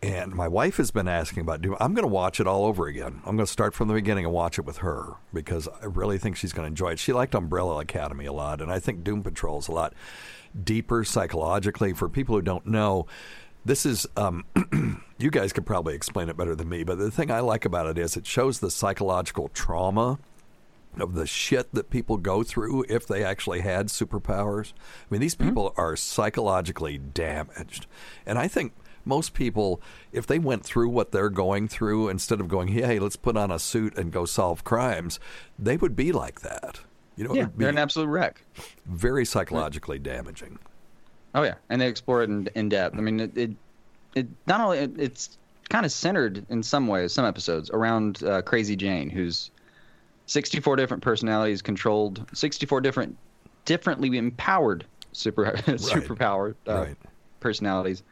And 0.02 0.34
my 0.34 0.48
wife 0.48 0.78
has 0.78 0.90
been 0.90 1.08
asking 1.08 1.42
about 1.42 1.60
Doom. 1.60 1.76
I'm 1.78 1.92
going 1.92 2.04
to 2.04 2.12
watch 2.12 2.40
it 2.40 2.46
all 2.46 2.64
over 2.64 2.86
again. 2.86 3.20
I'm 3.26 3.36
going 3.36 3.46
to 3.46 3.52
start 3.52 3.74
from 3.74 3.88
the 3.88 3.94
beginning 3.94 4.24
and 4.24 4.32
watch 4.32 4.58
it 4.58 4.64
with 4.64 4.78
her 4.78 5.16
because 5.34 5.68
I 5.82 5.86
really 5.86 6.16
think 6.16 6.36
she's 6.36 6.54
going 6.54 6.64
to 6.64 6.68
enjoy 6.68 6.92
it. 6.92 6.98
She 6.98 7.12
liked 7.12 7.34
Umbrella 7.34 7.80
Academy 7.80 8.24
a 8.24 8.32
lot, 8.32 8.62
and 8.62 8.72
I 8.72 8.78
think 8.78 9.04
Doom 9.04 9.22
Patrol 9.22 9.58
is 9.58 9.68
a 9.68 9.72
lot 9.72 9.92
deeper 10.64 11.04
psychologically. 11.04 11.92
For 11.92 12.08
people 12.08 12.34
who 12.34 12.40
don't 12.40 12.64
know, 12.66 13.06
this 13.66 13.84
is 13.84 14.06
um, 14.16 14.46
you 15.18 15.30
guys 15.30 15.52
could 15.52 15.66
probably 15.66 15.94
explain 15.94 16.30
it 16.30 16.36
better 16.36 16.54
than 16.54 16.70
me. 16.70 16.82
But 16.82 16.98
the 16.98 17.10
thing 17.10 17.30
I 17.30 17.40
like 17.40 17.66
about 17.66 17.86
it 17.86 17.98
is 17.98 18.16
it 18.16 18.26
shows 18.26 18.60
the 18.60 18.70
psychological 18.70 19.48
trauma 19.48 20.18
of 20.98 21.14
the 21.14 21.26
shit 21.26 21.72
that 21.74 21.90
people 21.90 22.16
go 22.16 22.42
through 22.42 22.86
if 22.88 23.06
they 23.06 23.22
actually 23.22 23.60
had 23.60 23.88
superpowers. 23.88 24.72
I 24.72 25.06
mean, 25.10 25.20
these 25.20 25.34
people 25.34 25.74
are 25.76 25.94
psychologically 25.94 26.96
damaged. 26.96 27.86
And 28.26 28.38
I 28.38 28.48
think 28.48 28.72
most 29.04 29.34
people, 29.34 29.80
if 30.12 30.26
they 30.26 30.38
went 30.38 30.64
through 30.64 30.88
what 30.88 31.12
they're 31.12 31.30
going 31.30 31.68
through, 31.68 32.08
instead 32.08 32.40
of 32.40 32.48
going, 32.48 32.68
hey, 32.68 32.98
let's 32.98 33.16
put 33.16 33.36
on 33.36 33.50
a 33.50 33.58
suit 33.58 33.96
and 33.96 34.12
go 34.12 34.24
solve 34.24 34.64
crimes, 34.64 35.18
they 35.58 35.76
would 35.76 35.96
be 35.96 36.12
like 36.12 36.40
that. 36.40 36.80
You 37.16 37.24
know, 37.28 37.34
Yeah, 37.34 37.48
they're 37.56 37.68
an 37.68 37.78
absolute 37.78 38.06
wreck. 38.08 38.44
very 38.86 39.24
psychologically 39.24 39.98
damaging. 39.98 40.58
Oh 41.34 41.42
yeah, 41.42 41.54
and 41.68 41.80
they 41.80 41.86
explore 41.88 42.22
it 42.22 42.30
in, 42.30 42.48
in 42.54 42.68
depth. 42.68 42.96
I 42.96 43.00
mean, 43.00 43.20
it, 43.20 43.36
it 43.36 43.50
it 44.14 44.26
not 44.46 44.60
only 44.60 44.78
it, 44.78 44.92
it's 44.98 45.38
kind 45.68 45.86
of 45.86 45.92
centered 45.92 46.44
in 46.48 46.62
some 46.62 46.88
ways, 46.88 47.12
some 47.12 47.24
episodes 47.24 47.70
around 47.70 48.22
uh, 48.24 48.42
Crazy 48.42 48.74
Jane, 48.74 49.08
who's 49.08 49.50
64 50.26 50.74
different 50.76 51.02
personalities 51.02 51.62
controlled, 51.62 52.24
64 52.32 52.80
different 52.80 53.16
differently 53.64 54.16
empowered 54.16 54.84
super 55.12 55.44
superpowered 55.66 56.54
uh, 56.66 56.74
Right. 56.80 56.96
personalities, 57.40 58.02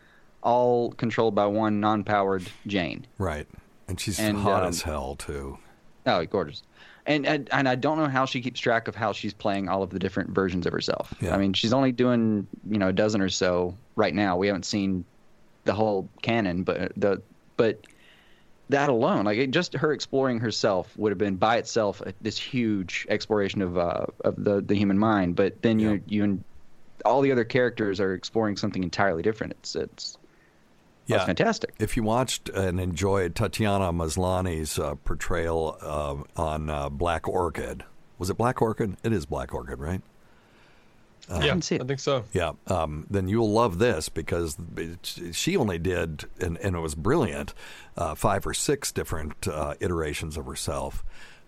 all 0.49 0.92
controlled 0.92 1.34
by 1.34 1.44
one 1.44 1.78
non-powered 1.78 2.51
Jane. 2.66 3.07
Right. 3.18 3.46
And 3.86 4.01
she's 4.01 4.18
And, 4.18 4.38
hot 4.38 4.62
um, 4.62 4.70
as 4.70 4.80
hell 4.80 5.14
too. 5.14 5.59
Oh, 6.07 6.24
gorgeous. 6.24 6.62
And, 7.05 7.26
and 7.26 7.49
and 7.53 7.68
I 7.68 7.74
don't 7.74 7.99
know 7.99 8.07
how 8.07 8.24
she 8.24 8.40
keeps 8.40 8.59
track 8.59 8.88
of 8.88 8.94
how 8.94 9.12
she's 9.12 9.34
playing 9.34 9.68
all 9.68 9.82
of 9.82 9.90
the 9.90 9.99
different 9.99 10.30
versions 10.30 10.66
of 10.66 10.72
herself. 10.72 11.14
Yeah. 11.20 11.34
I 11.34 11.38
mean, 11.38 11.53
she's 11.53 11.72
only 11.72 11.92
doing 11.92 12.46
you 12.68 12.78
know 12.78 12.88
a 12.88 12.92
dozen 12.92 13.20
or 13.20 13.28
so 13.28 13.74
right 13.96 14.14
now. 14.14 14.36
We 14.36 14.46
haven't 14.46 14.64
seen 14.66 15.05
the 15.64 15.72
whole 15.72 16.09
canon, 16.20 16.64
but 16.64 16.92
the 16.96 17.22
but 17.57 17.86
that 18.68 18.90
alone, 18.90 19.24
like 19.24 19.38
it, 19.38 19.51
just 19.51 19.72
her 19.74 19.92
exploring 19.92 20.38
herself, 20.38 20.94
would 20.99 21.11
have 21.11 21.18
been 21.18 21.36
by 21.36 21.57
itself 21.57 22.03
a, 22.03 22.12
this 22.20 22.36
huge 22.36 23.07
exploration 23.09 23.62
of 23.62 23.78
uh, 23.78 24.07
of 24.24 24.42
the 24.42 24.61
the 24.61 24.74
human 24.74 24.99
mind. 24.99 25.34
But 25.34 25.62
then 25.62 25.78
you 25.78 26.03
you 26.07 26.24
and 26.24 26.44
all 27.07 27.22
the 27.22 27.32
other 27.32 27.44
characters 27.44 28.01
are 28.01 28.12
exploring 28.12 28.59
something 28.59 28.82
entirely 28.82 29.22
different. 29.22 29.55
It's 29.55 29.76
it's 29.76 30.17
Yeah. 31.09 31.16
it's 31.16 31.24
fantastic. 31.24 31.74
If 31.78 31.96
you 31.96 32.02
watched 32.02 32.48
and 32.50 32.78
enjoyed 32.78 33.34
Tatiana 33.34 33.92
Maslany's 33.92 34.78
uh, 34.78 34.94
portrayal 34.96 35.76
uh, 35.80 36.40
on 36.40 36.70
uh, 36.70 36.88
Black 36.90 37.26
Orchid, 37.26 37.82
was 38.18 38.30
it 38.30 38.36
Black 38.36 38.61
Orchid? 38.62 38.96
It 39.02 39.12
is 39.12 39.26
Black 39.26 39.52
Orchid, 39.52 39.78
right? 39.78 40.02
yeah, 41.30 41.54
I 41.54 41.61
think 41.61 42.00
so. 42.00 42.24
Yeah, 42.32 42.52
um, 42.68 43.06
then 43.11 43.28
you'll 43.28 43.50
love 43.50 43.78
this 43.78 44.09
because 44.09 44.56
she 45.32 45.56
only 45.56 45.78
did, 45.78 46.24
and, 46.40 46.56
and 46.59 46.74
it 46.74 46.78
was 46.78 46.94
brilliant, 46.94 47.52
uh, 47.96 48.14
five 48.14 48.46
or 48.46 48.54
six 48.54 48.92
different 48.92 49.46
uh, 49.46 49.74
iterations 49.80 50.36
of 50.36 50.46
herself. 50.46 51.04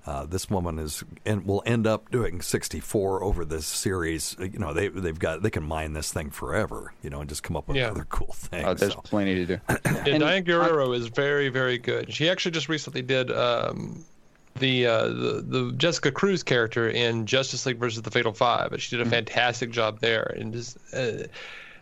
Uh, 0.06 0.24
this 0.24 0.48
woman 0.48 0.78
is 0.78 1.04
and 1.26 1.44
will 1.46 1.62
end 1.66 1.86
up 1.86 2.10
doing 2.10 2.40
64 2.40 3.22
over 3.22 3.44
this 3.44 3.66
series. 3.66 4.34
You 4.38 4.58
know, 4.58 4.72
they 4.72 4.88
they've 4.88 5.18
got 5.18 5.42
they 5.42 5.50
can 5.50 5.62
mine 5.62 5.92
this 5.92 6.10
thing 6.12 6.30
forever. 6.30 6.92
You 7.02 7.10
know, 7.10 7.20
and 7.20 7.28
just 7.28 7.42
come 7.42 7.54
up 7.56 7.68
with 7.68 7.76
Yeah. 7.76 7.90
other 7.90 8.06
cool 8.08 8.32
things. 8.32 8.64
Oh, 8.66 8.74
there's 8.74 8.94
So, 8.94 9.00
plenty 9.02 9.34
to 9.34 9.46
do. 9.46 9.60
Yeah, 10.06 10.18
Diane 10.18 10.44
Guerrero 10.44 10.92
is 10.92 11.08
very, 11.08 11.48
very 11.50 11.76
good. 11.78 12.12
She 12.12 12.30
actually 12.30 12.52
just 12.52 12.68
recently 12.70 13.02
did 13.02 13.30
um, 13.30 14.04
the, 14.58 14.86
uh, 14.86 15.08
the 15.08 15.44
the 15.46 15.72
Jessica 15.76 16.10
Cruz 16.10 16.42
character 16.42 16.88
in 16.88 17.26
Justice 17.26 17.66
League 17.66 17.78
versus 17.78 18.00
the 18.02 18.10
Fatal 18.10 18.32
Five, 18.32 18.70
but 18.70 18.80
she 18.80 18.96
did 18.96 19.06
a 19.06 19.10
fantastic 19.10 19.70
job 19.70 20.00
there. 20.00 20.34
And 20.36 20.52
just, 20.54 20.78
uh, 20.94 21.24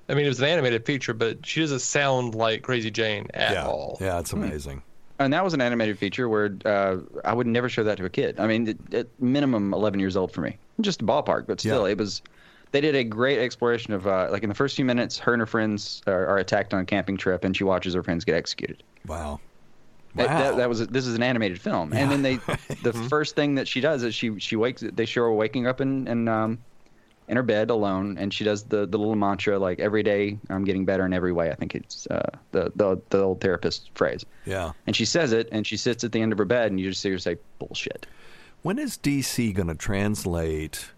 I 0.08 0.14
mean, 0.14 0.24
it 0.24 0.28
was 0.28 0.40
an 0.40 0.46
animated 0.48 0.84
feature, 0.84 1.14
but 1.14 1.46
she 1.46 1.60
doesn't 1.60 1.80
sound 1.80 2.34
like 2.34 2.62
Crazy 2.62 2.90
Jane 2.90 3.28
at 3.34 3.52
yeah, 3.52 3.66
all. 3.66 3.96
yeah, 4.00 4.18
it's 4.18 4.32
amazing. 4.32 4.82
And 5.18 5.32
that 5.32 5.42
was 5.42 5.52
an 5.54 5.60
animated 5.60 5.98
feature 5.98 6.28
where 6.28 6.56
uh, 6.64 6.98
I 7.24 7.32
would 7.34 7.46
never 7.46 7.68
show 7.68 7.82
that 7.84 7.96
to 7.98 8.04
a 8.04 8.10
kid. 8.10 8.38
I 8.38 8.46
mean, 8.46 8.78
at- 8.92 9.08
minimum 9.20 9.74
11 9.74 9.98
years 9.98 10.16
old 10.16 10.30
for 10.32 10.40
me. 10.42 10.56
Just 10.80 11.02
a 11.02 11.04
ballpark, 11.04 11.46
but 11.46 11.58
still, 11.60 11.86
Yeah. 11.86 11.92
it 11.92 11.98
was. 11.98 12.22
They 12.70 12.80
did 12.82 12.94
a 12.94 13.02
great 13.02 13.38
exploration 13.38 13.94
of, 13.94 14.06
uh, 14.06 14.28
like 14.30 14.42
in 14.42 14.48
the 14.50 14.54
first 14.54 14.76
few 14.76 14.84
minutes, 14.84 15.18
her 15.18 15.32
and 15.32 15.40
her 15.40 15.46
friends 15.46 16.02
are, 16.06 16.26
are 16.26 16.38
attacked 16.38 16.74
on 16.74 16.80
a 16.80 16.84
camping 16.84 17.16
trip, 17.16 17.42
and 17.42 17.56
she 17.56 17.64
watches 17.64 17.94
her 17.94 18.02
friends 18.02 18.24
get 18.24 18.34
executed. 18.34 18.82
Wow. 19.06 19.40
Wow. 20.14 20.26
that, 20.26 20.56
that 20.56 20.68
was 20.68 20.86
this 20.88 21.06
is 21.06 21.14
an 21.14 21.22
animated 21.22 21.60
film, 21.60 21.92
and 21.92 22.10
then 22.10 22.22
they, 22.22 22.36
the 22.82 22.92
first 23.08 23.36
thing 23.36 23.54
that 23.56 23.66
she 23.68 23.80
does 23.80 24.02
is 24.02 24.14
she 24.14 24.38
she 24.38 24.56
wakes. 24.56 24.82
They 24.82 25.04
show 25.06 25.22
her 25.22 25.32
waking 25.32 25.66
up 25.66 25.80
in 25.80 26.06
in 26.08 26.28
um, 26.28 26.58
in 27.28 27.36
her 27.36 27.42
bed 27.42 27.70
alone, 27.70 28.16
and 28.18 28.32
she 28.32 28.42
does 28.42 28.64
the, 28.64 28.86
the 28.86 28.98
little 28.98 29.14
mantra 29.14 29.58
like 29.58 29.78
every 29.80 30.02
day 30.02 30.38
I'm 30.48 30.64
getting 30.64 30.84
better 30.84 31.04
in 31.04 31.12
every 31.12 31.32
way. 31.32 31.50
I 31.50 31.54
think 31.54 31.74
it's 31.74 32.06
uh, 32.10 32.30
the 32.52 32.72
the 32.76 33.00
the 33.10 33.22
old 33.22 33.40
therapist 33.40 33.90
phrase. 33.94 34.24
Yeah. 34.46 34.72
And 34.86 34.96
she 34.96 35.04
says 35.04 35.32
it, 35.32 35.48
and 35.52 35.66
she 35.66 35.76
sits 35.76 36.04
at 36.04 36.12
the 36.12 36.20
end 36.20 36.32
of 36.32 36.38
her 36.38 36.44
bed, 36.44 36.70
and 36.70 36.80
you 36.80 36.88
just 36.88 37.02
see 37.02 37.10
her 37.10 37.18
say 37.18 37.36
bullshit. 37.58 38.06
When 38.62 38.78
is 38.78 38.96
DC 38.98 39.54
going 39.54 39.68
to 39.68 39.74
translate 39.74 40.90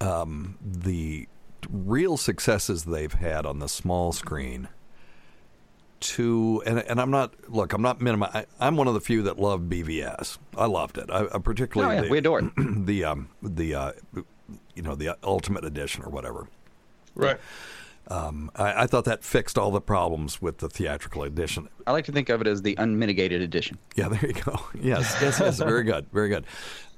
um, 0.00 0.58
the 0.60 1.28
real 1.70 2.16
successes 2.16 2.84
they've 2.84 3.12
had 3.12 3.46
on 3.46 3.60
the 3.60 3.68
small 3.68 4.12
screen 4.12 4.68
to? 6.00 6.62
And, 6.66 6.80
and 6.80 7.00
I'm 7.00 7.10
not 7.10 7.32
look. 7.48 7.72
I'm 7.72 7.82
not 7.82 8.00
minimi 8.00 8.28
I, 8.34 8.46
I'm 8.60 8.76
one 8.76 8.88
of 8.88 8.94
the 8.94 9.00
few 9.00 9.22
that 9.22 9.38
love 9.38 9.62
BVS. 9.62 10.38
I 10.56 10.66
loved 10.66 10.98
it. 10.98 11.08
I, 11.10 11.26
I 11.32 11.38
particularly 11.38 11.92
Oh, 11.92 11.96
yeah, 11.96 12.02
the, 12.02 12.10
we 12.10 12.18
adore 12.18 12.40
it. 12.40 12.52
the 12.86 13.04
um, 13.04 13.30
the 13.42 13.74
uh, 13.74 13.92
you 14.76 14.82
know 14.82 14.94
the 14.94 15.16
Ultimate 15.24 15.64
Edition 15.64 16.04
or 16.04 16.10
whatever. 16.10 16.48
Right. 17.14 17.38
Um, 18.08 18.52
I, 18.54 18.82
I 18.82 18.86
thought 18.86 19.04
that 19.06 19.24
fixed 19.24 19.58
all 19.58 19.72
the 19.72 19.80
problems 19.80 20.40
with 20.40 20.58
the 20.58 20.68
theatrical 20.68 21.24
edition. 21.24 21.68
I 21.86 21.92
like 21.92 22.04
to 22.04 22.12
think 22.12 22.28
of 22.28 22.40
it 22.40 22.46
as 22.46 22.62
the 22.62 22.76
unmitigated 22.78 23.42
edition. 23.42 23.78
Yeah, 23.96 24.08
there 24.08 24.24
you 24.24 24.32
go. 24.32 24.60
Yes, 24.80 25.16
yes, 25.20 25.40
yes. 25.40 25.58
Very 25.58 25.82
good, 25.82 26.06
very 26.12 26.28
good. 26.28 26.44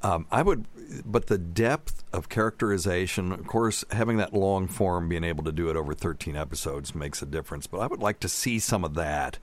Um, 0.03 0.27
I 0.31 0.43
would, 0.43 0.67
but 1.07 1.29
the 1.29 1.39
depth 1.39 2.05
of 2.13 2.29
characterization, 2.29 3.33
of 3.33 3.47
course, 3.47 3.85
having 3.91 4.19
that 4.19 4.35
long 4.35 4.69
form, 4.69 5.09
being 5.09 5.25
able 5.25 5.45
to 5.45 5.53
do 5.53 5.71
it 5.71 5.77
over 5.77 5.95
13 5.95 6.37
episodes 6.37 6.95
makes 6.95 7.23
a 7.23 7.27
difference. 7.27 7.67
But 7.67 7.79
I 7.79 7.87
would 7.87 8.01
like 8.01 8.21
to 8.21 8.29
see 8.29 8.59
some 8.59 8.85
of 8.85 8.95
that 8.95 9.39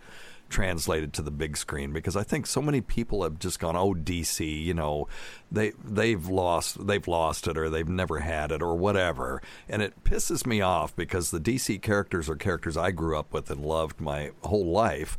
translated 0.50 1.14
to 1.14 1.22
the 1.22 1.32
big 1.32 1.58
screen 1.58 1.92
because 1.94 2.16
I 2.16 2.24
think 2.24 2.46
so 2.48 2.62
many 2.62 2.82
people 2.82 3.24
have 3.24 3.40
just 3.40 3.60
gone, 3.60 3.76
"Oh, 3.76 3.94
DC," 3.94 4.64
you 4.64 4.74
know, 4.74 5.08
they 5.52 5.72
they've 5.84 6.28
lost 6.28 6.86
they've 6.88 7.08
lost 7.08 7.48
it 7.48 7.58
or 7.58 7.70
they've 7.70 7.88
never 7.88 8.20
had 8.20 8.52
it 8.52 8.62
or 8.62 8.76
whatever, 8.76 9.42
and 9.68 9.82
it 9.82 10.04
pisses 10.04 10.46
me 10.46 10.62
off 10.62 10.96
because 10.96 11.32
the 11.32 11.40
DC 11.40 11.82
characters 11.82 12.30
are 12.30 12.36
characters 12.36 12.78
I 12.78 12.92
grew 12.92 13.18
up 13.18 13.34
with 13.34 13.50
and 13.50 13.62
loved 13.62 14.00
my 14.00 14.32
whole 14.44 14.72
life. 14.72 15.18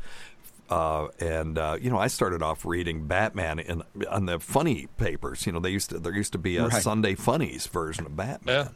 Uh, 0.69 1.09
and 1.21 1.59
uh, 1.59 1.77
you 1.81 1.91
know, 1.91 1.99
I 1.99 2.09
started 2.09 2.43
off 2.43 2.65
reading 2.65 3.07
Batman 3.07 3.61
in 3.61 3.83
on 4.11 4.27
the 4.27 4.41
funny 4.41 4.89
papers. 4.97 5.47
You 5.47 5.53
know, 5.53 5.61
they 5.61 5.71
used 5.71 5.91
to 5.91 5.99
there 5.99 6.13
used 6.13 6.33
to 6.33 6.39
be 6.39 6.57
a 6.57 6.67
Right. 6.67 6.83
Sunday 6.83 7.15
Funnies 7.15 7.67
version 7.69 8.05
of 8.05 8.17
Batman. 8.17 8.71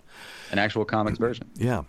An 0.52 0.58
actual 0.60 0.84
comics 0.84 1.18
version. 1.18 1.50
Yeah. 1.56 1.82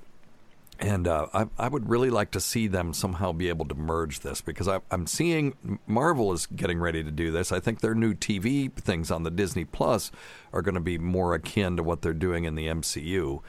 And 0.81 1.07
uh, 1.07 1.27
I, 1.31 1.45
I 1.59 1.67
would 1.67 1.87
really 1.87 2.09
like 2.09 2.31
to 2.31 2.39
see 2.39 2.65
them 2.65 2.93
somehow 2.93 3.31
be 3.33 3.49
able 3.49 3.65
to 3.65 3.75
merge 3.75 4.21
this 4.21 4.41
because 4.41 4.67
I, 4.67 4.79
I'm 4.89 5.05
seeing 5.05 5.79
Marvel 5.85 6.33
is 6.33 6.47
getting 6.47 6.79
ready 6.79 7.03
to 7.03 7.11
do 7.11 7.29
this. 7.31 7.51
I 7.51 7.59
think 7.59 7.81
their 7.81 7.93
new 7.93 8.15
TV 8.15 8.73
things 8.73 9.11
on 9.11 9.21
the 9.21 9.29
Disney 9.29 9.63
Plus 9.63 10.11
are 10.51 10.63
going 10.63 10.73
to 10.73 10.81
be 10.81 10.97
more 10.97 11.35
akin 11.35 11.77
to 11.77 11.83
what 11.83 12.01
they're 12.01 12.13
doing 12.13 12.45
in 12.45 12.55
the 12.55 12.65
MCU. 12.65 13.41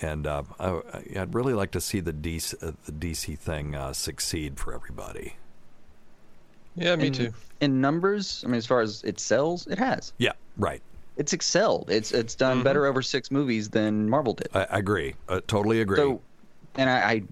And 0.00 0.26
uh, 0.26 0.44
I, 0.58 0.80
I'd 1.18 1.34
really 1.34 1.52
like 1.52 1.70
to 1.72 1.82
see 1.82 2.00
the 2.00 2.14
DC, 2.14 2.54
uh, 2.66 2.72
the 2.86 2.92
DC 2.92 3.36
thing 3.36 3.74
uh, 3.74 3.92
succeed 3.92 4.58
for 4.58 4.72
everybody. 4.72 5.34
Yeah, 6.76 6.96
me 6.96 7.08
in, 7.08 7.12
too. 7.12 7.34
In 7.60 7.80
numbers, 7.82 8.42
I 8.44 8.48
mean, 8.48 8.56
as 8.56 8.64
far 8.66 8.80
as 8.80 9.02
it 9.04 9.20
sells, 9.20 9.66
it 9.66 9.78
has. 9.78 10.14
Yeah, 10.18 10.32
right. 10.56 10.80
It's 11.18 11.34
excelled. 11.34 11.90
It's 11.90 12.12
it's 12.12 12.34
done 12.34 12.58
Mm-hmm. 12.58 12.64
better 12.64 12.86
over 12.86 13.02
six 13.02 13.30
movies 13.30 13.68
than 13.68 14.08
Marvel 14.08 14.32
did. 14.32 14.48
I, 14.54 14.60
I 14.70 14.78
agree. 14.78 15.14
I 15.28 15.40
totally 15.40 15.82
agree. 15.82 15.96
So, 15.98 16.22
and 16.76 16.88
I, 16.90 16.98
I 17.10 17.22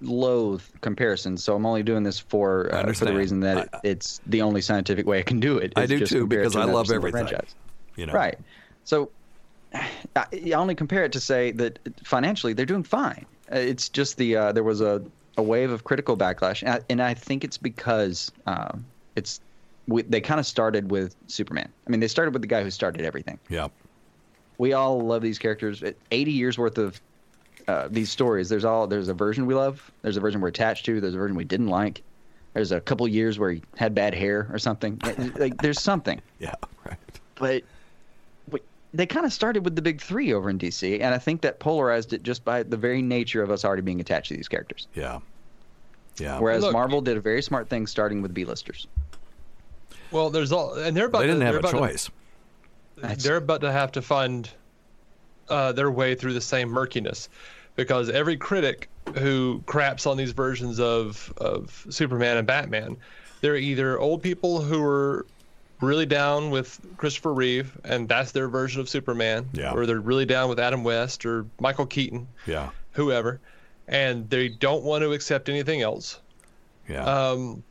loathe 0.00 0.62
comparisons, 0.80 1.42
so 1.42 1.54
I'm 1.56 1.66
only 1.66 1.82
doing 1.82 2.02
this 2.02 2.18
for 2.18 2.72
uh, 2.72 2.92
for 2.92 3.04
the 3.04 3.14
reason 3.14 3.40
that 3.40 3.58
it, 3.58 3.70
it's 3.82 4.20
the 4.26 4.42
only 4.42 4.60
scientific 4.60 5.06
way 5.06 5.18
I 5.18 5.22
can 5.22 5.40
do 5.40 5.58
it. 5.58 5.72
I 5.76 5.86
do 5.86 6.04
too 6.06 6.26
because 6.26 6.52
to 6.52 6.60
I 6.60 6.64
love 6.64 6.90
everything. 6.90 7.26
franchise. 7.26 7.54
You 7.96 8.06
know, 8.06 8.12
Right. 8.12 8.38
So 8.84 9.10
I, 9.74 10.26
I 10.32 10.52
only 10.52 10.74
compare 10.74 11.04
it 11.04 11.12
to 11.12 11.20
say 11.20 11.50
that 11.52 11.78
financially 12.04 12.52
they're 12.52 12.66
doing 12.66 12.84
fine. 12.84 13.26
Uh, 13.52 13.56
It's 13.56 13.88
just 13.88 14.16
the 14.16 14.36
uh, 14.36 14.52
there 14.52 14.62
was 14.62 14.80
a, 14.80 15.02
a 15.36 15.42
wave 15.42 15.70
of 15.70 15.84
critical 15.84 16.16
backlash, 16.16 16.62
and 16.62 16.70
I, 16.70 16.80
and 16.88 17.02
I 17.02 17.14
think 17.14 17.44
it's 17.44 17.58
because 17.58 18.30
um, 18.46 18.84
it's 19.16 19.40
we, 19.88 20.02
they 20.02 20.20
kind 20.20 20.38
of 20.38 20.46
started 20.46 20.90
with 20.90 21.16
Superman. 21.26 21.68
I 21.86 21.90
mean, 21.90 22.00
they 22.00 22.08
started 22.08 22.32
with 22.32 22.42
the 22.42 22.48
guy 22.48 22.62
who 22.62 22.70
started 22.70 23.02
everything. 23.02 23.38
Yeah. 23.48 23.68
We 24.58 24.72
all 24.72 25.00
love 25.00 25.22
these 25.22 25.38
characters. 25.38 25.82
Eighty 26.10 26.32
years 26.32 26.58
worth 26.58 26.78
of 26.78 27.00
uh, 27.68 27.86
these 27.90 28.10
stories. 28.10 28.48
There's 28.48 28.64
all 28.64 28.86
there's 28.86 29.08
a 29.08 29.14
version 29.14 29.46
we 29.46 29.54
love. 29.54 29.90
There's 30.02 30.16
a 30.16 30.20
version 30.20 30.40
we're 30.40 30.48
attached 30.48 30.86
to. 30.86 31.00
There's 31.00 31.14
a 31.14 31.18
version 31.18 31.36
we 31.36 31.44
didn't 31.44 31.68
like. 31.68 32.02
There's 32.54 32.72
a 32.72 32.80
couple 32.80 33.06
years 33.06 33.38
where 33.38 33.52
he 33.52 33.62
had 33.76 33.94
bad 33.94 34.14
hair 34.14 34.48
or 34.50 34.58
something. 34.58 34.98
Like- 35.04 35.38
like 35.38 35.62
there's 35.62 35.80
something. 35.80 36.20
Yeah. 36.40 36.54
Right. 36.86 36.96
But 37.34 37.64
but 38.48 38.62
they 38.94 39.06
kind 39.06 39.26
of 39.26 39.32
started 39.32 39.64
with 39.64 39.76
the 39.76 39.82
big 39.82 40.00
three 40.00 40.32
over 40.32 40.48
in 40.50 40.58
DC, 40.58 40.94
and 41.00 41.14
I 41.14 41.18
think 41.18 41.42
that 41.42 41.58
polarized 41.60 42.12
it 42.14 42.22
just 42.22 42.44
by 42.44 42.62
the 42.62 42.76
very 42.76 43.02
nature 43.02 43.42
of 43.42 43.50
us 43.50 43.64
already 43.64 43.82
being 43.82 44.00
attached 44.00 44.28
to 44.28 44.36
these 44.36 44.48
characters. 44.48 44.88
Yeah. 44.94 45.18
Yeah. 46.18 46.38
Whereas 46.40 46.62
Look- 46.62 46.72
Marvel 46.72 47.00
did 47.00 47.16
a 47.16 47.20
very 47.20 47.42
smart 47.42 47.68
thing, 47.68 47.86
starting 47.86 48.22
with 48.22 48.32
B-listers. 48.34 48.86
Well, 50.10 50.30
there's 50.30 50.52
all, 50.52 50.72
and 50.74 50.96
they're 50.96 51.06
about. 51.06 51.18
They 51.20 51.26
didn't 51.26 51.40
to, 51.40 51.46
have 51.46 51.54
a 51.56 51.58
about 51.58 51.70
to- 51.72 51.78
choice. 51.78 52.10
they're 53.18 53.36
about 53.36 53.60
to 53.60 53.70
have 53.70 53.92
to 53.92 54.00
find 54.02 54.48
uh, 55.50 55.72
their 55.72 55.90
way 55.90 56.14
through 56.14 56.32
the 56.32 56.40
same 56.40 56.68
murkiness 56.70 57.28
because 57.78 58.10
every 58.10 58.36
critic 58.36 58.88
who 59.18 59.62
craps 59.66 60.04
on 60.04 60.16
these 60.16 60.32
versions 60.32 60.80
of, 60.80 61.32
of 61.36 61.86
Superman 61.90 62.36
and 62.36 62.44
Batman, 62.46 62.96
they're 63.40 63.56
either 63.56 64.00
old 64.00 64.20
people 64.20 64.60
who 64.60 64.82
are 64.82 65.24
really 65.80 66.04
down 66.04 66.50
with 66.50 66.80
Christopher 66.96 67.32
Reeve 67.32 67.70
and 67.84 68.08
that's 68.08 68.32
their 68.32 68.48
version 68.48 68.80
of 68.80 68.88
Superman, 68.88 69.48
Yeah. 69.52 69.70
or 69.72 69.86
they're 69.86 70.00
really 70.00 70.26
down 70.26 70.48
with 70.48 70.58
Adam 70.58 70.82
West 70.82 71.24
or 71.24 71.46
Michael 71.60 71.86
Keaton, 71.86 72.26
Yeah. 72.48 72.70
whoever, 72.90 73.38
and 73.86 74.28
they 74.28 74.48
don't 74.48 74.82
want 74.82 75.02
to 75.04 75.12
accept 75.12 75.48
anything 75.48 75.80
else. 75.80 76.18
Yeah. 76.88 77.04
Um, 77.04 77.62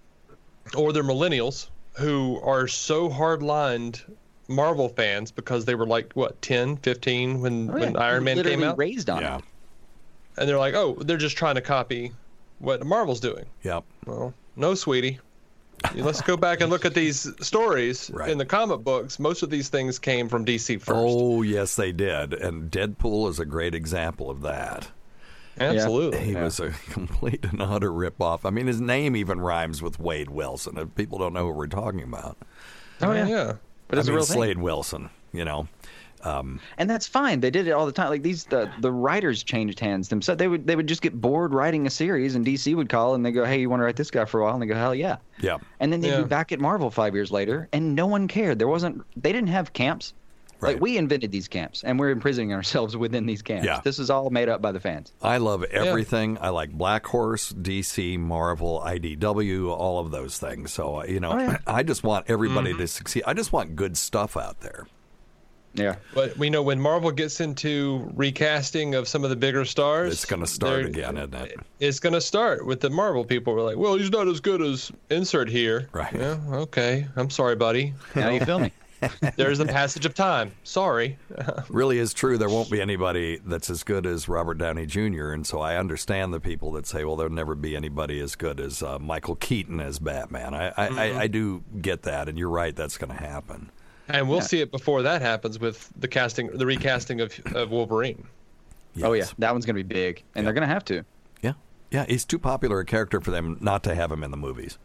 or 0.78 0.94
they're 0.94 1.04
millennials 1.04 1.68
who 1.98 2.40
are 2.46 2.66
so 2.70 3.10
hard-lined 3.10 4.02
Marvel 4.48 4.88
fans 4.88 5.32
because 5.32 5.66
they 5.66 5.76
were 5.76 5.86
like 5.86 6.14
what 6.14 6.42
10, 6.42 6.78
15 6.78 7.42
when 7.42 7.70
Oh, 7.70 7.74
yeah. 7.76 7.80
when 7.88 7.98
Iron 7.98 8.24
Man 8.24 8.38
Literally 8.38 8.58
came 8.58 8.64
out, 8.70 8.78
raised 8.78 9.10
on 9.10 9.22
yeah. 9.22 9.38
it. 9.40 9.44
And 10.38 10.48
they're 10.48 10.58
like, 10.60 10.74
oh, 10.74 10.96
they're 11.02 11.18
just 11.18 11.38
trying 11.38 11.56
to 11.56 11.62
copy 11.62 12.12
what 12.60 12.86
Marvel's 12.86 13.20
doing. 13.20 13.46
Yep. 13.64 13.84
Well, 14.06 14.34
no, 14.56 14.74
sweetie. 14.76 15.20
Let's 15.94 16.22
go 16.22 16.36
back 16.36 16.62
and 16.62 16.72
look 16.72 16.86
at 16.86 16.96
these 16.96 17.32
stories 17.46 18.10
Right. 18.14 18.30
in 18.32 18.40
the 18.40 18.46
comic 18.46 18.80
books. 18.80 19.20
Most 19.20 19.44
of 19.44 19.52
these 19.52 19.70
things 19.70 20.00
came 20.00 20.28
from 20.28 20.44
DC 20.44 20.80
first. 20.82 20.92
Oh, 20.96 21.44
yes, 21.44 21.76
they 21.76 21.92
did. 21.92 22.34
And 22.34 22.72
Deadpool 22.72 23.30
is 23.30 23.40
a 23.40 23.46
great 23.46 23.76
example 23.76 24.32
of 24.32 24.42
that. 24.42 24.88
Absolutely. 25.60 26.20
He 26.24 26.36
was 26.36 26.60
a 26.60 26.70
complete 26.90 27.44
and 27.46 27.62
utter 27.62 27.92
ripoff. 27.92 28.42
I 28.44 28.50
mean, 28.50 28.68
his 28.68 28.82
name 28.82 29.16
even 29.16 29.40
rhymes 29.40 29.82
with 29.82 30.00
Wade 30.00 30.30
Wilson. 30.30 30.78
If 30.78 30.96
People 30.96 31.20
don't 31.20 31.34
know 31.34 31.46
who 31.48 31.54
we're 31.54 31.68
talking 31.68 32.02
about. 32.04 32.38
Oh 33.02 33.12
yeah. 33.12 33.28
yeah. 33.28 33.54
But 33.88 34.00
it's 34.00 34.08
I 34.08 34.12
a 34.12 34.16
mean, 34.16 34.18
real 34.18 34.26
thing. 34.56 34.62
Wilson, 34.62 35.10
you 35.32 35.46
know. 35.46 35.68
And 36.24 36.90
that's 36.90 37.08
fine. 37.08 37.40
They 37.40 37.50
did 37.52 37.68
it 37.68 37.72
all 37.72 37.86
the 37.86 37.92
time. 37.92 38.10
Like 38.10 38.24
these, 38.24 38.46
the 38.46 38.72
the 38.80 38.92
writers 38.92 39.44
changed 39.44 39.80
hands 39.80 40.10
themselves. 40.10 40.38
They 40.40 40.48
would 40.48 40.68
they 40.68 40.76
would 40.76 40.88
just 40.88 41.02
get 41.02 41.20
bored 41.20 41.54
writing 41.54 41.88
a 41.88 41.90
series, 41.90 42.36
and 42.36 42.46
DC 42.46 42.76
would 42.76 42.90
call 42.90 43.16
and 43.16 43.26
they 43.26 43.32
go, 43.32 43.46
"Hey, 43.46 43.60
you 43.62 43.70
want 43.70 43.80
to 43.82 43.86
write 43.86 43.96
this 43.96 44.12
guy 44.12 44.26
for 44.26 44.42
a 44.42 44.44
while?" 44.44 44.54
And 44.54 44.62
they 44.62 44.68
go, 44.68 44.76
"Hell 44.76 44.96
yeah!" 44.96 45.18
Yeah. 45.40 45.58
And 45.80 45.92
then 45.94 46.02
they'd 46.02 46.10
Yeah. 46.10 46.22
be 46.22 46.28
back 46.28 46.52
at 46.52 46.60
Marvel 46.60 46.90
five 46.92 47.14
years 47.16 47.32
later, 47.32 47.68
and 47.74 47.96
no 47.96 48.08
one 48.08 48.28
cared. 48.28 48.60
There 48.60 48.68
wasn't. 48.68 49.04
They 49.16 49.32
didn't 49.32 49.50
have 49.50 49.74
camps. 49.74 50.14
Right. 50.60 50.74
Like 50.74 50.82
we 50.82 50.98
invented 50.98 51.32
these 51.32 51.48
camps, 51.48 51.84
and 51.84 52.00
we're 52.00 52.10
imprisoning 52.10 52.52
ourselves 52.52 52.98
within 53.06 53.28
these 53.28 53.44
camps. 53.44 53.64
Yeah. 53.68 53.80
This 53.84 54.00
is 54.00 54.10
all 54.10 54.32
made 54.32 54.50
up 54.50 54.60
by 54.60 54.72
the 54.72 54.80
fans. 54.80 55.14
I 55.22 55.38
love 55.38 55.64
everything. 55.66 56.40
I 56.42 56.50
like 56.50 56.72
Black 56.72 57.06
Horse, 57.06 57.52
DC, 57.54 58.18
Marvel, 58.18 58.82
IDW, 58.84 59.70
all 59.70 60.00
of 60.00 60.10
those 60.10 60.40
things. 60.40 60.74
So, 60.74 61.02
uh, 61.02 61.04
you 61.04 61.20
know, 61.20 61.34
Oh, 61.34 61.38
yeah. 61.38 61.58
I 61.68 61.84
just 61.84 62.04
want 62.04 62.26
everybody 62.28 62.74
to 62.74 62.88
succeed. 62.88 63.22
I 63.28 63.36
just 63.36 63.54
want 63.54 63.76
good 63.76 63.98
stuff 63.98 64.36
out 64.36 64.62
there. 64.62 64.88
Yeah. 65.74 65.96
But 66.14 66.38
we 66.38 66.50
know 66.50 66.62
when 66.64 66.80
Marvel 66.80 67.12
gets 67.12 67.40
into 67.40 68.12
recasting 68.16 68.96
of 68.96 69.08
some 69.08 69.24
of 69.24 69.30
the 69.30 69.36
bigger 69.36 69.64
stars, 69.66 70.14
It's 70.14 70.26
going 70.26 70.42
to 70.42 70.48
start 70.48 70.86
again, 70.86 71.18
isn't 71.18 71.34
it? 71.36 71.60
It's 71.80 72.00
going 72.00 72.14
to 72.14 72.22
start 72.22 72.66
with 72.66 72.80
the 72.80 72.90
Marvel 72.90 73.24
people. 73.24 73.54
We're 73.54 73.62
like, 73.62 73.78
well, 73.78 73.96
he's 73.96 74.10
not 74.10 74.28
as 74.28 74.40
good 74.40 74.62
as 74.62 74.92
insert 75.10 75.50
here. 75.50 75.88
Right. 75.92 76.14
Yeah. 76.14 76.38
Okay. 76.52 77.08
I'm 77.16 77.30
sorry, 77.30 77.56
buddy. 77.56 77.94
Now 78.16 78.30
you 78.30 78.40
feel 78.44 78.60
me? 78.60 78.72
There's 79.36 79.60
the 79.60 79.66
passage 79.66 80.06
of 80.06 80.16
time. 80.16 80.52
Sorry. 80.64 81.18
really 81.70 82.00
is 82.00 82.14
true. 82.14 82.38
There 82.38 82.50
won't 82.50 82.72
be 82.72 82.82
anybody 82.82 83.40
that's 83.46 83.70
as 83.70 83.84
good 83.84 84.06
as 84.08 84.28
Robert 84.28 84.58
Downey 84.58 84.86
Jr. 84.86 85.32
And 85.32 85.46
so 85.46 85.60
I 85.60 85.78
understand 85.78 86.34
the 86.34 86.40
people 86.40 86.72
that 86.74 86.88
say, 86.88 87.04
well, 87.04 87.16
there'll 87.16 87.32
never 87.32 87.54
be 87.56 87.76
anybody 87.76 88.20
as 88.20 88.36
good 88.36 88.60
as 88.60 88.82
uh, 88.82 88.98
Michael 89.00 89.36
Keaton 89.36 89.80
as 89.80 90.00
Batman. 90.00 90.56
I, 90.56 90.70
I, 90.70 90.88
I, 90.88 91.20
I 91.22 91.28
do 91.28 91.64
get 91.80 92.04
that, 92.04 92.28
and 92.28 92.38
you're 92.38 92.50
right. 92.50 92.76
That's 92.76 92.98
going 92.98 93.16
to 93.16 93.24
happen. 93.24 93.72
And 94.10 94.30
we'll 94.30 94.42
see 94.42 94.62
it 94.62 94.72
before 94.72 95.02
that 95.04 95.22
happens 95.22 95.60
with 95.60 95.90
the 96.00 96.08
casting, 96.08 96.48
the 96.48 96.66
recasting 96.66 97.22
of, 97.22 97.38
of 97.56 97.72
Wolverine. 97.72 98.26
Oh 99.04 99.14
yeah, 99.14 99.26
that 99.40 99.52
one's 99.52 99.66
gonna 99.66 99.76
be 99.76 99.84
big, 99.84 100.24
and 100.36 100.46
they're 100.46 100.54
gonna 100.54 100.66
have 100.68 100.86
to. 100.86 101.04
Yeah. 101.42 101.54
Yeah. 101.92 102.06
He's 102.08 102.26
too 102.26 102.40
popular 102.40 102.80
a 102.80 102.86
character 102.86 103.22
for 103.22 103.32
them 103.32 103.58
not 103.62 103.84
to 103.84 103.94
have 103.96 104.12
him 104.12 104.24
in 104.24 104.32
the 104.32 104.38
movies. 104.38 104.78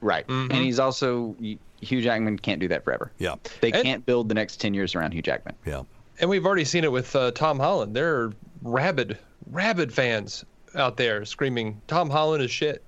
Right. 0.00 0.28
And 0.28 0.52
he's 0.52 0.78
also 0.78 1.34
Hugh 1.80 2.02
Jackman 2.02 2.38
can't 2.38 2.60
do 2.60 2.68
that 2.68 2.84
forever. 2.84 3.10
Yeah. 3.18 3.36
They 3.60 3.72
And- 3.72 3.82
can't 3.82 4.06
build 4.06 4.28
the 4.28 4.34
next 4.34 4.60
ten 4.60 4.74
years 4.74 4.94
around 4.94 5.12
Hugh 5.12 5.22
Jackman. 5.22 5.54
Yeah. 5.64 5.82
And 6.20 6.28
we've 6.30 6.44
already 6.46 6.64
seen 6.64 6.84
it 6.84 6.92
with 6.92 7.14
uh, 7.16 7.30
Tom 7.32 7.58
Holland. 7.58 7.94
There 7.94 8.14
are 8.16 8.32
rabid, 8.62 9.18
rabid 9.50 9.92
fans 9.92 10.44
out 10.74 10.96
there 10.96 11.24
screaming, 11.24 11.80
"Tom 11.86 12.08
Holland 12.10 12.42
is 12.42 12.50
shit." 12.50 12.82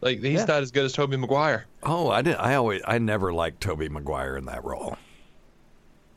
Like 0.00 0.18
he's 0.20 0.40
Yeah. 0.40 0.44
not 0.46 0.62
as 0.62 0.70
good 0.70 0.84
as 0.84 0.92
Tobey 0.92 1.16
Maguire. 1.16 1.66
Oh, 1.82 2.10
I 2.10 2.20
did. 2.22 2.36
I 2.36 2.54
always, 2.54 2.82
I 2.86 2.98
never 2.98 3.32
liked 3.32 3.60
Tobey 3.60 3.88
Maguire 3.88 4.36
in 4.36 4.44
that 4.46 4.62
role. 4.64 4.96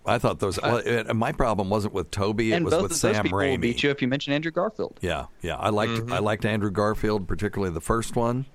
I 0.07 0.17
thought 0.19 0.39
those. 0.39 0.59
well, 0.61 0.77
it, 0.77 1.13
my 1.13 1.31
problem 1.31 1.69
wasn't 1.69 1.93
with 1.93 2.09
Tobey; 2.11 2.53
it 2.53 2.57
and 2.57 2.65
was 2.65 2.73
both 2.73 2.83
with 2.83 2.91
of 2.93 3.01
those 3.01 3.15
Sam 3.15 3.23
people 3.23 3.39
will 3.39 3.57
beat 3.57 3.83
you 3.83 3.91
if 3.91 4.01
you 4.01 4.07
mention 4.07 4.33
Andrew 4.33 4.51
Garfield. 4.51 4.99
Yeah, 5.01 5.25
yeah. 5.41 5.57
I 5.57 5.69
liked 5.69 6.11
I 6.11 6.19
liked 6.19 6.45
Andrew 6.45 6.71
Garfield, 6.71 7.27
particularly 7.27 7.73
the 7.73 7.81
first 7.81 8.15
one. 8.15 8.45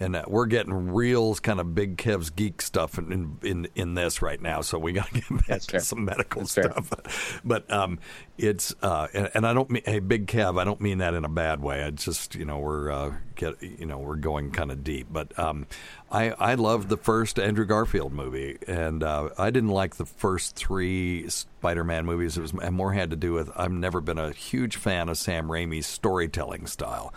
And 0.00 0.16
uh, 0.16 0.24
we're 0.26 0.46
getting 0.46 0.92
real 0.92 1.32
kind 1.36 1.60
of 1.60 1.76
big 1.76 1.96
Kev's 1.96 2.30
geek 2.30 2.60
stuff 2.60 2.98
in 2.98 3.38
in, 3.42 3.68
in, 3.76 3.94
this 3.94 4.20
right 4.20 4.40
now, 4.40 4.60
so 4.60 4.76
we 4.76 4.92
got 4.92 5.06
to 5.08 5.12
get 5.20 5.28
back 5.28 5.46
That's 5.46 5.66
to 5.66 5.72
fair. 5.72 5.80
some 5.80 6.04
medical 6.04 6.40
That's 6.40 6.52
stuff. 6.52 7.40
But 7.44 7.70
um, 7.70 8.00
it's 8.36 8.74
uh, 8.82 9.06
and, 9.14 9.30
and 9.34 9.46
I 9.46 9.54
don't 9.54 9.70
mean 9.70 9.82
hey 9.84 10.00
big 10.00 10.26
Kev, 10.26 10.60
I 10.60 10.64
don't 10.64 10.80
mean 10.80 10.98
that 10.98 11.14
in 11.14 11.24
a 11.24 11.28
bad 11.28 11.60
way. 11.60 11.84
I 11.84 11.90
just 11.90 12.34
you 12.34 12.44
know 12.44 12.58
we're 12.58 12.90
uh, 12.90 13.14
get 13.36 13.62
you 13.62 13.86
know 13.86 13.98
we're 13.98 14.16
going 14.16 14.50
kind 14.50 14.72
of 14.72 14.82
deep. 14.82 15.06
But 15.10 15.38
um, 15.38 15.68
I 16.12 16.34
I 16.38 16.54
loved 16.54 16.90
the 16.90 16.98
first 16.98 17.38
Andrew 17.38 17.64
Garfield 17.64 18.12
movie, 18.12 18.58
and 18.68 19.02
uh, 19.02 19.30
I 19.38 19.50
didn't 19.50 19.70
like 19.70 19.96
the 19.96 20.04
first 20.04 20.54
three 20.54 21.28
Spider-Man 21.28 22.04
movies. 22.04 22.36
It 22.36 22.42
was 22.42 22.52
it 22.52 22.70
more 22.70 22.92
had 22.92 23.10
to 23.10 23.16
do 23.16 23.32
with 23.32 23.50
I've 23.56 23.72
never 23.72 24.02
been 24.02 24.18
a 24.18 24.30
huge 24.30 24.76
fan 24.76 25.08
of 25.08 25.16
Sam 25.16 25.48
Raimi's 25.48 25.86
storytelling 25.86 26.66
style. 26.66 27.14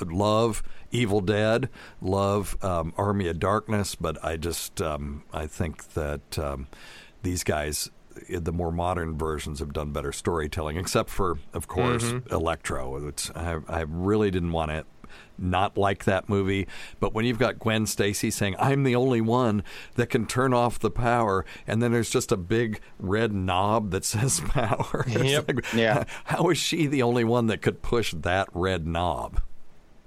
Love 0.00 0.62
Evil 0.90 1.20
Dead, 1.20 1.70
love 2.02 2.62
um, 2.62 2.92
Army 2.98 3.28
of 3.28 3.38
Darkness, 3.38 3.94
but 3.94 4.22
I 4.22 4.36
just 4.36 4.82
um, 4.82 5.24
I 5.32 5.46
think 5.46 5.94
that 5.94 6.38
um, 6.38 6.66
these 7.22 7.44
guys, 7.44 7.90
the 8.28 8.52
more 8.52 8.70
modern 8.70 9.16
versions, 9.16 9.60
have 9.60 9.72
done 9.72 9.92
better 9.92 10.12
storytelling. 10.12 10.76
Except 10.76 11.08
for, 11.08 11.38
of 11.54 11.66
course, 11.66 12.12
Electro. 12.30 13.02
Which 13.02 13.30
I, 13.34 13.58
I 13.68 13.80
really 13.88 14.30
didn't 14.30 14.52
want 14.52 14.70
to 14.70 14.84
not 15.38 15.76
like 15.76 16.04
that 16.04 16.28
movie. 16.28 16.66
But 17.00 17.14
when 17.14 17.24
you've 17.24 17.38
got 17.38 17.58
Gwen 17.58 17.86
Stacy 17.86 18.30
saying, 18.30 18.56
"I'm 18.58 18.84
the 18.84 18.94
only 18.96 19.20
one 19.20 19.62
that 19.96 20.06
can 20.08 20.26
turn 20.26 20.52
off 20.54 20.78
the 20.78 20.90
power," 20.90 21.44
and 21.66 21.82
then 21.82 21.92
there's 21.92 22.10
just 22.10 22.32
a 22.32 22.36
big 22.36 22.80
red 22.98 23.32
knob 23.32 23.90
that 23.90 24.04
says 24.04 24.40
power. 24.40 25.04
Yep. 25.08 25.48
like, 25.48 25.72
Yeah. 25.74 26.04
How 26.24 26.48
is 26.50 26.58
she 26.58 26.86
the 26.86 27.02
only 27.02 27.24
one 27.24 27.46
that 27.48 27.62
could 27.62 27.82
push 27.82 28.12
that 28.18 28.48
red 28.52 28.86
knob? 28.86 29.40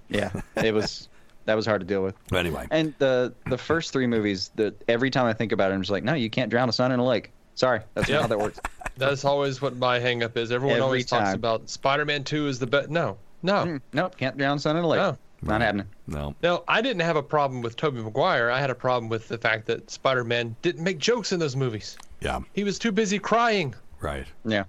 Yeah, 0.10 0.32
it 0.56 0.74
was 0.74 1.10
that 1.46 1.56
was 1.56 1.66
hard 1.66 1.82
to 1.82 1.88
deal 1.88 2.04
with. 2.04 2.16
But 2.30 2.38
anyway, 2.40 2.68
And 2.72 2.94
the 2.98 3.34
the 3.48 3.58
first 3.58 3.92
three 3.92 4.08
movies, 4.08 4.52
the 4.56 4.74
every 4.88 5.10
time 5.10 5.26
I 5.26 5.34
think 5.34 5.52
about 5.52 5.72
it, 5.72 5.74
I'm 5.76 5.82
just 5.82 5.92
like, 5.92 6.04
no, 6.04 6.14
you 6.14 6.30
can't 6.30 6.50
drown 6.50 6.70
a 6.70 6.74
sun 6.74 6.92
in 6.92 7.00
a 7.00 7.06
lake. 7.06 7.32
Sorry, 7.56 7.80
that's 7.94 8.08
Yeah. 8.08 8.16
not 8.18 8.22
how 8.24 8.28
that 8.28 8.40
works. 8.40 8.60
That's 8.98 9.26
always 9.26 9.62
what 9.62 9.76
my 9.78 10.00
hang 10.00 10.24
up 10.24 10.38
is. 10.38 10.52
Everyone 10.52 10.76
Every 10.78 10.84
always 10.84 11.06
talks 11.06 11.34
about 11.34 11.70
Spider-Man 11.70 12.24
2 12.24 12.48
is 12.48 12.60
the 12.60 12.68
best. 12.68 12.90
No, 12.90 13.18
no, 13.44 13.54
Mm, 13.66 13.82
nope, 13.94 14.18
can't 14.18 14.38
drown 14.38 14.58
a 14.58 14.60
sun 14.60 14.78
in 14.78 14.84
a 14.84 14.88
lake. 14.88 15.00
No. 15.00 15.18
Not 15.44 15.62
happening. 15.62 15.86
no. 16.08 16.34
no. 16.42 16.64
I 16.68 16.82
didn't 16.82 17.02
have 17.04 17.16
a 17.16 17.22
problem 17.22 17.62
with 17.62 17.76
Tobey 17.76 18.02
Maguire. 18.02 18.50
I 18.50 18.60
had 18.60 18.72
a 18.72 18.76
problem 18.76 19.08
with 19.08 19.28
the 19.28 19.38
fact 19.38 19.68
that 19.68 19.92
Spider-Man 19.92 20.56
didn't 20.64 20.84
make 20.84 20.98
jokes 20.98 21.32
in 21.32 21.40
those 21.40 21.56
movies. 21.56 21.96
Yeah, 22.22 22.40
He 22.54 22.64
was 22.64 22.80
too 22.80 22.92
busy 22.92 23.20
crying. 23.20 23.76
right. 24.02 24.26
Yeah. 24.46 24.64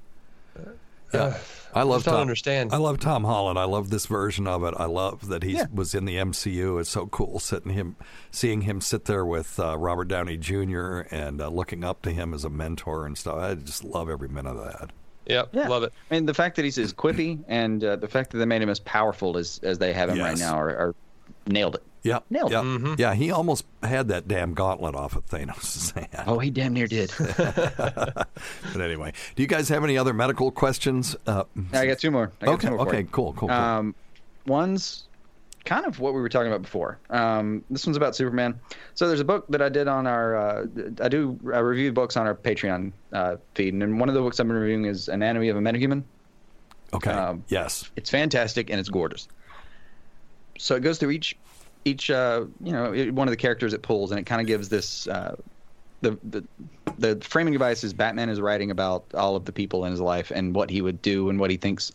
Yeah, 1.14 1.38
I 1.74 1.84
love 1.84 2.00
just 2.00 2.04
don't 2.04 2.14
Tom. 2.16 2.20
understand. 2.20 2.70
I 2.74 2.76
love 2.76 3.00
Tom 3.00 3.24
Holland. 3.24 3.58
I 3.58 3.64
love 3.64 3.88
this 3.88 4.04
version 4.04 4.46
of 4.46 4.62
it. 4.64 4.74
I 4.76 4.84
love 4.84 5.28
that 5.28 5.42
he 5.42 5.52
Yeah. 5.54 5.64
was 5.72 5.94
in 5.94 6.04
the 6.04 6.16
MCU. 6.18 6.78
It's 6.78 6.90
so 6.90 7.06
cool 7.06 7.38
sitting 7.38 7.72
him, 7.72 7.96
seeing 8.30 8.60
him 8.62 8.82
sit 8.82 9.06
there 9.06 9.24
with 9.24 9.58
uh, 9.58 9.78
Robert 9.78 10.08
Downey 10.08 10.36
Jr. 10.36 11.00
and 11.10 11.40
uh, 11.40 11.48
looking 11.48 11.82
up 11.82 12.02
to 12.02 12.10
him 12.10 12.34
as 12.34 12.44
a 12.44 12.50
mentor 12.50 13.06
and 13.06 13.16
stuff. 13.16 13.38
I 13.38 13.54
just 13.54 13.84
love 13.84 14.10
every 14.10 14.28
minute 14.28 14.50
of 14.58 14.64
that. 14.66 14.90
Yep, 15.28 15.50
Yeah. 15.52 15.68
love 15.68 15.82
it. 15.82 15.92
I 16.10 16.14
mean, 16.14 16.26
the 16.26 16.34
fact 16.34 16.56
that 16.56 16.64
he's 16.64 16.78
as 16.78 16.92
quippy 16.92 17.38
and 17.48 17.82
uh, 17.84 17.96
the 17.96 18.08
fact 18.08 18.30
that 18.30 18.38
they 18.38 18.44
made 18.46 18.62
him 18.62 18.70
as 18.70 18.80
powerful 18.80 19.36
as 19.36 19.60
as 19.62 19.78
they 19.78 19.92
have 19.92 20.08
him 20.10 20.18
right 20.20 20.38
now 20.38 20.54
are, 20.58 20.68
are 20.70 20.94
nailed 21.46 21.74
it. 21.76 21.82
Yeah, 22.04 22.20
Nailed 22.30 22.52
it. 22.52 22.54
yeah, 22.54 22.62
Mm-hmm. 22.62 22.94
yeah. 22.96 23.12
He 23.14 23.30
almost 23.32 23.66
had 23.82 24.08
that 24.08 24.28
damn 24.28 24.54
gauntlet 24.54 24.94
off 24.94 25.16
of 25.16 25.26
Thanos' 25.26 25.92
hand. 25.94 26.08
Oh, 26.28 26.38
he 26.38 26.48
damn 26.48 26.72
near 26.72 26.86
did. 26.86 27.12
But 27.18 28.80
anyway, 28.80 29.12
do 29.36 29.42
you 29.42 29.48
guys 29.48 29.68
have 29.68 29.82
any 29.84 29.98
other 29.98 30.12
medical 30.14 30.50
questions? 30.50 31.16
Uh, 31.26 31.44
I 31.72 31.86
got 31.86 31.98
two 31.98 32.10
more. 32.10 32.30
I 32.40 32.46
got 32.46 32.54
okay, 32.54 32.68
two 32.68 32.74
more 32.76 32.86
okay, 32.88 33.02
cool, 33.10 33.32
cool, 33.34 33.48
cool. 33.48 33.50
Um, 33.56 33.94
one's 34.46 35.07
kind 35.64 35.86
of 35.86 36.00
what 36.00 36.14
we 36.14 36.20
were 36.20 36.28
talking 36.28 36.48
about 36.48 36.62
before. 36.62 36.98
Um, 37.10 37.64
this 37.70 37.86
one's 37.86 37.96
about 37.96 38.16
Superman. 38.16 38.58
So 38.94 39.06
there's 39.08 39.20
a 39.20 39.24
book 39.24 39.46
that 39.48 39.62
I 39.62 39.68
did 39.68 39.88
on 39.88 40.06
our. 40.06 40.36
Uh, 40.36 40.66
I 41.00 41.08
do 41.08 41.38
I 41.52 41.58
review 41.58 41.92
books 41.92 42.16
on 42.16 42.26
our 42.26 42.34
Patreon 42.34 42.92
uh, 43.12 43.36
feed, 43.54 43.74
and 43.74 44.00
one 44.00 44.08
of 44.08 44.14
the 44.14 44.20
books 44.20 44.40
I've 44.40 44.46
been 44.46 44.56
reviewing 44.56 44.86
is 44.86 45.08
Anatomy 45.08 45.48
of 45.48 45.56
a 45.56 45.60
Metahuman. 45.60 46.02
okay, 46.94 47.10
um, 47.10 47.44
yes, 47.48 47.90
It's 47.96 48.10
fantastic 48.10 48.70
and 48.70 48.80
it's 48.80 48.88
gorgeous. 48.88 49.28
So 50.58 50.74
it 50.74 50.80
goes 50.80 50.98
through 50.98 51.10
each 51.10 51.36
each 51.84 52.10
uh, 52.10 52.46
you 52.62 52.72
know 52.72 52.92
one 53.12 53.28
of 53.28 53.32
the 53.32 53.36
characters 53.36 53.72
it 53.72 53.82
pulls, 53.82 54.10
and 54.10 54.18
it 54.18 54.24
kind 54.24 54.40
of 54.40 54.46
gives 54.46 54.68
this. 54.68 55.06
Uh, 55.06 55.36
the, 56.00 56.16
the 56.22 56.44
the 56.98 57.18
framing 57.22 57.52
device 57.52 57.82
is 57.82 57.92
Batman 57.92 58.28
is 58.28 58.40
writing 58.40 58.70
about 58.70 59.04
all 59.14 59.34
of 59.34 59.44
the 59.44 59.52
people 59.52 59.84
in 59.84 59.90
his 59.90 60.00
life 60.00 60.30
and 60.30 60.54
what 60.54 60.70
he 60.70 60.80
would 60.80 61.02
do 61.02 61.28
and 61.28 61.40
what 61.40 61.50
he 61.50 61.56
thinks 61.56 61.90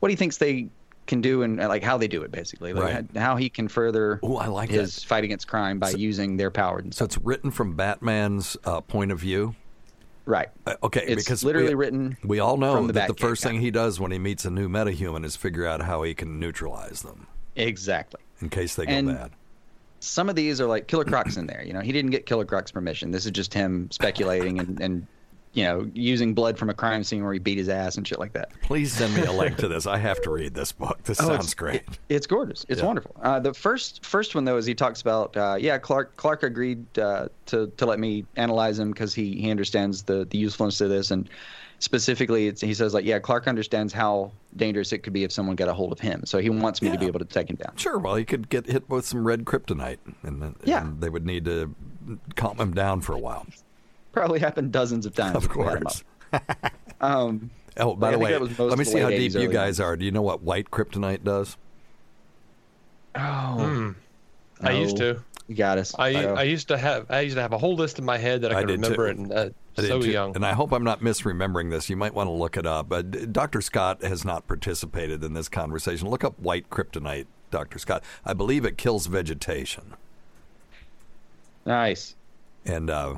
what 0.00 0.10
he 0.10 0.16
thinks 0.16 0.38
they 0.38 0.68
can 1.06 1.20
do 1.20 1.42
and 1.42 1.56
like 1.58 1.82
how 1.82 1.98
they 1.98 2.08
do 2.08 2.22
it 2.22 2.30
basically 2.30 2.72
like 2.72 2.84
Right. 2.94 3.16
how 3.16 3.36
he 3.36 3.48
can 3.50 3.68
further 3.68 4.20
Ooh, 4.24 4.36
I 4.36 4.46
like 4.46 4.70
his 4.70 4.96
that. 4.96 5.04
fight 5.04 5.24
against 5.24 5.46
crime 5.48 5.78
by 5.78 5.90
using 5.90 6.36
their 6.36 6.50
power 6.50 6.82
So 6.90 7.04
it's 7.04 7.18
written 7.18 7.50
from 7.50 7.76
Batman's 7.76 8.56
uh, 8.64 8.80
point 8.80 9.12
of 9.12 9.18
view. 9.18 9.54
right 10.26 10.48
Uh, 10.66 10.74
okay, 10.82 11.04
it's 11.06 11.24
because 11.24 11.44
literally 11.44 11.68
we, 11.68 11.74
written 11.74 12.16
We 12.24 12.38
all 12.40 12.56
know 12.56 12.86
the 12.86 12.92
that 12.94 13.08
the 13.08 13.14
first 13.14 13.42
thing 13.42 13.60
he 13.60 13.70
does 13.70 14.00
when 14.00 14.12
he 14.12 14.18
meets 14.18 14.44
a 14.44 14.50
new 14.50 14.68
metahuman 14.68 15.24
is 15.24 15.36
figure 15.36 15.66
out 15.66 15.82
how 15.82 16.02
he 16.02 16.14
can 16.14 16.40
neutralize 16.40 17.02
them 17.02 17.26
exactly 17.56 18.20
in 18.40 18.48
case 18.48 18.74
they 18.74 18.86
go 18.86 18.92
And- 18.92 19.08
bad. 19.08 19.30
some 20.00 20.28
of 20.28 20.36
these 20.36 20.60
are 20.60 20.66
like 20.66 20.86
Killer 20.86 21.04
Croc's 21.04 21.36
in 21.36 21.46
there. 21.46 21.62
You 21.64 21.72
know, 21.72 21.80
he 21.80 21.92
didn't 21.92 22.10
get 22.10 22.26
Killer 22.26 22.44
Croc's 22.44 22.70
permission. 22.70 23.10
This 23.10 23.24
is 23.24 23.30
just 23.30 23.54
him 23.54 23.90
speculating 23.90 24.58
and, 24.58 24.78
and 24.80 25.06
you 25.54 25.64
know 25.64 25.88
using 25.94 26.34
blood 26.34 26.58
from 26.58 26.68
a 26.68 26.74
crime 26.74 27.02
scene 27.04 27.22
where 27.24 27.32
he 27.32 27.38
beat 27.38 27.56
his 27.58 27.68
ass 27.68 27.96
and 27.96 28.06
shit 28.06 28.18
like 28.18 28.32
that. 28.34 28.50
Please 28.62 28.92
send 28.92 29.14
me 29.14 29.22
a 29.22 29.32
link 29.32 29.56
to 29.58 29.68
this. 29.74 29.86
I 29.86 29.96
have 29.98 30.20
to 30.22 30.30
read 30.30 30.52
this 30.54 30.72
book. 30.72 31.02
This 31.04 31.20
Oh, 31.20 31.24
sounds 31.28 31.34
it's- 31.46 31.54
great. 31.54 31.76
it- 31.76 31.98
it's 32.08 32.26
gorgeous. 32.26 32.66
It's 32.68 32.80
Yeah. 32.80 32.86
wonderful. 32.86 33.14
Uh, 33.22 33.38
the 33.40 33.54
first 33.54 34.04
first 34.04 34.34
one 34.34 34.44
though 34.44 34.56
is 34.56 34.66
he 34.66 34.74
talks 34.74 35.00
about 35.00 35.36
uh, 35.36 35.56
yeah 35.58 35.78
Clark 35.78 36.16
Clark 36.16 36.42
agreed 36.42 36.84
uh, 36.98 37.28
to 37.46 37.68
to 37.76 37.86
let 37.86 37.98
me 37.98 38.24
analyze 38.36 38.78
him 38.78 38.90
because 38.90 39.14
he 39.14 39.36
he 39.40 39.50
understands 39.50 40.02
the 40.02 40.26
the 40.30 40.38
usefulness 40.38 40.80
of 40.80 40.90
this 40.90 41.10
and 41.10 41.28
specifically 41.80 42.46
it's, 42.46 42.60
he 42.60 42.72
says 42.72 42.94
like 42.94 43.04
yeah 43.04 43.18
Clark 43.18 43.46
understands 43.46 43.92
how 43.92 44.32
dangerous 44.56 44.92
it 44.92 44.98
could 44.98 45.12
be 45.12 45.24
if 45.24 45.32
someone 45.32 45.54
got 45.56 45.68
a 45.68 45.74
hold 45.74 45.92
of 45.92 46.00
him 46.00 46.24
so 46.24 46.38
he 46.38 46.48
wants 46.48 46.80
me 46.80 46.90
to 46.90 46.98
be 46.98 47.06
able 47.06 47.18
to 47.18 47.24
take 47.24 47.50
him 47.50 47.56
down. 47.56 47.76
Sure. 47.76 47.98
Well, 47.98 48.14
he 48.14 48.24
could 48.24 48.48
get 48.48 48.66
hit 48.66 48.88
with 48.88 49.04
some 49.06 49.26
red 49.26 49.44
kryptonite, 49.44 49.98
and 50.22 50.40
then 50.40 50.54
Yeah. 50.64 50.82
and 50.82 51.00
they 51.00 51.08
would 51.10 51.26
need 51.26 51.44
to 51.46 51.74
calm 52.36 52.58
him 52.58 52.72
down 52.74 53.00
for 53.00 53.12
a 53.14 53.18
while. 53.18 53.46
Probably 54.14 54.38
happened 54.40 54.72
dozens 54.72 55.04
of 55.06 55.14
times. 55.14 55.36
Of 55.36 55.44
if 55.44 55.54
we 55.56 55.64
had 55.64 55.76
him 55.78 55.82
course. 55.82 56.04
um, 57.00 57.50
Oh, 57.76 57.96
by 57.96 58.12
the 58.12 58.18
way, 58.20 58.30
that 58.30 58.40
was 58.40 58.56
most 58.56 58.70
let 58.70 58.78
me 58.78 58.84
see 58.84 59.00
how 59.00 59.08
deep 59.10 59.32
you 59.32 59.40
early 59.40 59.52
guys 59.52 59.80
are. 59.80 59.96
Do 59.96 60.04
you 60.04 60.12
know 60.12 60.22
what 60.22 60.42
white 60.42 60.70
kryptonite 60.70 61.24
does? 61.24 61.56
Oh, 63.16 63.94
I 64.60 64.72
used 64.72 64.96
to. 64.98 65.22
You 65.48 65.54
got 65.56 65.78
us. 65.78 65.94
I, 65.98 66.12
So- 66.12 66.34
I 66.36 66.42
used 66.44 66.68
to 66.68 66.78
have 66.78 67.10
I 67.10 67.20
used 67.20 67.34
to 67.36 67.42
have 67.42 67.52
a 67.52 67.58
whole 67.58 67.74
list 67.74 67.98
in 67.98 68.04
my 68.04 68.16
head 68.16 68.42
that 68.42 68.52
I 68.52 68.58
I 68.58 68.60
could 68.62 68.70
remember 68.70 69.12
too. 69.12 69.20
and 69.22 69.32
uh, 69.32 69.48
I 69.76 69.80
did 69.82 69.88
so 69.88 70.00
too. 70.00 70.10
young. 70.10 70.34
And 70.36 70.46
I 70.46 70.52
hope 70.52 70.72
I'm 70.72 70.84
not 70.84 71.00
misremembering 71.00 71.70
this. 71.70 71.90
You 71.90 71.96
might 71.96 72.14
want 72.14 72.28
to 72.28 72.32
look 72.32 72.56
it 72.56 72.64
up. 72.64 72.92
Uh, 72.92 73.02
Dr. 73.02 73.60
Scott 73.60 74.02
has 74.04 74.24
not 74.24 74.46
participated 74.46 75.22
in 75.24 75.34
this 75.34 75.48
conversation. 75.48 76.08
Look 76.08 76.22
up 76.24 76.38
white 76.38 76.70
kryptonite, 76.70 77.26
Dr. 77.50 77.78
Scott. 77.80 78.02
I 78.24 78.32
believe 78.34 78.64
it 78.64 78.78
kills 78.78 79.06
vegetation. 79.06 79.94
nice. 81.66 82.14
And 82.64 82.88
uh, 82.88 83.16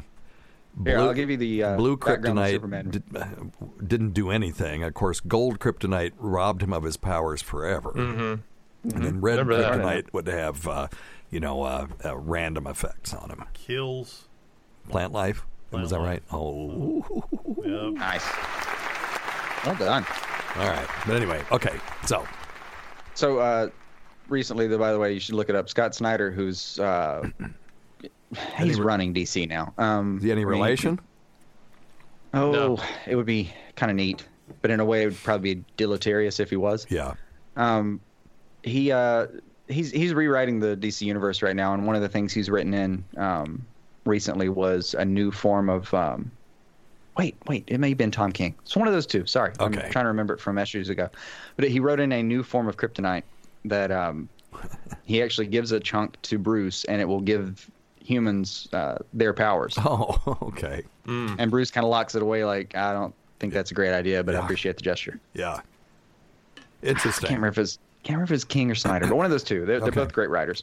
Here, 0.84 0.98
I'll 0.98 1.14
give 1.14 1.30
you 1.30 1.36
the 1.38 1.62
uh, 1.62 1.76
blue 1.76 1.96
kryptonite 1.96 2.50
Superman. 2.50 2.90
did, 2.90 3.02
uh, 3.16 3.26
didn't 3.86 4.10
do 4.12 4.30
anything. 4.30 4.82
Of 4.82 4.94
course, 4.94 5.20
gold 5.20 5.58
kryptonite 5.58 6.12
robbed 6.18 6.62
him 6.62 6.72
of 6.72 6.82
his 6.82 6.96
powers 6.96 7.40
forever. 7.42 7.92
Mm-hmm. 7.92 8.90
And 8.94 9.04
then 9.04 9.20
red 9.20 9.38
Remember 9.38 9.56
that. 9.56 9.72
kryptonite 9.72 10.12
would 10.12 10.26
have, 10.28 10.68
uh, 10.68 10.88
you 11.30 11.40
know, 11.40 11.62
uh, 11.62 11.86
uh, 12.04 12.16
random 12.16 12.66
effects 12.66 13.12
on 13.14 13.30
him. 13.30 13.42
Kills. 13.54 14.28
Plant 14.88 15.12
life. 15.12 15.44
Plant 15.70 15.82
Was 15.82 15.90
that 15.90 15.98
life. 16.00 16.08
right? 16.08 16.22
Oh, 16.30 17.04
Yep. 17.64 17.94
Nice. 17.94 18.24
Well 19.64 19.74
done. 19.74 20.06
all 20.56 20.68
right. 20.68 20.86
But 21.06 21.16
anyway, 21.16 21.42
okay. 21.50 21.80
So, 22.04 22.24
So 23.14 23.38
uh, 23.38 23.70
recently, 24.28 24.68
though, 24.68 24.78
by 24.78 24.92
the 24.92 24.98
way, 24.98 25.12
you 25.12 25.18
should 25.20 25.34
look 25.34 25.48
it 25.48 25.56
up. 25.56 25.68
Scott 25.68 25.94
Snyder, 25.94 26.30
who's 26.30 26.78
uh, 26.78 27.28
he's 28.58 28.80
running 28.80 29.14
DC 29.14 29.48
now. 29.48 29.72
Um, 29.78 30.18
is 30.18 30.24
he 30.24 30.32
any 30.32 30.42
I 30.42 30.44
mean, 30.44 30.52
relation? 30.54 31.00
Oh, 32.34 32.50
No. 32.52 32.78
it 33.06 33.16
would 33.16 33.26
be 33.26 33.52
kind 33.76 33.90
of 33.90 33.96
neat, 33.96 34.26
but 34.62 34.70
in 34.70 34.80
a 34.80 34.84
way, 34.84 35.02
it 35.02 35.06
would 35.06 35.22
probably 35.22 35.54
be 35.54 35.64
deleterious 35.76 36.40
if 36.40 36.50
he 36.50 36.56
was. 36.56 36.86
Yeah. 36.90 37.14
Um, 37.56 38.00
he 38.62 38.92
uh, 38.92 39.26
he's 39.68 39.90
he's 39.90 40.12
rewriting 40.12 40.60
the 40.60 40.76
DC 40.76 41.02
universe 41.02 41.40
right 41.42 41.56
now, 41.56 41.72
and 41.72 41.86
one 41.86 41.96
of 41.96 42.02
the 42.02 42.08
things 42.08 42.32
he's 42.32 42.50
written 42.50 42.74
in 42.74 43.04
um, 43.16 43.64
recently 44.04 44.48
was 44.48 44.94
a 44.94 45.04
new 45.04 45.30
form 45.30 45.68
of. 45.70 45.92
Um, 45.94 46.30
wait, 47.16 47.36
wait, 47.46 47.64
it 47.68 47.78
may 47.78 47.90
have 47.90 47.98
been 47.98 48.10
Tom 48.10 48.32
King. 48.32 48.54
It's 48.62 48.76
one 48.76 48.88
of 48.88 48.92
those 48.92 49.06
two. 49.06 49.24
Sorry, 49.24 49.52
Okay. 49.60 49.84
I'm 49.84 49.90
trying 49.90 50.04
to 50.04 50.08
remember 50.08 50.34
it 50.34 50.40
from 50.40 50.58
issues 50.58 50.88
ago, 50.90 51.08
but 51.56 51.68
he 51.68 51.80
wrote 51.80 52.00
in 52.00 52.12
a 52.12 52.22
new 52.22 52.42
form 52.42 52.68
of 52.68 52.76
kryptonite 52.76 53.22
that 53.64 53.90
um, 53.90 54.28
he 55.04 55.22
actually 55.22 55.46
gives 55.46 55.72
a 55.72 55.80
chunk 55.80 56.20
to 56.22 56.38
Bruce, 56.38 56.84
and 56.84 57.00
it 57.00 57.06
will 57.06 57.20
give 57.22 57.70
humans 58.06 58.68
uh, 58.72 58.98
their 59.12 59.32
powers. 59.32 59.76
Oh, 59.88 60.38
okay. 60.42 60.82
And 61.06 61.50
Bruce 61.50 61.70
kind 61.70 61.84
of 61.84 61.90
locks 61.90 62.14
it 62.14 62.22
away, 62.22 62.44
like 62.44 62.74
I 62.74 62.92
don't 62.92 63.14
think 63.38 63.52
that's 63.52 63.70
a 63.70 63.74
great 63.74 63.92
idea, 63.92 64.22
but 64.24 64.34
I 64.34 64.40
appreciate 64.40 64.76
the 64.76 64.82
gesture. 64.82 65.20
Yeah. 65.34 65.60
I 66.82 66.92
can't 66.94 67.22
remember 67.22 67.48
if 67.48 67.58
it's 67.58 67.78
can't 68.02 68.16
remember 68.18 68.34
if 68.34 68.36
it's 68.36 68.44
King 68.44 68.70
or 68.70 68.74
Snyder, 68.74 69.06
but 69.06 69.16
one 69.16 69.24
of 69.24 69.30
those 69.32 69.42
two. 69.42 69.66
They're, 69.66 69.80
they're 69.80 69.90
both 69.92 70.12
great 70.12 70.30
writers. 70.30 70.62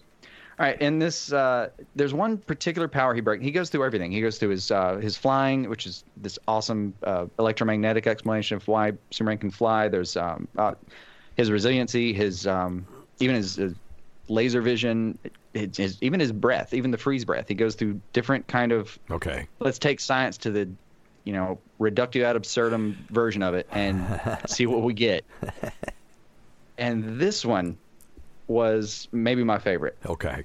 All 0.59 0.65
right, 0.65 0.79
in 0.81 0.99
this, 0.99 1.33
uh, 1.33 1.69
there's 1.95 2.13
one 2.13 2.37
particular 2.37 2.87
power 2.87 3.15
he 3.15 3.21
breaks. 3.21 3.43
He 3.43 3.51
goes 3.51 3.69
through 3.69 3.85
everything. 3.85 4.11
He 4.11 4.21
goes 4.21 4.37
through 4.37 4.49
his 4.49 4.69
uh, 4.69 4.97
his 4.97 5.17
flying, 5.17 5.67
which 5.67 5.87
is 5.87 6.03
this 6.17 6.37
awesome 6.47 6.93
uh, 7.03 7.25
electromagnetic 7.39 8.05
explanation 8.05 8.57
of 8.57 8.67
why 8.67 8.93
Superman 9.09 9.39
can 9.39 9.49
fly. 9.49 9.87
There's 9.87 10.15
um, 10.15 10.47
uh, 10.57 10.75
his 11.35 11.49
resiliency, 11.49 12.13
his 12.13 12.45
um, 12.45 12.85
even 13.19 13.35
his, 13.35 13.55
his 13.55 13.73
laser 14.27 14.61
vision, 14.61 15.17
his, 15.53 15.77
his, 15.77 15.97
even 16.01 16.19
his 16.19 16.31
breath, 16.31 16.73
even 16.73 16.91
the 16.91 16.97
freeze 16.97 17.25
breath. 17.25 17.47
He 17.47 17.53
goes 17.55 17.75
through 17.75 18.01
different 18.13 18.47
kind 18.47 18.71
of 18.71 18.97
Okay. 19.11 19.47
let's 19.59 19.79
take 19.79 19.99
science 19.99 20.37
to 20.39 20.51
the 20.51 20.71
you 21.23 21.33
know 21.33 21.61
reductio 21.79 22.25
ad 22.25 22.35
absurdum 22.35 23.05
version 23.11 23.41
of 23.43 23.53
it 23.53 23.67
and 23.71 24.19
see 24.47 24.65
what 24.65 24.83
we 24.83 24.93
get 24.93 25.25
and 26.77 27.19
this 27.19 27.45
one 27.45 27.77
was 28.47 29.07
maybe 29.13 29.43
my 29.43 29.57
favorite 29.57 29.97
Okay. 30.05 30.43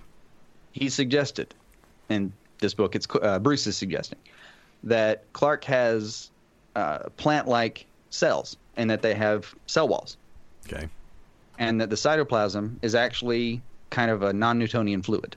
he 0.71 0.89
suggested 0.89 1.53
in 2.09 2.33
this 2.61 2.75
book 2.75 2.95
it's 2.95 3.07
uh, 3.23 3.41
bruce 3.41 3.67
is 3.67 3.77
suggesting 3.77 4.21
that 4.85 5.25
clark 5.33 5.65
has 5.65 6.31
uh, 6.77 7.09
plant-like 7.17 7.89
cells 8.11 8.57
and 8.77 8.89
that 8.91 9.03
they 9.03 9.15
have 9.15 9.53
cell 9.67 9.89
walls 9.89 10.17
Okay. 10.73 10.89
and 11.59 11.81
that 11.81 11.91
the 11.91 11.97
cytoplasm 11.97 12.79
is 12.83 12.95
actually 12.95 13.63
kind 13.91 14.11
of 14.11 14.23
a 14.23 14.33
non-Newtonian 14.33 15.03
fluid. 15.03 15.37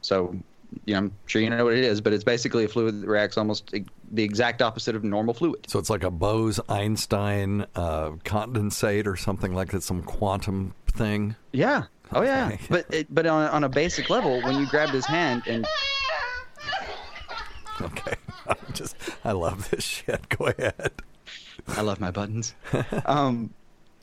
So, 0.00 0.36
you 0.84 0.94
know, 0.94 0.98
I'm 0.98 1.12
sure 1.26 1.40
you 1.40 1.50
know 1.50 1.64
what 1.64 1.74
it 1.74 1.84
is, 1.84 2.00
but 2.00 2.12
it's 2.12 2.24
basically 2.24 2.64
a 2.64 2.68
fluid 2.68 3.02
that 3.02 3.06
reacts 3.06 3.38
almost 3.38 3.72
the 4.12 4.22
exact 4.22 4.62
opposite 4.62 4.94
of 4.96 5.04
normal 5.04 5.34
fluid. 5.34 5.66
So 5.68 5.78
it's 5.78 5.90
like 5.90 6.04
a 6.04 6.10
Bose 6.10 6.60
Einstein 6.68 7.66
uh, 7.74 8.10
condensate 8.24 9.06
or 9.06 9.16
something 9.16 9.54
like 9.54 9.70
that, 9.70 9.82
some 9.82 10.02
quantum 10.02 10.74
thing. 10.92 11.36
Yeah. 11.52 11.84
Oh 12.12 12.22
yeah. 12.22 12.56
But 12.68 12.92
it, 12.92 13.12
but 13.12 13.26
on 13.26 13.48
on 13.48 13.64
a 13.64 13.68
basic 13.68 14.10
level, 14.10 14.42
when 14.42 14.56
you 14.60 14.66
grabbed 14.66 14.92
his 14.92 15.06
hand 15.06 15.42
and 15.46 15.66
Okay. 17.80 18.14
I'm 18.46 18.72
just, 18.72 18.96
I 19.24 19.32
love 19.32 19.70
this 19.70 19.84
shit. 19.84 20.28
Go 20.28 20.46
ahead. 20.46 20.92
I 21.68 21.80
love 21.80 22.00
my 22.00 22.10
buttons. 22.10 22.54
um, 23.06 23.52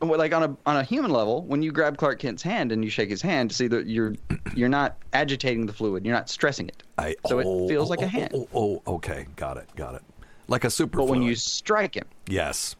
like 0.01 0.33
on 0.33 0.43
a 0.43 0.57
on 0.65 0.77
a 0.77 0.83
human 0.83 1.11
level, 1.11 1.43
when 1.43 1.61
you 1.61 1.71
grab 1.71 1.97
Clark 1.97 2.19
Kent's 2.19 2.41
hand 2.43 2.71
and 2.71 2.83
you 2.83 2.89
shake 2.89 3.09
his 3.09 3.21
hand, 3.21 3.51
see 3.51 3.67
that 3.67 3.87
you're 3.87 4.15
you're 4.55 4.69
not 4.69 4.97
agitating 5.13 5.65
the 5.65 5.73
fluid, 5.73 6.05
you're 6.05 6.15
not 6.15 6.29
stressing 6.29 6.67
it. 6.67 6.83
I, 6.97 7.15
So 7.27 7.39
it 7.39 7.45
oh, 7.47 7.67
feels 7.67 7.89
like 7.89 7.99
oh, 8.01 8.05
a 8.05 8.07
hand. 8.07 8.31
Oh, 8.33 8.47
oh, 8.53 8.81
oh, 8.85 8.93
okay. 8.95 9.27
Got 9.35 9.57
it. 9.57 9.67
Got 9.75 9.95
it. 9.95 10.01
Like 10.47 10.63
a 10.63 10.69
super 10.69 10.97
But 10.99 11.07
when 11.07 11.21
you 11.21 11.35
strike 11.35 11.95
him, 11.95 12.05
Yes. 12.27 12.75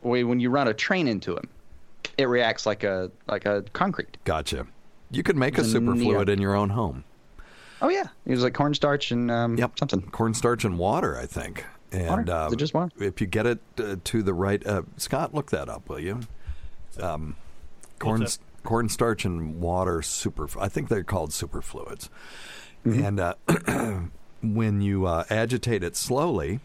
when 0.00 0.28
when 0.28 0.40
you 0.40 0.50
run 0.50 0.68
a 0.68 0.74
train 0.74 1.06
into 1.06 1.36
him, 1.36 1.48
it 2.18 2.26
reacts 2.26 2.66
like 2.66 2.84
a 2.84 3.10
like 3.28 3.46
a 3.46 3.62
concrete. 3.72 4.16
Gotcha. 4.24 4.66
You 5.10 5.22
could 5.22 5.36
make 5.36 5.58
a 5.58 5.60
It's 5.60 5.68
a 5.68 5.72
super 5.72 5.94
fluid 5.96 6.28
in 6.28 6.40
your 6.40 6.54
own 6.54 6.70
home. 6.70 7.04
Oh 7.82 7.88
yeah, 7.88 8.08
it 8.26 8.30
was 8.30 8.42
like 8.42 8.54
cornstarch 8.54 9.10
and 9.10 9.30
um, 9.30 9.56
Yep. 9.56 9.78
something. 9.78 10.02
Cornstarch 10.10 10.64
and 10.64 10.78
water, 10.78 11.18
I 11.18 11.26
think. 11.26 11.64
And 11.92 12.08
Water? 12.08 12.22
Is 12.22 12.52
um, 12.52 12.56
just 12.56 12.74
water? 12.74 12.92
if 13.00 13.20
you 13.20 13.26
get 13.26 13.46
it 13.46 13.58
uh, 13.78 13.96
to 14.04 14.22
the 14.22 14.32
right, 14.32 14.64
uh, 14.66 14.82
Scott, 14.96 15.34
look 15.34 15.50
that 15.50 15.68
up, 15.68 15.88
will 15.88 15.98
you? 15.98 16.20
Um, 17.00 17.36
corn, 17.98 18.20
What's 18.20 18.38
cornstarch 18.62 19.24
and 19.24 19.60
water 19.60 20.02
super. 20.02 20.48
I 20.58 20.68
think 20.68 20.88
they're 20.88 21.04
called 21.04 21.32
superfluids. 21.32 22.10
Mm-hmm. 22.86 23.04
And 23.04 23.20
uh, 23.20 23.34
when 24.42 24.80
you 24.80 25.06
uh, 25.06 25.24
agitate 25.30 25.82
it 25.82 25.96
slowly 25.96 26.60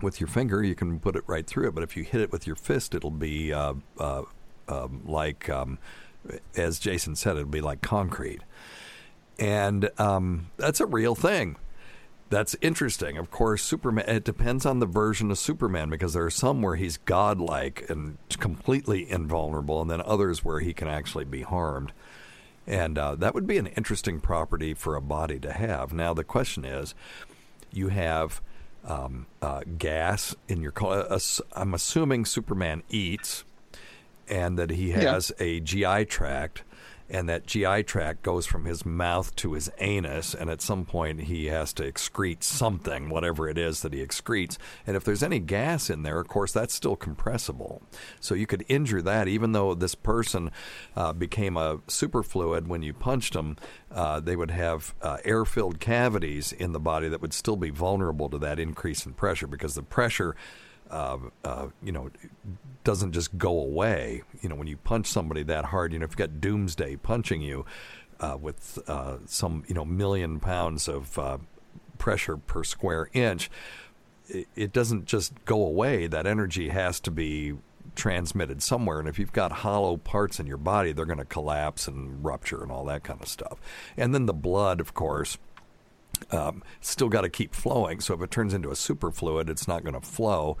with 0.00 0.20
your 0.20 0.28
finger, 0.28 0.62
you 0.62 0.74
can 0.74 0.98
put 1.00 1.16
it 1.16 1.24
right 1.26 1.46
through 1.46 1.68
it. 1.68 1.74
But 1.74 1.82
if 1.82 1.96
you 1.96 2.04
hit 2.04 2.20
it 2.20 2.32
with 2.32 2.46
your 2.46 2.56
fist, 2.56 2.94
it'll 2.94 3.10
be 3.10 3.52
uh, 3.52 3.74
uh, 3.98 4.22
um, 4.68 5.02
like, 5.06 5.48
um, 5.48 5.78
as 6.56 6.78
Jason 6.78 7.16
said, 7.16 7.36
it'll 7.36 7.48
be 7.48 7.60
like 7.60 7.82
concrete. 7.82 8.42
And 9.38 9.90
um, 9.98 10.50
that's 10.56 10.80
a 10.80 10.86
real 10.86 11.14
thing. 11.14 11.56
That's 12.32 12.56
interesting. 12.62 13.18
Of 13.18 13.30
course, 13.30 13.62
Superman. 13.62 14.08
It 14.08 14.24
depends 14.24 14.64
on 14.64 14.78
the 14.78 14.86
version 14.86 15.30
of 15.30 15.36
Superman 15.36 15.90
because 15.90 16.14
there 16.14 16.24
are 16.24 16.30
some 16.30 16.62
where 16.62 16.76
he's 16.76 16.96
godlike 16.96 17.84
and 17.90 18.16
completely 18.38 19.08
invulnerable, 19.10 19.82
and 19.82 19.90
then 19.90 20.00
others 20.00 20.42
where 20.42 20.60
he 20.60 20.72
can 20.72 20.88
actually 20.88 21.26
be 21.26 21.42
harmed. 21.42 21.92
And 22.66 22.96
uh, 22.96 23.16
that 23.16 23.34
would 23.34 23.46
be 23.46 23.58
an 23.58 23.66
interesting 23.66 24.18
property 24.18 24.72
for 24.72 24.96
a 24.96 25.02
body 25.02 25.38
to 25.40 25.52
have. 25.52 25.92
Now, 25.92 26.14
the 26.14 26.24
question 26.24 26.64
is, 26.64 26.94
you 27.70 27.88
have 27.88 28.40
um, 28.86 29.26
uh, 29.42 29.60
gas 29.76 30.34
in 30.48 30.62
your. 30.62 30.72
Uh, 30.80 31.18
I'm 31.52 31.74
assuming 31.74 32.24
Superman 32.24 32.82
eats, 32.88 33.44
and 34.26 34.58
that 34.58 34.70
he 34.70 34.92
Yeah. 34.92 35.12
has 35.12 35.32
a 35.38 35.60
GI 35.60 36.06
tract, 36.06 36.62
and 37.12 37.28
that 37.28 37.46
GI 37.46 37.84
tract 37.84 38.22
goes 38.22 38.46
from 38.46 38.64
his 38.64 38.84
mouth 38.84 39.36
to 39.36 39.52
his 39.52 39.70
anus, 39.78 40.34
and 40.34 40.50
at 40.50 40.60
some 40.60 40.84
point 40.84 41.22
he 41.22 41.46
has 41.46 41.72
to 41.74 41.84
excrete 41.84 42.42
something, 42.42 43.08
whatever 43.08 43.48
it 43.48 43.58
is 43.58 43.82
that 43.82 43.92
he 43.92 44.04
excretes. 44.04 44.58
And 44.86 44.96
if 44.96 45.04
there's 45.04 45.22
any 45.22 45.38
gas 45.38 45.88
in 45.88 46.02
there, 46.02 46.18
of 46.18 46.26
course, 46.26 46.52
that's 46.52 46.74
still 46.74 46.96
compressible. 46.96 47.82
So 48.18 48.34
you 48.34 48.46
could 48.46 48.64
injure 48.66 49.02
that, 49.02 49.28
even 49.28 49.52
though 49.52 49.74
this 49.74 49.94
person 49.94 50.50
uh, 50.96 51.12
became 51.12 51.56
a 51.56 51.78
superfluid 51.86 52.66
when 52.66 52.82
you 52.82 52.94
punched 52.94 53.34
them. 53.34 53.56
Uh, 53.90 54.20
they 54.20 54.36
would 54.36 54.50
have 54.50 54.94
uh, 55.02 55.18
air-filled 55.24 55.80
cavities 55.80 56.52
in 56.52 56.72
the 56.72 56.80
body 56.80 57.08
that 57.08 57.20
would 57.20 57.34
still 57.34 57.56
be 57.56 57.70
vulnerable 57.70 58.28
to 58.30 58.38
that 58.38 58.58
increase 58.58 59.04
in 59.04 59.12
pressure 59.12 59.46
because 59.46 59.74
the 59.74 59.82
pressure 59.82 60.34
uh, 60.92 61.18
uh, 61.42 61.68
you 61.82 61.90
know, 61.90 62.10
doesn't 62.84 63.12
just 63.12 63.36
go 63.38 63.58
away. 63.58 64.22
You 64.42 64.48
know, 64.48 64.54
when 64.54 64.66
you 64.66 64.76
punch 64.76 65.06
somebody 65.06 65.42
that 65.44 65.66
hard, 65.66 65.92
you 65.92 65.98
know, 65.98 66.04
if 66.04 66.10
you've 66.10 66.18
got 66.18 66.40
Doomsday 66.40 66.96
punching 66.96 67.40
you 67.40 67.64
uh, 68.20 68.36
with 68.40 68.78
uh, 68.86 69.16
some, 69.26 69.64
you 69.66 69.74
know, 69.74 69.84
million 69.84 70.38
pounds 70.38 70.88
of 70.88 71.18
uh, 71.18 71.38
pressure 71.98 72.36
per 72.36 72.62
square 72.62 73.08
inch, 73.14 73.50
it, 74.28 74.46
it 74.54 74.72
doesn't 74.72 75.06
just 75.06 75.32
go 75.46 75.64
away. 75.64 76.06
That 76.06 76.26
energy 76.26 76.68
has 76.68 77.00
to 77.00 77.10
be 77.10 77.54
transmitted 77.96 78.62
somewhere. 78.62 78.98
And 78.98 79.08
if 79.08 79.18
you've 79.18 79.32
got 79.32 79.50
hollow 79.52 79.96
parts 79.96 80.38
in 80.38 80.46
your 80.46 80.58
body, 80.58 80.92
they're 80.92 81.04
going 81.06 81.18
to 81.18 81.24
collapse 81.24 81.88
and 81.88 82.22
rupture 82.22 82.62
and 82.62 82.70
all 82.70 82.84
that 82.84 83.02
kind 83.02 83.20
of 83.20 83.28
stuff. 83.28 83.58
And 83.96 84.14
then 84.14 84.26
the 84.26 84.34
blood, 84.34 84.80
of 84.80 84.94
course 84.94 85.38
um, 86.30 86.62
still 86.80 87.08
got 87.08 87.22
to 87.22 87.28
keep 87.28 87.54
flowing. 87.54 88.00
So 88.00 88.14
if 88.14 88.22
it 88.22 88.30
turns 88.30 88.54
into 88.54 88.70
a 88.70 88.74
superfluid, 88.74 89.48
it's 89.48 89.68
not 89.68 89.82
going 89.82 89.94
to 89.94 90.06
flow. 90.06 90.56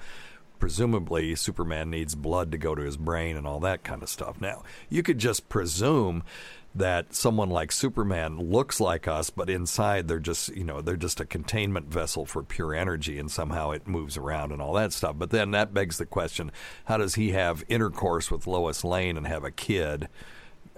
Presumably, 0.58 1.34
Superman 1.34 1.90
needs 1.90 2.14
blood 2.14 2.52
to 2.52 2.58
go 2.58 2.74
to 2.74 2.82
his 2.82 2.96
brain 2.96 3.36
and 3.36 3.46
all 3.46 3.60
that 3.60 3.82
kind 3.82 4.02
of 4.02 4.08
stuff. 4.08 4.40
Now, 4.40 4.62
you 4.88 5.02
could 5.02 5.18
just 5.18 5.48
presume 5.48 6.22
that 6.74 7.14
someone 7.14 7.50
like 7.50 7.70
Superman 7.70 8.38
looks 8.38 8.80
like 8.80 9.06
us, 9.06 9.28
but 9.28 9.50
inside 9.50 10.08
they're 10.08 10.18
just, 10.18 10.54
you 10.56 10.64
know, 10.64 10.80
they're 10.80 10.96
just 10.96 11.20
a 11.20 11.26
containment 11.26 11.86
vessel 11.88 12.24
for 12.24 12.42
pure 12.42 12.74
energy 12.74 13.18
and 13.18 13.30
somehow 13.30 13.72
it 13.72 13.86
moves 13.86 14.16
around 14.16 14.52
and 14.52 14.62
all 14.62 14.72
that 14.74 14.92
stuff. 14.92 15.16
But 15.18 15.30
then 15.30 15.50
that 15.50 15.74
begs 15.74 15.98
the 15.98 16.06
question 16.06 16.50
how 16.86 16.96
does 16.96 17.16
he 17.16 17.32
have 17.32 17.64
intercourse 17.68 18.30
with 18.30 18.46
Lois 18.46 18.84
Lane 18.84 19.16
and 19.16 19.26
have 19.26 19.44
a 19.44 19.50
kid? 19.50 20.08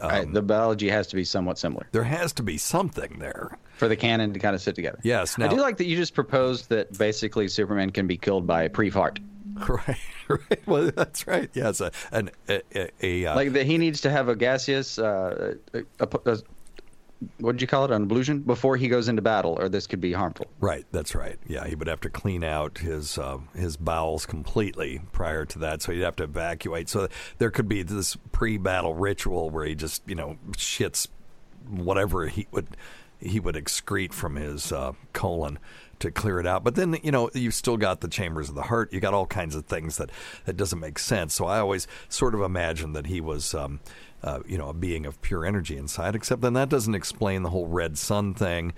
Um, 0.01 0.11
right, 0.11 0.33
the 0.33 0.43
biology 0.43 0.89
has 0.89 1.07
to 1.09 1.17
be 1.17 1.25
somewhat 1.25 1.59
similar. 1.59 1.87
There 1.93 2.05
has 2.05 2.33
to 2.35 2.43
be 2.43 2.59
something 2.59 3.19
there 3.21 3.57
for 3.77 3.89
the 3.89 3.97
canon 3.97 4.33
to 4.33 4.39
kind 4.39 4.55
of 4.55 4.63
sit 4.63 4.75
together. 4.75 4.99
Yes. 5.03 5.39
Now, 5.39 5.47
I 5.47 5.49
do 5.49 5.57
like 5.57 5.77
that 5.79 5.87
you 5.87 5.97
just 5.97 6.15
proposed 6.15 6.69
that 6.71 6.97
basically 6.97 7.49
Superman 7.49 7.91
can 7.91 8.07
be 8.07 8.17
killed 8.17 8.47
by 8.47 8.65
a 8.65 8.71
pre-fart. 8.71 9.21
Right, 9.69 9.97
right. 10.27 10.67
Well, 10.67 10.91
that's 10.91 11.29
right. 11.29 11.49
Yes, 11.55 11.81
a, 11.81 11.93
an, 12.11 12.31
a, 12.49 12.61
a, 12.75 12.91
a 13.03 13.27
uh, 13.27 13.37
like 13.37 13.53
that 13.53 13.67
he 13.67 13.79
needs 13.79 14.01
to 14.01 14.11
have 14.11 14.29
a 14.29 14.35
gaseous, 14.35 14.99
uh, 14.99 15.55
a, 16.01 16.39
what 17.39 17.53
did 17.53 17.61
you 17.61 17.69
call 17.69 17.85
it, 17.85 17.91
an 17.91 18.03
ablution 18.03 18.41
before 18.41 18.77
he 18.77 18.89
goes 18.89 19.09
into 19.09 19.23
battle, 19.23 19.57
or 19.59 19.69
this 19.69 19.87
could 19.87 20.01
be 20.01 20.13
harmful. 20.13 20.47
Right, 20.61 20.85
that's 20.91 21.15
right. 21.15 21.39
Yeah, 21.47 21.67
he 21.67 21.75
would 21.75 21.87
have 21.87 22.01
to 22.01 22.11
clean 22.11 22.43
out 22.43 22.79
his 22.79 23.17
uh, 23.19 23.39
his 23.55 23.77
bowels 23.77 24.27
completely 24.27 25.01
prior 25.13 25.45
to 25.47 25.59
that, 25.61 25.83
so 25.83 25.93
he'd 25.93 26.01
have 26.01 26.17
to 26.17 26.25
evacuate. 26.25 26.89
So 26.89 27.09
there 27.39 27.51
could 27.51 27.69
be 27.69 27.83
this 27.83 28.17
pre-battle 28.33 28.95
ritual 28.95 29.51
where 29.51 29.65
he 29.65 29.75
just 29.75 30.03
you 30.07 30.15
know 30.15 30.37
shits 30.53 31.09
whatever 31.69 32.27
he 32.27 32.47
would 32.51 32.77
he 33.25 33.41
would 33.41 33.55
excrete 33.55 34.13
from 34.13 34.37
his 34.37 34.73
uh, 34.73 34.93
colon 35.13 35.59
to 36.01 36.11
clear 36.11 36.41
it 36.41 36.47
out. 36.47 36.65
But 36.65 36.75
then, 36.75 36.99
you 37.03 37.11
know, 37.11 37.31
you've 37.35 37.55
still 37.55 37.77
got 37.77 38.01
the 38.01 38.09
chambers 38.09 38.49
of 38.49 38.55
the 38.55 38.63
heart. 38.63 38.93
You 38.93 39.01
got 39.01 39.15
all 39.15 39.27
kinds 39.27 39.55
of 39.55 39.67
things 39.67 39.97
that 39.97 40.11
that 40.45 40.57
doesn't 40.57 40.81
make 40.81 40.99
sense. 40.99 41.35
So 41.35 41.47
I 41.47 41.59
always 41.59 41.87
sort 42.09 42.35
of 42.35 42.41
imagined 42.41 42.95
that 42.97 43.07
he 43.07 43.21
was. 43.21 43.55
Um, 43.55 43.81
uh, 44.23 44.41
you 44.47 44.57
know, 44.57 44.71
a 44.71 44.73
being 44.73 45.05
of 45.05 45.21
pure 45.21 45.45
energy 45.45 45.77
inside. 45.77 46.15
Except 46.15 46.41
then 46.41 46.55
that 46.55 46.71
doesn't 46.71 46.95
explain 46.95 47.43
the 47.43 47.51
whole 47.51 47.67
red 47.67 47.99
sun 47.99 48.33
thing. 48.33 48.73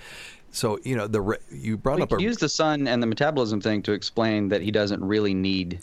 So 0.51 0.81
you 0.83 0.97
know, 0.97 1.07
the 1.07 1.21
re- 1.21 1.39
you 1.53 1.77
brought 1.77 1.99
we 1.99 2.03
up 2.03 2.13
a, 2.13 2.21
use 2.21 2.39
the 2.39 2.49
sun 2.49 2.89
and 2.89 3.01
the 3.01 3.07
metabolism 3.07 3.61
thing 3.61 3.81
to 3.83 3.93
explain 3.93 4.49
that 4.49 4.61
he 4.61 4.73
doesn't 4.73 5.05
really 5.05 5.35
need 5.35 5.79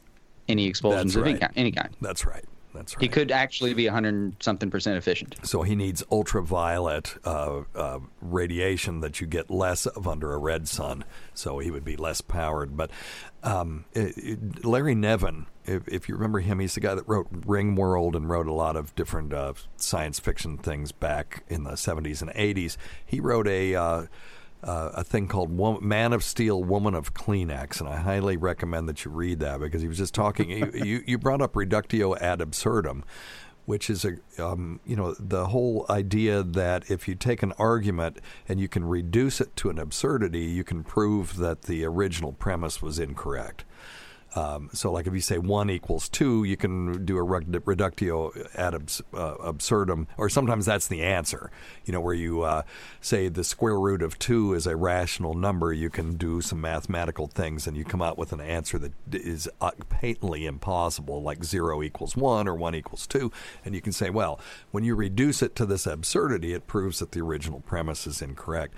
any 0.49 0.67
expulsions 0.67 1.15
right. 1.15 1.35
of 1.35 1.41
any 1.41 1.53
any 1.55 1.71
kind. 1.71 1.95
That's 2.01 2.25
right. 2.25 2.43
That's 2.73 2.95
right. 2.95 3.01
He 3.01 3.07
could 3.07 3.31
actually 3.31 3.73
be 3.73 3.85
100 3.85 4.41
something 4.41 4.69
percent 4.69 4.97
efficient. 4.97 5.35
So 5.43 5.61
he 5.61 5.75
needs 5.75 6.03
ultraviolet 6.11 7.15
uh, 7.25 7.61
uh, 7.75 7.99
radiation 8.21 9.01
that 9.01 9.21
you 9.21 9.27
get 9.27 9.49
less 9.49 9.85
of 9.85 10.07
under 10.07 10.33
a 10.33 10.37
red 10.37 10.67
sun. 10.67 11.05
So 11.33 11.59
he 11.59 11.71
would 11.71 11.85
be 11.85 11.95
less 11.95 12.21
powered. 12.21 12.75
But 12.75 12.91
um, 13.43 13.85
it, 13.93 14.17
it, 14.17 14.65
Larry 14.65 14.95
Niven, 14.95 15.45
if, 15.65 15.87
if, 15.87 16.09
you 16.09 16.15
remember 16.15 16.39
him, 16.39 16.59
he's 16.59 16.73
the 16.73 16.81
guy 16.81 16.95
that 16.95 17.07
wrote 17.07 17.31
Ringworld 17.31 18.15
and 18.15 18.29
wrote 18.29 18.47
a 18.47 18.53
lot 18.53 18.75
of 18.75 18.95
different 18.95 19.33
uh, 19.33 19.53
science 19.77 20.19
fiction 20.19 20.57
things 20.57 20.91
back 20.91 21.43
in 21.47 21.63
the 21.63 21.71
70s 21.71 22.21
and 22.21 22.31
80s. 22.31 22.77
He 23.05 23.19
wrote 23.19 23.47
a 23.47 24.07
uh, 24.63 24.91
a 24.93 25.03
thing 25.03 25.27
called 25.27 25.51
Man 25.81 26.13
of 26.13 26.23
Steel, 26.23 26.63
Woman 26.63 26.95
of 26.95 27.13
Kleenex, 27.13 27.79
and 27.79 27.89
I 27.89 27.97
highly 27.97 28.37
recommend 28.37 28.87
that 28.89 29.03
you 29.03 29.11
read 29.11 29.39
that 29.39 29.59
because 29.59 29.81
he 29.81 29.87
was 29.87 29.97
just 29.97 30.13
talking. 30.13 30.49
you, 30.49 30.71
you, 30.85 31.03
you 31.05 31.17
brought 31.17 31.41
up 31.41 31.55
reductio 31.55 32.15
ad 32.15 32.41
absurdum, 32.41 33.03
which 33.65 33.89
is 33.89 34.05
a 34.05 34.17
um, 34.43 34.79
you 34.85 34.95
know 34.95 35.15
the 35.19 35.47
whole 35.47 35.85
idea 35.89 36.43
that 36.43 36.89
if 36.89 37.07
you 37.07 37.15
take 37.15 37.43
an 37.43 37.53
argument 37.57 38.19
and 38.47 38.59
you 38.59 38.67
can 38.67 38.85
reduce 38.85 39.41
it 39.41 39.55
to 39.57 39.69
an 39.69 39.79
absurdity, 39.79 40.45
you 40.45 40.63
can 40.63 40.83
prove 40.83 41.37
that 41.37 41.63
the 41.63 41.83
original 41.85 42.31
premise 42.33 42.81
was 42.81 42.99
incorrect. 42.99 43.65
Um, 44.35 44.69
so, 44.73 44.91
like 44.91 45.07
if 45.07 45.13
you 45.13 45.21
say 45.21 45.37
one 45.37 45.69
equals 45.69 46.09
two, 46.09 46.43
you 46.43 46.57
can 46.57 47.05
do 47.05 47.17
a 47.17 47.23
reductio 47.23 48.31
ad 48.55 48.75
abs- 48.75 49.01
uh, 49.13 49.35
absurdum, 49.41 50.07
or 50.17 50.29
sometimes 50.29 50.65
that's 50.65 50.87
the 50.87 51.01
answer. 51.03 51.51
You 51.85 51.93
know, 51.93 52.01
where 52.01 52.13
you 52.13 52.41
uh, 52.41 52.63
say 53.01 53.27
the 53.27 53.43
square 53.43 53.79
root 53.79 54.01
of 54.01 54.17
two 54.17 54.53
is 54.53 54.65
a 54.65 54.75
rational 54.75 55.33
number, 55.33 55.71
you 55.71 55.89
can 55.89 56.15
do 56.15 56.41
some 56.41 56.61
mathematical 56.61 57.27
things 57.27 57.67
and 57.67 57.77
you 57.77 57.83
come 57.83 58.01
out 58.01 58.17
with 58.17 58.33
an 58.33 58.41
answer 58.41 58.77
that 58.79 58.93
is 59.11 59.49
uh, 59.61 59.71
patently 59.89 60.45
impossible, 60.45 61.21
like 61.21 61.43
zero 61.43 61.83
equals 61.83 62.15
one 62.15 62.47
or 62.47 62.55
one 62.55 62.75
equals 62.75 63.05
two. 63.07 63.31
And 63.63 63.75
you 63.75 63.81
can 63.81 63.93
say, 63.93 64.09
well, 64.09 64.39
when 64.71 64.83
you 64.83 64.95
reduce 64.95 65.41
it 65.41 65.55
to 65.57 65.65
this 65.65 65.85
absurdity, 65.85 66.53
it 66.53 66.67
proves 66.67 66.99
that 66.99 67.11
the 67.11 67.21
original 67.21 67.61
premise 67.61 68.07
is 68.07 68.21
incorrect. 68.21 68.73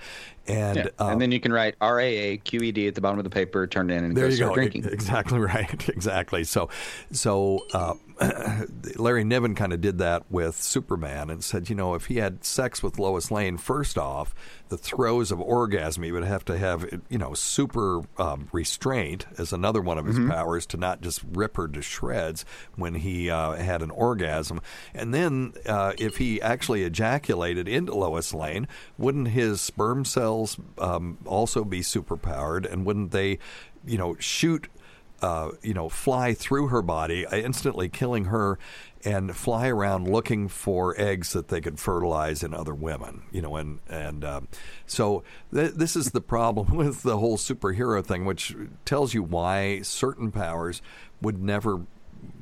And 0.47 0.77
yeah. 0.77 0.87
um, 0.99 1.13
and 1.13 1.21
then 1.21 1.31
you 1.31 1.39
can 1.39 1.51
write 1.51 1.75
R 1.81 1.99
A 1.99 2.17
A 2.17 2.37
Q 2.37 2.61
E 2.61 2.71
D 2.71 2.87
at 2.87 2.95
the 2.95 3.01
bottom 3.01 3.17
of 3.17 3.23
the 3.23 3.29
paper, 3.29 3.65
turn 3.65 3.89
it 3.89 3.95
in, 3.95 4.03
and 4.03 4.15
there 4.15 4.25
go 4.25 4.29
you 4.29 4.35
start 4.35 4.49
go. 4.51 4.55
drinking. 4.55 4.85
Exactly 4.91 5.39
right. 5.39 5.89
Exactly. 5.95 6.43
So, 6.43 6.69
so 7.11 7.65
uh, 7.73 7.95
Larry 8.95 9.23
Niven 9.23 9.55
kind 9.55 9.73
of 9.73 9.81
did 9.81 9.97
that 9.97 10.23
with 10.31 10.55
Superman 10.55 11.29
and 11.29 11.43
said, 11.43 11.69
you 11.69 11.75
know, 11.75 11.95
if 11.95 12.05
he 12.05 12.17
had 12.17 12.43
sex 12.43 12.81
with 12.81 12.97
Lois 12.99 13.29
Lane, 13.31 13.57
first 13.57 13.97
off, 13.97 14.33
the 14.69 14.77
throes 14.77 15.31
of 15.31 15.39
orgasm, 15.39 16.03
he 16.03 16.11
would 16.11 16.23
have 16.23 16.43
to 16.45 16.57
have, 16.57 16.85
you 17.09 17.17
know, 17.17 17.33
super 17.33 18.01
um, 18.17 18.47
restraint 18.51 19.25
as 19.37 19.53
another 19.53 19.81
one 19.81 19.97
of 19.97 20.05
his 20.05 20.15
Mm-hmm. 20.15 20.31
powers 20.31 20.65
to 20.67 20.77
not 20.77 21.01
just 21.01 21.21
rip 21.33 21.57
her 21.57 21.67
to 21.67 21.81
shreds 21.81 22.45
when 22.77 22.95
he 22.95 23.29
uh, 23.29 23.55
had 23.55 23.81
an 23.81 23.91
orgasm. 23.91 24.61
And 24.93 25.13
then 25.13 25.53
uh, 25.65 25.91
if 25.97 26.17
he 26.17 26.41
actually 26.41 26.83
ejaculated 26.83 27.67
into 27.67 27.93
Lois 27.93 28.33
Lane, 28.33 28.67
wouldn't 28.97 29.27
his 29.29 29.59
sperm 29.59 30.05
cells 30.05 30.57
um, 30.77 31.17
also 31.25 31.65
be 31.65 31.81
superpowered? 31.81 32.71
And 32.71 32.85
wouldn't 32.85 33.11
they, 33.11 33.39
you 33.85 33.97
know, 33.97 34.15
shoot 34.19 34.69
uh, 35.25 35.51
you 35.63 35.73
know, 35.73 35.89
fly 35.89 36.33
through 36.35 36.67
her 36.67 36.83
body, 36.83 37.25
uh, 37.25 37.35
instantly 37.35 37.89
killing 37.89 38.25
her, 38.25 38.59
and 39.03 39.35
fly 39.35 39.67
around 39.67 40.07
looking 40.07 40.47
for 40.47 40.93
eggs 41.01 41.33
that 41.33 41.47
they 41.47 41.59
could 41.61 41.79
fertilize 41.79 42.43
in 42.43 42.53
other 42.53 42.75
women. 42.75 43.23
You 43.31 43.41
know, 43.41 43.55
and 43.55 43.79
and 43.89 44.23
um, 44.23 44.47
so 44.85 45.23
th- 45.51 45.71
this 45.71 45.95
is 45.95 46.11
the 46.11 46.21
problem 46.21 46.75
with 46.81 47.01
the 47.01 47.17
whole 47.17 47.37
superhero 47.37 48.05
thing, 48.05 48.25
which 48.25 48.55
tells 48.85 49.15
you 49.15 49.23
why 49.23 49.81
certain 49.81 50.31
powers 50.31 50.81
would 51.21 51.41
never. 51.41 51.81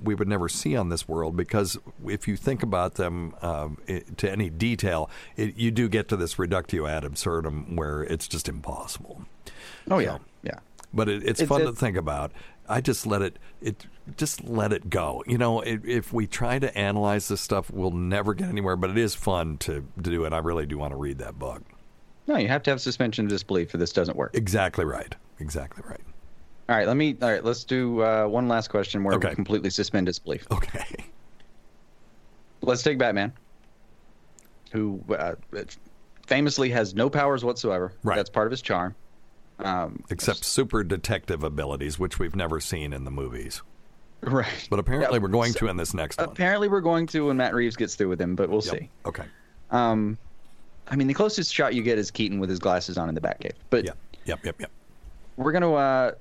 We 0.02 0.16
would 0.16 0.30
never 0.30 0.48
see 0.48 0.78
on 0.78 0.88
this 0.90 1.10
world 1.10 1.36
because 1.36 1.78
if 2.06 2.26
you 2.26 2.38
think 2.38 2.64
about 2.64 2.96
them 2.96 3.36
um, 3.42 3.78
it, 3.86 4.18
to 4.20 4.32
any 4.32 4.50
detail, 4.50 5.10
it, 5.36 5.58
you 5.58 5.72
do 5.72 5.90
get 5.90 6.08
to 6.10 6.16
this 6.16 6.40
reductio 6.40 6.86
ad 6.88 7.04
absurdum 7.04 7.76
where 7.76 8.02
it's 8.04 8.28
just 8.30 8.48
impossible. 8.48 9.24
Oh 9.92 10.00
yeah, 10.00 10.20
yeah. 10.42 10.60
But 10.94 11.10
it, 11.10 11.24
it's, 11.24 11.42
It's- 11.42 11.50
fun 11.50 11.62
to 11.66 11.74
think 11.74 11.98
about. 11.98 12.32
I 12.68 12.82
just 12.82 13.06
let 13.06 13.22
it 13.22 13.40
it 13.62 13.86
just 14.18 14.44
let 14.44 14.74
it 14.74 14.90
go. 14.90 15.24
You 15.28 15.38
know, 15.38 15.62
if, 15.62 15.86
if 15.86 16.14
we 16.14 16.28
try 16.28 16.60
to 16.60 16.76
analyze 16.78 17.28
this 17.28 17.42
stuff, 17.42 17.70
we'll 17.70 17.92
never 17.92 18.34
get 18.34 18.50
anywhere. 18.50 18.76
But 18.76 18.92
it 18.92 18.98
is 18.98 19.16
fun 19.16 19.58
to, 19.60 19.86
to 20.02 20.10
do, 20.10 20.26
and 20.26 20.34
I 20.36 20.40
really 20.40 20.66
do 20.66 20.78
want 20.78 20.92
to 20.92 20.98
read 20.98 21.18
that 21.20 21.38
book. 21.40 21.62
No, 22.28 22.38
you 22.38 22.48
have 22.48 22.64
to 22.64 22.72
have 22.72 22.80
suspension 22.82 23.26
of 23.26 23.30
disbelief, 23.30 23.74
or 23.74 23.78
this 23.78 23.92
doesn't 23.92 24.16
work. 24.18 24.32
Exactly 24.34 24.86
right. 24.86 25.14
Exactly 25.40 25.84
right. 25.88 26.00
All 26.70 26.76
right, 26.78 26.88
let 26.88 26.96
me. 26.96 27.18
All 27.22 27.30
right, 27.30 27.44
let's 27.44 27.64
do 27.66 28.02
uh, 28.02 28.26
one 28.26 28.48
last 28.48 28.70
question 28.70 29.04
where 29.04 29.16
Okay. 29.16 29.30
we 29.30 29.36
completely 29.36 29.70
suspend 29.70 30.06
disbelief. 30.06 30.48
Okay. 30.52 30.86
Let's 32.62 32.82
take 32.82 32.98
Batman, 32.98 33.34
who 34.72 35.04
uh, 35.10 35.36
famously 36.28 36.70
has 36.70 36.96
no 36.96 37.10
powers 37.10 37.44
whatsoever. 37.44 37.92
Right. 38.04 38.16
That's 38.16 38.30
part 38.30 38.48
of 38.48 38.52
his 38.52 38.62
charm. 38.62 38.96
Um, 39.64 40.04
Except 40.10 40.44
super 40.44 40.84
detective 40.84 41.44
abilities, 41.44 41.98
which 41.98 42.20
we've 42.20 42.36
never 42.36 42.60
seen 42.60 42.94
in 42.94 43.04
the 43.06 43.12
movies. 43.12 43.62
right. 44.22 44.68
But 44.70 44.80
apparently, 44.80 45.18
Yeah, 45.18 45.22
we're 45.22 45.28
going 45.30 45.52
so- 45.54 45.60
to 45.60 45.68
in 45.68 45.78
this 45.78 45.94
next 45.94 46.18
one. 46.18 46.30
Apparently, 46.30 46.68
we're 46.70 46.82
going 46.82 47.08
to 47.08 47.28
when 47.28 47.38
Matt 47.38 47.54
Reeves 47.54 47.76
gets 47.76 47.96
through 47.96 48.10
with 48.10 48.22
him, 48.22 48.36
but 48.36 48.50
we'll 48.50 48.64
Yep. 48.64 48.74
see. 48.80 48.90
Okay. 49.06 49.24
Um, 49.72 50.18
I 50.88 50.96
mean, 50.96 51.08
the 51.08 51.14
closest 51.14 51.54
shot 51.54 51.74
you 51.74 51.82
get 51.82 51.98
is 51.98 52.12
Keaton 52.12 52.40
with 52.40 52.50
his 52.50 52.60
glasses 52.60 52.98
on 52.98 53.10
in 53.10 53.16
the 53.16 53.22
Batcave. 53.22 53.54
But 53.70 53.86
Yep, 53.86 53.98
yep, 54.26 54.46
yep, 54.46 54.56
yep. 54.60 54.72
we're 55.38 55.52
gonna 55.52 55.74
uh, 55.74 56.12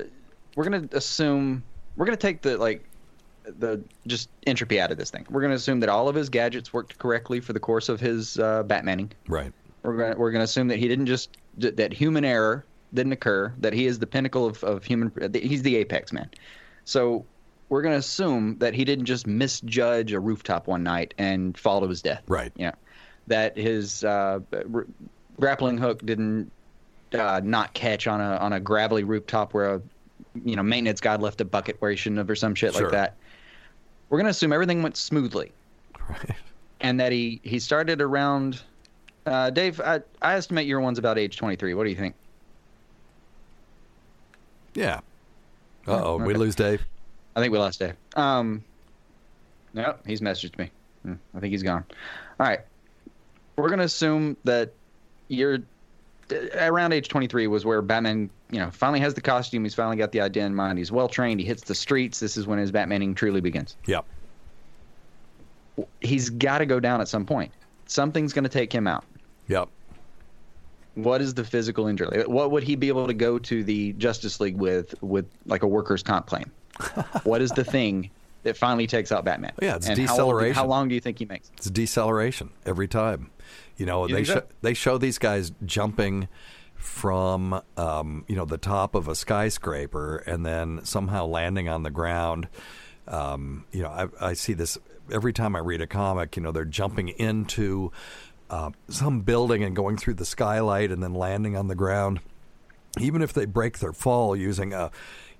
we're 0.56 0.64
gonna 0.64 0.88
assume 0.92 1.62
we're 1.96 2.06
gonna 2.06 2.16
take 2.16 2.42
the 2.42 2.56
like 2.56 2.84
the 3.58 3.82
just 4.06 4.28
entropy 4.46 4.80
out 4.80 4.92
of 4.92 4.98
this 4.98 5.10
thing. 5.10 5.26
We're 5.28 5.42
gonna 5.42 5.54
assume 5.54 5.80
that 5.80 5.88
all 5.88 6.08
of 6.08 6.14
his 6.14 6.28
gadgets 6.28 6.72
worked 6.72 6.96
correctly 6.98 7.40
for 7.40 7.52
the 7.52 7.60
course 7.60 7.88
of 7.88 7.98
his 8.00 8.38
uh, 8.38 8.62
Batmaning. 8.64 9.10
Right. 9.28 9.52
We're 9.82 9.96
gonna 9.96 10.16
we're 10.16 10.30
gonna 10.30 10.44
assume 10.44 10.68
that 10.68 10.78
he 10.78 10.86
didn't 10.88 11.06
just 11.06 11.36
that 11.58 11.92
human 11.92 12.24
error 12.24 12.64
didn't 12.94 13.12
occur. 13.12 13.52
That 13.58 13.72
he 13.72 13.86
is 13.86 13.98
the 13.98 14.06
pinnacle 14.06 14.46
of 14.46 14.62
of 14.64 14.84
human. 14.84 15.12
He's 15.34 15.62
the 15.62 15.76
apex 15.76 16.12
man. 16.12 16.28
So 16.84 17.24
we're 17.68 17.82
gonna 17.82 17.96
assume 17.96 18.58
that 18.58 18.74
he 18.74 18.84
didn't 18.84 19.06
just 19.06 19.26
misjudge 19.26 20.12
a 20.12 20.20
rooftop 20.20 20.66
one 20.66 20.82
night 20.82 21.14
and 21.18 21.56
fall 21.56 21.80
to 21.80 21.88
his 21.88 22.02
death. 22.02 22.22
Right. 22.28 22.52
You 22.56 22.66
know, 22.66 22.72
that 23.28 23.56
his 23.56 24.04
uh, 24.04 24.40
r- 24.74 24.86
grappling 25.38 25.78
hook 25.78 26.04
didn't 26.04 26.50
uh, 27.14 27.40
not 27.42 27.72
catch 27.74 28.06
on 28.06 28.20
a 28.20 28.36
on 28.36 28.52
a 28.52 28.60
gravelly 28.60 29.04
rooftop 29.04 29.54
where 29.54 29.74
a 29.76 29.82
you 30.44 30.56
know 30.56 30.62
maintenance 30.62 31.00
guy 31.00 31.16
left 31.16 31.40
a 31.40 31.44
bucket 31.44 31.76
where 31.80 31.90
he 31.90 31.96
shouldn't 31.96 32.18
have 32.18 32.28
or 32.30 32.34
some 32.36 32.54
shit 32.54 32.72
Sure. 32.74 32.82
like 32.84 32.92
that. 32.92 33.16
We're 34.08 34.18
gonna 34.18 34.30
assume 34.30 34.52
everything 34.52 34.82
went 34.82 34.96
smoothly, 34.96 35.52
Right. 36.08 36.32
and 36.82 37.00
that 37.00 37.12
he 37.12 37.40
he 37.42 37.58
started 37.58 38.00
around. 38.02 38.60
Uh, 39.24 39.50
Dave, 39.50 39.80
I, 39.80 40.00
I 40.20 40.34
estimate 40.34 40.66
your 40.66 40.80
one's 40.80 40.98
about 40.98 41.16
age 41.16 41.36
twenty 41.36 41.56
three. 41.56 41.72
What 41.74 41.84
do 41.84 41.90
you 41.90 41.96
think? 41.96 42.14
Yeah. 44.74 45.00
Uh 45.86 46.00
oh, 46.04 46.16
we 46.16 46.34
lose 46.34 46.54
Dave. 46.54 46.82
I 47.34 47.40
think 47.40 47.52
we 47.52 47.58
lost 47.58 47.78
Dave. 47.80 47.94
Um, 48.14 48.62
no, 49.74 49.96
he's 50.06 50.20
messaged 50.20 50.58
me. 50.58 50.70
Hmm, 51.02 51.14
I 51.34 51.40
think 51.40 51.52
he's 51.52 51.62
gone. 51.62 51.84
All 52.38 52.46
right, 52.46 52.60
we're 53.56 53.68
gonna 53.68 53.82
assume 53.84 54.36
that 54.44 54.72
you're 55.28 55.58
uh, 56.30 56.36
around 56.68 56.92
age 56.92 57.08
23 57.08 57.46
was 57.46 57.64
where 57.64 57.82
Batman, 57.82 58.30
you 58.50 58.58
know, 58.58 58.70
finally 58.70 59.00
has 59.00 59.14
the 59.14 59.20
costume. 59.20 59.64
He's 59.64 59.74
finally 59.74 59.96
got 59.96 60.12
the 60.12 60.20
idea 60.20 60.44
in 60.46 60.54
mind. 60.54 60.78
He's 60.78 60.92
well 60.92 61.08
trained. 61.08 61.40
He 61.40 61.46
hits 61.46 61.62
the 61.62 61.74
streets. 61.74 62.20
This 62.20 62.36
is 62.36 62.46
when 62.46 62.58
his 62.58 62.70
Batmaning 62.70 63.16
truly 63.16 63.40
begins. 63.40 63.76
Yep. 63.86 64.04
He's 66.00 66.30
got 66.30 66.58
to 66.58 66.66
go 66.66 66.80
down 66.80 67.00
at 67.00 67.08
some 67.08 67.24
point. 67.24 67.50
Something's 67.86 68.32
going 68.32 68.44
to 68.44 68.50
take 68.50 68.72
him 68.72 68.86
out. 68.86 69.04
Yep. 69.48 69.68
What 70.94 71.22
is 71.22 71.34
the 71.34 71.44
physical 71.44 71.86
injury? 71.86 72.18
Like, 72.18 72.28
What 72.28 72.50
would 72.50 72.62
he 72.62 72.76
be 72.76 72.88
able 72.88 73.06
to 73.06 73.14
go 73.14 73.38
to 73.38 73.64
the 73.64 73.92
Justice 73.94 74.40
League 74.40 74.56
with, 74.56 74.94
with 75.02 75.26
like 75.46 75.62
a 75.62 75.66
workers' 75.66 76.02
comp 76.02 76.26
claim? 76.26 76.50
what 77.24 77.40
is 77.42 77.50
the 77.50 77.64
thing 77.64 78.10
that 78.42 78.56
finally 78.56 78.86
takes 78.86 79.12
out 79.12 79.24
Batman? 79.24 79.52
Yeah, 79.60 79.76
it's 79.76 79.88
and 79.88 79.98
how, 79.98 80.02
old- 80.02 80.08
deceleration. 80.18 80.54
How, 80.54 80.66
long 80.66 80.88
do 80.88 80.94
you 80.94 81.00
think 81.00 81.18
he 81.18 81.24
makes? 81.24 81.50
It's 81.56 81.70
deceleration 81.70 82.50
every 82.66 82.88
time. 82.88 83.30
You 83.76 83.86
know, 83.86 84.06
You 84.06 84.14
they 84.16 84.24
think 84.24 84.38
show, 84.38 84.46
they 84.60 84.74
show 84.74 84.98
these 84.98 85.18
guys 85.18 85.52
jumping 85.64 86.28
from 86.74 87.62
um, 87.76 88.24
you 88.28 88.34
know 88.34 88.44
the 88.44 88.58
top 88.58 88.94
of 88.94 89.06
a 89.08 89.14
skyscraper 89.14 90.16
and 90.26 90.44
then 90.44 90.80
somehow 90.84 91.26
landing 91.26 91.68
on 91.68 91.84
the 91.84 91.90
ground. 91.90 92.48
Um, 93.08 93.64
you 93.72 93.82
know, 93.82 93.88
I, 93.88 94.08
I 94.20 94.32
see 94.34 94.52
this 94.52 94.78
every 95.10 95.32
time 95.32 95.56
I 95.56 95.60
read 95.60 95.80
a 95.80 95.86
comic. 95.86 96.36
You 96.36 96.42
know, 96.42 96.52
they're 96.52 96.64
jumping 96.64 97.08
into 97.08 97.92
uh, 98.52 98.70
some 98.88 99.22
building 99.22 99.64
and 99.64 99.74
going 99.74 99.96
through 99.96 100.14
the 100.14 100.24
skylight 100.24 100.92
and 100.92 101.02
then 101.02 101.14
landing 101.14 101.56
on 101.56 101.66
the 101.66 101.74
ground. 101.74 102.20
Even 103.00 103.22
if 103.22 103.32
they 103.32 103.46
break 103.46 103.78
their 103.78 103.92
fall 103.94 104.36
using 104.36 104.72
a, 104.74 104.90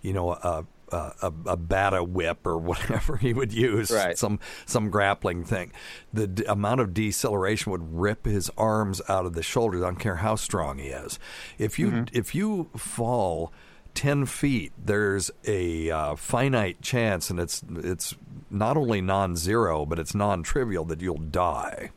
you 0.01 0.13
know, 0.13 0.33
a 0.33 0.65
a, 0.91 1.13
a, 1.23 1.33
a 1.47 1.57
bata 1.57 2.05
whip 2.05 2.47
or 2.47 2.59
whatever 2.71 3.17
he 3.17 3.33
would 3.33 3.53
use, 3.53 3.91
Right. 3.91 4.17
some 4.19 4.41
some 4.67 4.91
grappling 4.91 5.45
thing. 5.45 5.73
The 6.13 6.27
d- 6.27 6.45
amount 6.47 6.81
of 6.81 6.93
deceleration 6.95 7.73
would 7.73 7.95
rip 7.99 8.25
his 8.27 8.51
arms 8.59 9.01
out 9.09 9.25
of 9.27 9.33
the 9.35 9.43
shoulders. 9.43 9.83
I 9.83 9.87
don't 9.87 9.97
care 10.01 10.17
how 10.17 10.35
strong 10.37 10.79
he 10.79 10.89
is. 10.89 11.19
If 11.59 11.79
you 11.79 12.05
if 12.13 12.35
you 12.35 12.69
fall 12.77 13.53
ten 13.95 14.25
feet, 14.27 14.73
there's 14.83 15.31
a 15.47 15.91
uh, 15.91 16.15
finite 16.17 16.81
chance, 16.83 17.31
and 17.31 17.39
it's 17.41 17.63
it's 17.77 18.15
not 18.51 18.77
only 18.77 19.01
non-zero, 19.01 19.85
but 19.87 19.99
it's 19.99 20.15
non-trivial 20.15 20.85
that 20.87 21.01
you'll 21.01 21.17
die 21.17 21.91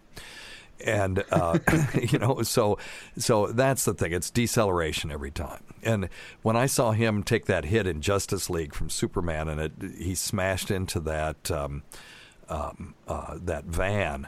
and 0.84 1.24
uh, 1.32 1.60
you 2.02 2.20
know 2.20 2.42
so 2.42 2.78
so 3.18 3.48
that's 3.48 3.86
the 3.86 3.94
thing. 3.94 4.14
It's 4.14 4.30
deceleration 4.30 5.12
every 5.12 5.32
time. 5.32 5.64
And 5.84 6.10
when 6.42 6.56
i 6.56 6.66
saw 6.66 6.92
him 6.92 7.22
take 7.24 7.46
that 7.46 7.66
hit 7.66 7.86
in 7.86 8.02
justice 8.02 8.50
league 8.50 8.74
from 8.74 8.90
superman 8.90 9.48
and 9.48 9.62
it 9.62 9.72
he 9.98 10.16
smashed 10.16 10.72
into 10.72 11.00
that 11.02 11.52
um, 11.52 11.84
um, 12.50 12.96
uh, 13.08 13.38
that 13.42 13.66
van 13.66 14.28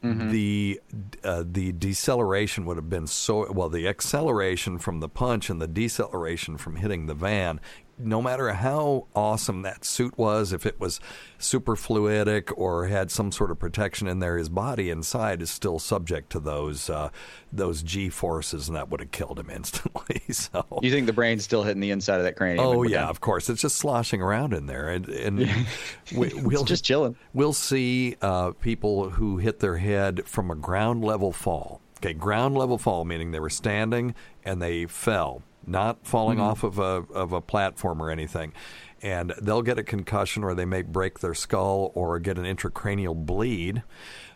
the 0.00 0.80
uh, 1.24 1.42
the 1.44 1.72
deceleration 1.72 2.64
would 2.64 2.76
have 2.76 2.88
been 2.88 3.06
so 3.06 3.50
well 3.50 3.68
the 3.68 3.88
acceleration 3.88 4.78
from 4.78 5.00
the 5.00 5.08
punch 5.08 5.50
and 5.50 5.60
the 5.60 5.66
deceleration 5.66 6.56
from 6.56 6.76
hitting 6.76 7.06
the 7.06 7.14
van 7.14 7.60
no 7.98 8.22
matter 8.22 8.52
how 8.52 9.06
awesome 9.14 9.62
that 9.62 9.84
suit 9.84 10.16
was 10.16 10.52
if 10.52 10.64
it 10.66 10.78
was 10.80 11.00
super 11.38 11.76
fluidic 11.76 12.52
or 12.56 12.86
had 12.86 13.10
some 13.10 13.30
sort 13.32 13.50
of 13.50 13.58
protection 13.58 14.06
in 14.08 14.18
there 14.18 14.38
his 14.38 14.48
body 14.48 14.90
inside 14.90 15.42
is 15.42 15.50
still 15.50 15.78
subject 15.78 16.30
to 16.30 16.40
those 16.40 16.88
uh, 16.90 17.10
those 17.52 17.82
g 17.82 18.08
forces 18.08 18.68
and 18.68 18.76
that 18.76 18.88
would 18.90 19.00
have 19.00 19.10
killed 19.10 19.38
him 19.38 19.50
instantly 19.54 20.20
so 20.30 20.64
You 20.82 20.90
think 20.90 21.06
the 21.06 21.12
brain's 21.12 21.44
still 21.44 21.62
hitting 21.62 21.80
the 21.80 21.90
inside 21.90 22.16
of 22.18 22.24
that 22.24 22.36
cranium? 22.36 22.64
Oh 22.64 22.82
yeah, 22.82 23.00
done? 23.00 23.10
of 23.10 23.20
course. 23.20 23.48
It's 23.48 23.62
just 23.62 23.76
sloshing 23.76 24.20
around 24.22 24.52
in 24.52 24.66
there, 24.66 24.88
and 24.88 25.08
and 25.08 25.38
we, 26.14 26.32
we'll 26.34 26.64
just 26.64 26.84
chilling. 26.84 27.16
We'll 27.32 27.52
see 27.52 28.16
uh, 28.20 28.52
people 28.52 29.10
who 29.10 29.38
hit 29.38 29.60
their 29.60 29.78
head 29.78 30.26
from 30.26 30.50
a 30.50 30.54
ground 30.54 31.04
level 31.04 31.32
fall. 31.32 31.80
Okay, 31.98 32.12
ground 32.14 32.56
level 32.56 32.78
fall 32.78 33.04
meaning 33.04 33.32
they 33.32 33.40
were 33.40 33.50
standing 33.50 34.14
and 34.44 34.62
they 34.62 34.86
fell, 34.86 35.42
not 35.66 36.06
falling 36.06 36.40
off 36.40 36.62
of 36.62 36.78
a 36.78 37.04
of 37.12 37.32
a 37.32 37.40
platform 37.40 38.02
or 38.02 38.10
anything. 38.10 38.52
And 39.00 39.32
they'll 39.40 39.62
get 39.62 39.78
a 39.78 39.84
concussion, 39.84 40.42
or 40.42 40.54
they 40.54 40.64
may 40.64 40.82
break 40.82 41.20
their 41.20 41.34
skull, 41.34 41.92
or 41.94 42.18
get 42.18 42.36
an 42.36 42.44
intracranial 42.44 43.14
bleed, 43.14 43.84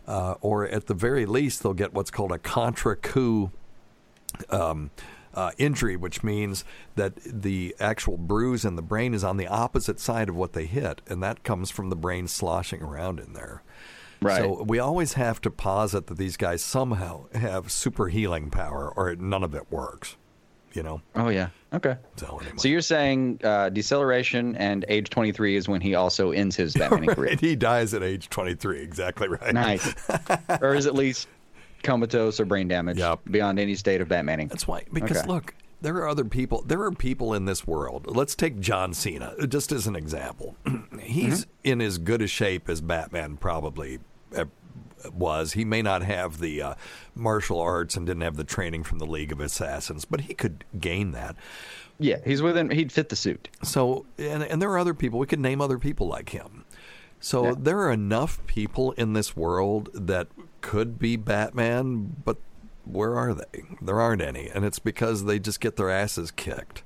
uh, 0.07 0.35
or 0.41 0.68
at 0.68 0.87
the 0.87 0.95
very 0.95 1.27
least, 1.27 1.62
they'll 1.62 1.75
get 1.75 1.93
what's 1.93 2.12
called 2.12 2.31
a 2.31 2.39
contrecoup 2.39 3.51
um, 4.51 4.91
uh, 5.35 5.51
injury, 5.59 5.97
which 5.97 6.23
means 6.23 6.64
that 6.95 7.16
the 7.25 7.75
actual 7.81 8.16
bruise 8.16 8.64
in 8.64 8.77
the 8.77 8.83
brain 8.83 9.14
is 9.14 9.25
on 9.25 9.37
the 9.37 9.49
opposite 9.49 9.99
side 9.99 10.29
of 10.29 10.37
what 10.37 10.53
they 10.53 10.66
hit, 10.66 11.03
and 11.09 11.23
that 11.23 11.43
comes 11.43 11.70
from 11.70 11.91
the 11.91 11.97
brain 11.97 12.29
sloshing 12.29 12.83
around 12.83 13.18
in 13.18 13.33
there. 13.33 13.62
Right. 14.20 14.39
So 14.39 14.62
we 14.62 14.79
always 14.79 15.14
have 15.14 15.41
to 15.41 15.51
posit 15.51 16.07
that 16.07 16.18
these 16.18 16.37
guys 16.37 16.62
somehow 16.62 17.27
have 17.35 17.73
super 17.73 18.09
healing 18.09 18.51
power, 18.51 18.93
or 18.95 19.16
none 19.16 19.43
of 19.43 19.55
it 19.55 19.73
works. 19.73 20.16
You 20.75 20.83
know. 20.83 21.03
Oh 21.14 21.29
yeah. 21.29 21.49
Okay. 21.73 21.97
So 22.16 22.39
anyway. 22.39 22.57
So 22.57 22.68
you're 22.68 22.81
saying 22.83 23.41
uh, 23.45 23.68
deceleration 23.70 24.57
and 24.57 24.85
age 24.89 25.09
23 25.11 25.57
is 25.57 25.68
when 25.68 25.81
he 25.81 25.95
also 25.95 26.31
ends 26.33 26.55
his 26.57 26.75
Batman 26.75 27.07
career. 27.14 27.37
He 27.41 27.57
dies 27.57 27.95
at 27.95 28.03
age 28.03 28.29
23. 28.29 28.81
Exactly 28.83 29.29
right. 29.29 29.55
Nice. 29.55 29.95
or 30.61 30.75
is 30.75 30.87
at 30.87 30.95
least 30.95 31.29
comatose 31.83 32.39
or 32.41 32.45
brain 32.45 32.68
damage 32.68 32.99
Yep. 32.99 33.20
beyond 33.31 33.59
any 33.59 33.75
state 33.75 34.01
of 34.01 34.09
Batmaning. 34.09 34.49
That's 34.51 34.68
why, 34.68 34.85
because 34.93 35.18
Okay. 35.18 35.27
look, 35.27 35.55
there 35.81 35.97
are 35.97 36.07
other 36.09 36.25
people. 36.25 36.62
There 36.62 36.83
are 36.83 36.93
people 36.93 37.35
in 37.35 37.45
this 37.47 37.66
world. 37.66 38.07
Let's 38.14 38.35
take 38.37 38.61
John 38.61 38.95
Cena 38.95 39.35
just 39.49 39.73
as 39.73 39.87
an 39.87 39.97
example. 39.97 40.55
He's 41.01 41.47
in 41.64 41.81
as 41.81 41.99
good 41.99 42.23
a 42.23 42.27
shape 42.29 42.68
as 42.68 42.81
Batman 42.81 43.37
probably 43.37 43.99
uh, 44.37 44.45
was. 45.13 45.53
He 45.53 45.65
may 45.65 45.83
not 45.83 46.03
have 46.03 46.39
the 46.39 46.63
uh, 46.63 46.75
martial 47.15 47.61
arts 47.61 47.97
and 47.97 48.07
didn't 48.07 48.23
have 48.23 48.37
the 48.37 48.45
training 48.45 48.85
from 48.85 48.99
the 48.99 49.07
League 49.07 49.33
of 49.33 49.41
Assassins, 49.41 50.05
but 50.05 50.23
he 50.23 50.35
could 50.35 50.65
gain 50.79 51.13
that. 51.13 51.37
Yeah, 51.99 52.19
he's 52.25 52.43
within. 52.43 52.71
He'd 52.71 52.91
fit 52.93 53.09
the 53.09 53.17
suit. 53.17 53.49
So, 53.63 54.07
and, 54.19 54.43
and 54.43 54.61
there 54.61 54.71
are 54.71 54.79
other 54.79 54.95
people. 54.95 55.19
We 55.19 55.27
could 55.27 55.41
name 55.41 55.61
other 55.61 55.79
people 55.79 56.09
like 56.09 56.31
him. 56.31 56.65
So 57.21 57.45
Yeah. 57.45 57.55
there 57.59 57.79
are 57.81 57.93
enough 57.93 58.45
people 58.47 58.93
in 58.93 59.13
this 59.13 59.37
world 59.37 59.91
that 59.95 60.27
could 60.61 60.99
be 60.99 61.17
Batman, 61.17 62.17
but 62.25 62.39
where 62.85 63.17
are 63.17 63.33
they? 63.35 63.63
There 63.81 64.01
aren't 64.01 64.23
any, 64.23 64.49
and 64.49 64.65
it's 64.65 64.81
because 64.81 65.25
they 65.25 65.39
just 65.39 65.61
get 65.61 65.77
their 65.77 65.91
asses 65.91 66.33
kicked, 66.33 66.83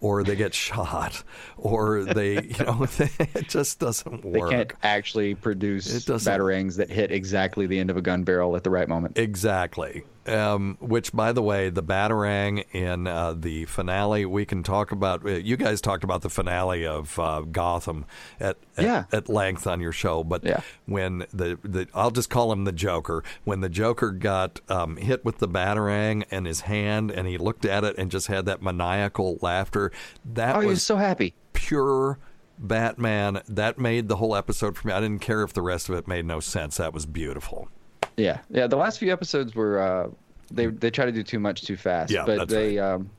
or 0.00 0.24
they 0.24 0.36
get 0.36 0.54
shot, 0.54 1.22
or 1.56 2.04
they, 2.04 2.42
you 2.42 2.64
know, 2.64 2.86
it 2.98 3.48
just 3.48 3.78
doesn't 3.78 4.24
work. 4.24 4.50
They 4.50 4.56
can't 4.56 4.72
actually 4.82 5.34
produce 5.34 5.88
batarangs 6.04 6.76
that 6.76 6.90
hit 6.90 7.10
exactly 7.10 7.66
the 7.66 7.78
end 7.78 7.90
of 7.90 7.96
a 7.96 8.02
gun 8.02 8.24
barrel 8.24 8.56
at 8.56 8.64
the 8.64 8.70
right 8.70 8.88
moment. 8.88 9.18
Exactly. 9.18 10.04
Um, 10.26 10.76
which, 10.80 11.12
by 11.12 11.32
the 11.32 11.40
way, 11.42 11.70
the 11.70 11.82
Batarang 11.82 12.64
in 12.74 13.06
uh, 13.06 13.32
the 13.32 13.64
finale, 13.64 14.26
we 14.26 14.44
can 14.44 14.62
talk 14.62 14.92
about. 14.92 15.24
Uh, 15.24 15.30
you 15.30 15.56
guys 15.56 15.80
talked 15.80 16.04
about 16.04 16.20
the 16.20 16.28
finale 16.28 16.86
of 16.86 17.18
uh, 17.18 17.40
Gotham 17.40 18.04
at, 18.38 18.58
at 18.76 18.84
Yeah. 18.84 19.04
at 19.12 19.30
length 19.30 19.66
on 19.66 19.80
your 19.80 19.92
show, 19.92 20.22
but 20.22 20.44
Yeah. 20.44 20.60
when 20.84 21.20
the, 21.32 21.58
the 21.62 21.88
I'll 21.94 22.10
just 22.10 22.28
call 22.28 22.52
him 22.52 22.64
the 22.64 22.72
Joker. 22.72 23.24
When 23.44 23.60
the 23.60 23.70
Joker 23.70 24.10
got 24.10 24.60
um, 24.68 24.98
hit 24.98 25.24
with 25.24 25.38
the 25.38 25.48
Batarang 25.48 26.24
in 26.30 26.44
his 26.44 26.60
hand, 26.62 27.10
and 27.10 27.26
he 27.26 27.38
looked 27.38 27.64
at 27.64 27.82
it 27.82 27.96
and 27.96 28.10
just 28.10 28.26
had 28.26 28.44
that 28.44 28.62
maniacal 28.62 29.38
laughter, 29.40 29.90
that 30.24 30.54
oh, 30.56 30.60
he 30.60 30.66
was 30.66 30.76
was 30.76 30.82
so 30.82 30.96
happy. 30.96 31.34
pure 31.54 32.18
Batman. 32.58 33.40
That 33.48 33.78
made 33.78 34.08
the 34.08 34.16
whole 34.16 34.36
episode 34.36 34.76
for 34.76 34.86
me. 34.88 34.92
I 34.92 35.00
didn't 35.00 35.20
care 35.22 35.42
if 35.42 35.54
the 35.54 35.62
rest 35.62 35.88
of 35.88 35.94
it 35.94 36.06
made 36.06 36.26
no 36.26 36.40
sense. 36.40 36.76
That 36.76 36.92
was 36.92 37.06
beautiful. 37.06 37.68
Yeah, 38.20 38.38
yeah. 38.50 38.66
The 38.66 38.76
last 38.76 38.98
few 38.98 39.12
episodes 39.12 39.54
were 39.54 39.80
uh, 39.80 40.08
they 40.50 40.66
they 40.66 40.90
try 40.90 41.04
to 41.06 41.12
do 41.12 41.22
too 41.22 41.38
much 41.38 41.62
too 41.62 41.76
fast. 41.76 42.12
Yeah, 42.12 42.24
but 42.26 42.48
they 42.48 42.78
um, 42.78 43.10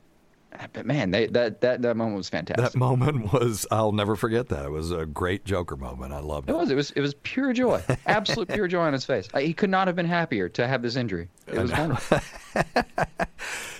but 0.74 0.84
man, 0.86 1.10
they 1.10 1.26
that 1.28 1.60
that 1.62 1.82
that 1.82 1.96
moment 1.96 2.16
was 2.18 2.28
fantastic. 2.28 2.72
That 2.72 2.78
moment 2.78 3.32
was, 3.32 3.66
I'll 3.70 3.92
never 3.92 4.16
forget 4.16 4.48
that. 4.50 4.66
It 4.66 4.70
was 4.70 4.90
a 4.90 5.06
great 5.06 5.44
Joker 5.44 5.76
moment. 5.76 6.12
I 6.12 6.18
loved 6.20 6.48
It 6.50 6.52
it. 6.52 6.56
was. 6.56 6.70
It 6.70 6.74
was. 6.74 6.90
It 6.92 7.00
was 7.00 7.14
pure 7.22 7.52
joy. 7.52 7.82
Absolute 8.06 8.48
pure 8.48 8.68
joy 8.68 8.82
on 8.82 8.92
his 8.92 9.04
face. 9.04 9.28
I, 9.34 9.42
he 9.42 9.54
could 9.54 9.70
not 9.70 9.86
have 9.86 9.96
been 9.96 10.06
happier 10.06 10.48
to 10.50 10.66
have 10.68 10.82
this 10.82 10.96
injury. 10.96 11.28
It 11.46 11.58
was 11.58 11.72
wonderful. 11.72 12.18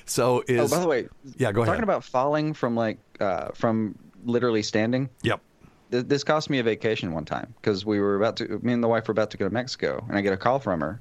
So 0.04 0.42
oh, 0.48 0.68
by 0.68 0.78
the 0.80 0.88
way, 0.88 1.08
Yeah, 1.36 1.52
go 1.52 1.62
ahead. 1.62 1.72
Talking 1.74 1.84
about 1.84 2.02
falling 2.04 2.54
from 2.54 2.74
like 2.74 2.98
uh, 3.20 3.48
from 3.54 3.96
literally 4.24 4.62
standing. 4.62 5.08
Yep. 5.22 5.40
Th- 5.92 6.04
This 6.04 6.24
cost 6.24 6.50
me 6.50 6.58
a 6.58 6.62
vacation 6.62 7.12
one 7.12 7.24
time 7.24 7.54
because 7.60 7.86
we 7.86 8.00
were 8.00 8.16
about 8.16 8.36
to. 8.38 8.58
Me 8.62 8.72
and 8.72 8.82
the 8.82 8.88
wife 8.88 9.06
were 9.08 9.12
about 9.12 9.30
to 9.30 9.36
go 9.36 9.46
to 9.46 9.54
Mexico, 9.54 10.04
and 10.08 10.18
I 10.18 10.20
get 10.20 10.32
a 10.32 10.36
call 10.36 10.58
from 10.58 10.80
her 10.80 11.00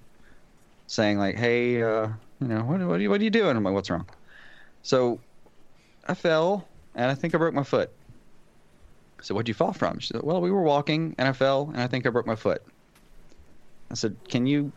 saying 0.91 1.17
like, 1.17 1.37
"Hey, 1.37 1.81
uh, 1.81 2.09
you 2.41 2.47
know, 2.47 2.63
what, 2.63 2.81
what, 2.81 2.99
are 2.99 2.99
you, 2.99 3.09
what 3.09 3.21
are 3.21 3.23
you 3.23 3.29
doing?" 3.29 3.55
I'm 3.55 3.63
like, 3.63 3.73
"What's 3.73 3.89
wrong?" 3.89 4.05
So 4.83 5.19
I 6.07 6.13
fell, 6.13 6.67
and 6.95 7.09
I 7.09 7.15
think 7.15 7.33
I 7.33 7.37
broke 7.37 7.53
my 7.53 7.63
foot. 7.63 7.91
So 9.21 9.33
what'd 9.33 9.47
you 9.47 9.53
fall 9.53 9.71
from? 9.71 9.99
She 9.99 10.07
said, 10.07 10.21
"Well, 10.21 10.41
we 10.41 10.51
were 10.51 10.63
walking, 10.63 11.15
and 11.17 11.27
I 11.27 11.31
fell, 11.31 11.69
and 11.71 11.81
I 11.81 11.87
think 11.87 12.05
I 12.05 12.09
broke 12.09 12.27
my 12.27 12.35
foot." 12.35 12.61
I 13.89 13.93
said, 13.93 14.17
"Can 14.27 14.45
you? 14.45 14.71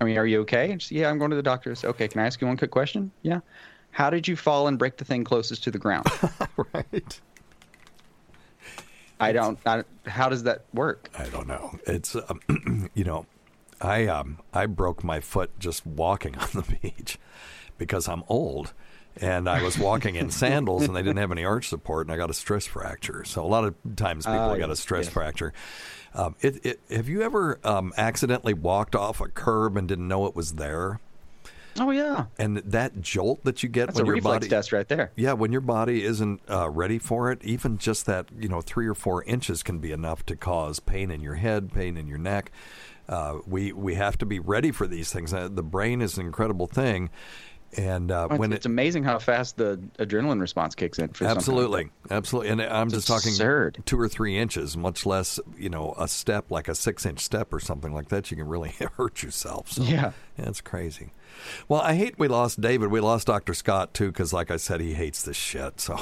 I 0.00 0.04
mean, 0.04 0.16
are 0.16 0.26
you 0.26 0.40
okay?" 0.42 0.70
And 0.70 0.80
she 0.80 0.94
said, 0.94 0.98
"Yeah, 0.98 1.10
I'm 1.10 1.18
going 1.18 1.30
to 1.30 1.36
the 1.36 1.42
doctor." 1.42 1.72
I 1.72 1.74
said, 1.74 1.88
"Okay, 1.90 2.06
can 2.06 2.20
I 2.20 2.26
ask 2.26 2.40
you 2.40 2.46
one 2.46 2.56
quick 2.56 2.70
question?" 2.70 3.10
"Yeah." 3.22 3.40
How 3.90 4.10
did 4.10 4.28
you 4.28 4.36
fall 4.36 4.68
and 4.68 4.78
break 4.78 4.98
the 4.98 5.06
thing 5.06 5.24
closest 5.24 5.64
to 5.64 5.70
the 5.70 5.78
ground? 5.78 6.06
right. 6.74 7.20
I 9.18 9.32
don't. 9.32 9.58
I, 9.64 9.84
how 10.06 10.28
does 10.28 10.42
that 10.42 10.66
work? 10.74 11.08
I 11.18 11.24
don't 11.30 11.46
know. 11.46 11.78
It's, 11.86 12.14
um, 12.14 12.90
you 12.94 13.04
know, 13.04 13.24
I 13.80 14.06
um, 14.06 14.38
I 14.52 14.66
broke 14.66 15.04
my 15.04 15.20
foot 15.20 15.50
just 15.58 15.86
walking 15.86 16.36
on 16.38 16.48
the 16.54 16.62
beach 16.82 17.18
because 17.78 18.08
I'm 18.08 18.22
old. 18.28 18.72
And 19.18 19.48
I 19.48 19.62
was 19.62 19.78
walking 19.78 20.14
in 20.16 20.28
sandals, 20.42 20.82
and 20.84 20.94
they 20.94 21.00
didn't 21.00 21.16
have 21.16 21.32
any 21.32 21.42
arch 21.42 21.70
support, 21.70 22.06
and 22.06 22.12
I 22.12 22.18
got 22.18 22.28
a 22.28 22.34
stress 22.34 22.66
fracture. 22.66 23.24
So 23.24 23.42
a 23.42 23.48
lot 23.48 23.64
of 23.64 23.74
times 23.96 24.26
people 24.26 24.38
Ah, 24.40 24.56
get 24.56 24.68
a 24.68 24.76
stress 24.76 25.06
yes. 25.06 25.12
fracture. 25.14 25.54
Um, 26.12 26.34
it, 26.42 26.66
it, 26.66 26.80
have 26.90 27.08
you 27.08 27.22
ever 27.22 27.58
um, 27.64 27.94
accidentally 27.96 28.52
walked 28.52 28.94
off 28.94 29.22
a 29.22 29.28
curb 29.28 29.78
and 29.78 29.88
didn't 29.88 30.06
know 30.06 30.26
it 30.26 30.36
was 30.36 30.54
there? 30.56 31.00
Oh 31.78 31.90
yeah, 31.90 32.26
And 32.38 32.58
that 32.58 33.00
jolt 33.02 33.44
that 33.44 33.62
you 33.62 33.68
get 33.70 33.86
that's 33.86 33.96
when 33.96 34.04
a 34.04 34.06
your 34.06 34.14
reflex 34.16 34.36
body 34.46 34.48
test 34.48 34.72
right 34.72 34.88
there. 34.88 35.12
yeah, 35.16 35.32
when 35.34 35.50
your 35.52 35.60
body 35.62 36.04
isn't 36.04 36.40
uh, 36.50 36.68
ready 36.70 36.98
for 36.98 37.30
it, 37.30 37.42
even 37.42 37.76
just 37.78 38.04
that, 38.06 38.26
you 38.38 38.48
know, 38.48 38.60
three 38.62 38.86
or 38.86 38.94
four 38.94 39.22
inches 39.24 39.62
can 39.62 39.78
be 39.78 39.92
enough 39.92 40.24
to 40.26 40.36
cause 40.36 40.78
pain 40.80 41.10
in 41.10 41.20
your 41.22 41.34
head, 41.34 41.72
pain 41.72 41.96
in 41.98 42.06
your 42.06 42.16
neck. 42.18 42.50
Uh, 43.08 43.38
we 43.46 43.72
we 43.72 43.94
have 43.94 44.18
to 44.18 44.26
be 44.26 44.38
ready 44.38 44.72
for 44.72 44.86
these 44.86 45.12
things. 45.12 45.32
Uh, 45.32 45.48
the 45.48 45.62
brain 45.62 46.02
is 46.02 46.18
an 46.18 46.26
incredible 46.26 46.66
thing, 46.66 47.10
and 47.76 48.10
uh, 48.10 48.26
Well, 48.30 48.38
when 48.38 48.52
it's, 48.52 48.64
it 48.64 48.68
amazing 48.68 49.04
how 49.04 49.18
fast 49.18 49.56
the 49.56 49.78
adrenaline 49.98 50.40
response 50.40 50.74
kicks 50.74 50.98
in. 50.98 51.08
For 51.08 51.24
something 51.24 51.28
like 51.28 51.36
absolutely, 51.36 51.90
absolutely, 52.10 52.50
and 52.50 52.62
I'm 52.62 52.86
It's 52.88 52.96
just 52.96 53.08
talking 53.08 53.30
absurd. 53.32 53.82
two 53.86 54.00
or 54.00 54.08
three 54.08 54.36
inches, 54.38 54.76
much 54.76 55.04
less, 55.06 55.38
you 55.58 55.68
know, 55.68 55.94
a 55.98 56.08
step 56.08 56.50
like 56.50 56.68
a 56.68 56.74
six 56.74 57.04
inch 57.06 57.20
step 57.20 57.52
or 57.52 57.60
something 57.60 57.92
like 57.92 58.08
that. 58.08 58.30
You 58.30 58.36
can 58.36 58.48
really 58.48 58.70
hurt 58.96 59.22
yourself. 59.22 59.70
So, 59.72 59.82
Yeah. 59.82 60.12
it's 60.38 60.60
crazy. 60.60 61.12
Well, 61.68 61.80
I 61.82 61.94
hate 61.94 62.18
we 62.18 62.28
lost 62.28 62.60
David. 62.60 62.90
We 62.90 63.00
lost 63.00 63.26
Dr. 63.26 63.52
Scott 63.52 63.92
too, 63.92 64.06
because 64.08 64.32
like 64.32 64.50
I 64.50 64.56
said, 64.56 64.80
he 64.80 64.94
hates 64.94 65.22
this 65.22 65.36
shit. 65.36 65.80
So. 65.80 65.98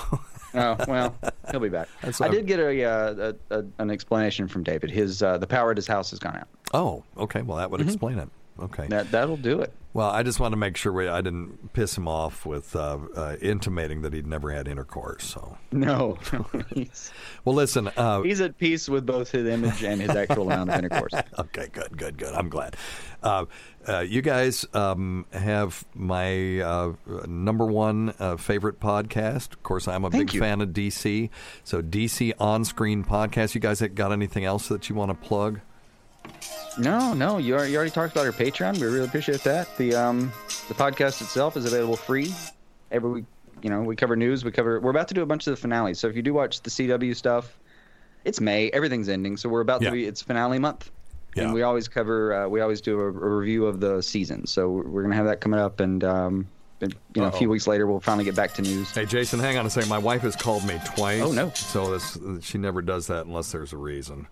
Oh 0.56 0.76
well, 0.86 1.16
he'll 1.50 1.58
be 1.58 1.68
back. 1.68 1.88
That's 2.02 2.20
I 2.20 2.28
did 2.28 2.46
get 2.46 2.60
a, 2.60 2.84
uh, 2.84 3.32
a, 3.50 3.58
a 3.58 3.64
an 3.80 3.90
explanation 3.90 4.46
from 4.46 4.62
David. 4.62 4.88
His 4.92 5.20
uh, 5.20 5.38
the 5.38 5.48
power 5.48 5.72
at 5.72 5.76
his 5.76 5.88
house 5.88 6.10
has 6.10 6.20
gone 6.20 6.36
out. 6.36 6.46
Oh, 6.72 7.02
okay. 7.18 7.42
Well, 7.42 7.56
that 7.58 7.72
would 7.72 7.80
Mm-hmm. 7.80 7.88
explain 7.88 8.18
it. 8.20 8.28
Okay. 8.60 8.86
That 8.88 9.10
that'll 9.10 9.36
do 9.36 9.60
it. 9.60 9.72
Well, 9.94 10.10
I 10.10 10.24
just 10.24 10.40
want 10.40 10.50
to 10.52 10.56
make 10.56 10.76
sure 10.76 10.92
we, 10.92 11.06
I 11.06 11.20
didn't 11.20 11.72
piss 11.72 11.96
him 11.96 12.08
off 12.08 12.44
with 12.44 12.74
uh, 12.74 12.98
uh, 13.14 13.36
intimating 13.40 14.02
that 14.02 14.12
he'd 14.12 14.26
never 14.26 14.50
had 14.50 14.66
intercourse. 14.66 15.22
So, 15.22 15.56
No, 15.70 16.18
well, 17.44 17.54
listen. 17.54 17.88
Uh, 17.96 18.22
he's 18.22 18.40
at 18.40 18.58
peace 18.58 18.88
with 18.88 19.06
both 19.06 19.30
his 19.30 19.46
image 19.46 19.84
and 19.84 20.00
his 20.00 20.10
actual 20.10 20.50
amount 20.50 20.70
of 20.70 20.78
intercourse. 20.78 21.14
okay, 21.38 21.68
good, 21.72 21.96
good, 21.96 22.18
good. 22.18 22.34
I'm 22.34 22.48
glad. 22.48 22.76
Uh, 23.22 23.44
uh, 23.88 24.00
you 24.00 24.20
guys 24.20 24.66
um, 24.74 25.26
have 25.32 25.84
my 25.94 26.58
uh, 26.58 26.92
number 27.26 27.64
one 27.64 28.14
uh, 28.18 28.36
favorite 28.36 28.80
podcast. 28.80 29.52
Of 29.52 29.62
course, 29.62 29.86
I'm 29.86 30.04
a 30.04 30.10
Thank 30.10 30.26
big 30.26 30.34
you. 30.34 30.40
fan 30.40 30.60
of 30.60 30.70
DC. 30.70 31.30
So, 31.62 31.82
DC 31.82 32.32
on 32.40 32.64
screen 32.64 33.04
podcast. 33.04 33.54
You 33.54 33.60
guys 33.60 33.80
got 33.80 34.10
anything 34.10 34.44
else 34.44 34.66
that 34.68 34.88
you 34.88 34.96
want 34.96 35.10
to 35.12 35.26
plug? 35.26 35.60
No, 36.78 37.14
no, 37.14 37.38
you 37.38 37.54
already, 37.54 37.70
you 37.70 37.76
already 37.76 37.90
talked 37.92 38.12
about 38.12 38.26
our 38.26 38.32
Patreon. 38.32 38.78
We 38.78 38.86
really 38.86 39.04
appreciate 39.06 39.42
that. 39.44 39.76
The 39.76 39.94
um 39.94 40.32
the 40.68 40.74
podcast 40.74 41.20
itself 41.22 41.56
is 41.56 41.64
available 41.66 41.96
free 41.96 42.34
every 42.90 43.10
week. 43.10 43.24
You 43.62 43.70
know, 43.70 43.82
we 43.82 43.96
cover 43.96 44.16
news. 44.16 44.44
We 44.44 44.50
cover. 44.50 44.80
We're 44.80 44.90
about 44.90 45.08
to 45.08 45.14
do 45.14 45.22
a 45.22 45.26
bunch 45.26 45.46
of 45.46 45.52
the 45.52 45.56
finales. 45.56 45.98
So 46.00 46.08
if 46.08 46.16
you 46.16 46.22
do 46.22 46.34
watch 46.34 46.60
the 46.62 46.70
CW 46.70 47.14
stuff, 47.16 47.56
it's 48.24 48.40
May. 48.40 48.70
Everything's 48.70 49.08
ending. 49.08 49.36
So 49.36 49.48
we're 49.48 49.60
about 49.60 49.82
Yeah. 49.82 49.90
to 49.90 49.92
be. 49.94 50.04
It's 50.04 50.20
finale 50.20 50.58
month. 50.58 50.90
Yeah. 51.36 51.44
And 51.44 51.54
we 51.54 51.62
always 51.62 51.88
cover. 51.88 52.34
Uh, 52.34 52.48
we 52.48 52.60
always 52.60 52.80
do 52.80 53.00
a, 53.00 53.06
a 53.06 53.10
review 53.10 53.66
of 53.66 53.80
the 53.80 54.02
season. 54.02 54.46
So 54.46 54.68
we're, 54.70 55.02
gonna 55.02 55.14
have 55.16 55.26
that 55.26 55.40
coming 55.40 55.58
up, 55.60 55.80
and 55.80 56.02
um, 56.04 56.46
and, 56.80 56.94
you 57.14 57.22
know, 57.22 57.28
a 57.28 57.32
few 57.32 57.48
weeks 57.48 57.66
later 57.66 57.86
we'll 57.86 58.00
finally 58.00 58.24
get 58.24 58.34
back 58.36 58.52
to 58.54 58.62
news. 58.62 58.90
Hey, 58.90 59.06
Jason, 59.06 59.38
hang 59.40 59.56
on 59.58 59.64
a 59.64 59.70
second. 59.70 59.88
My 59.88 59.98
wife 59.98 60.22
has 60.22 60.36
called 60.36 60.64
me 60.66 60.78
twice. 60.84 61.22
Oh, 61.22 61.32
no. 61.32 61.50
So 61.50 61.90
this, 61.96 62.18
she 62.44 62.58
never 62.58 62.82
does 62.82 63.06
that 63.06 63.26
unless 63.26 63.50
there's 63.52 63.72
a 63.72 63.76
reason. 63.76 64.26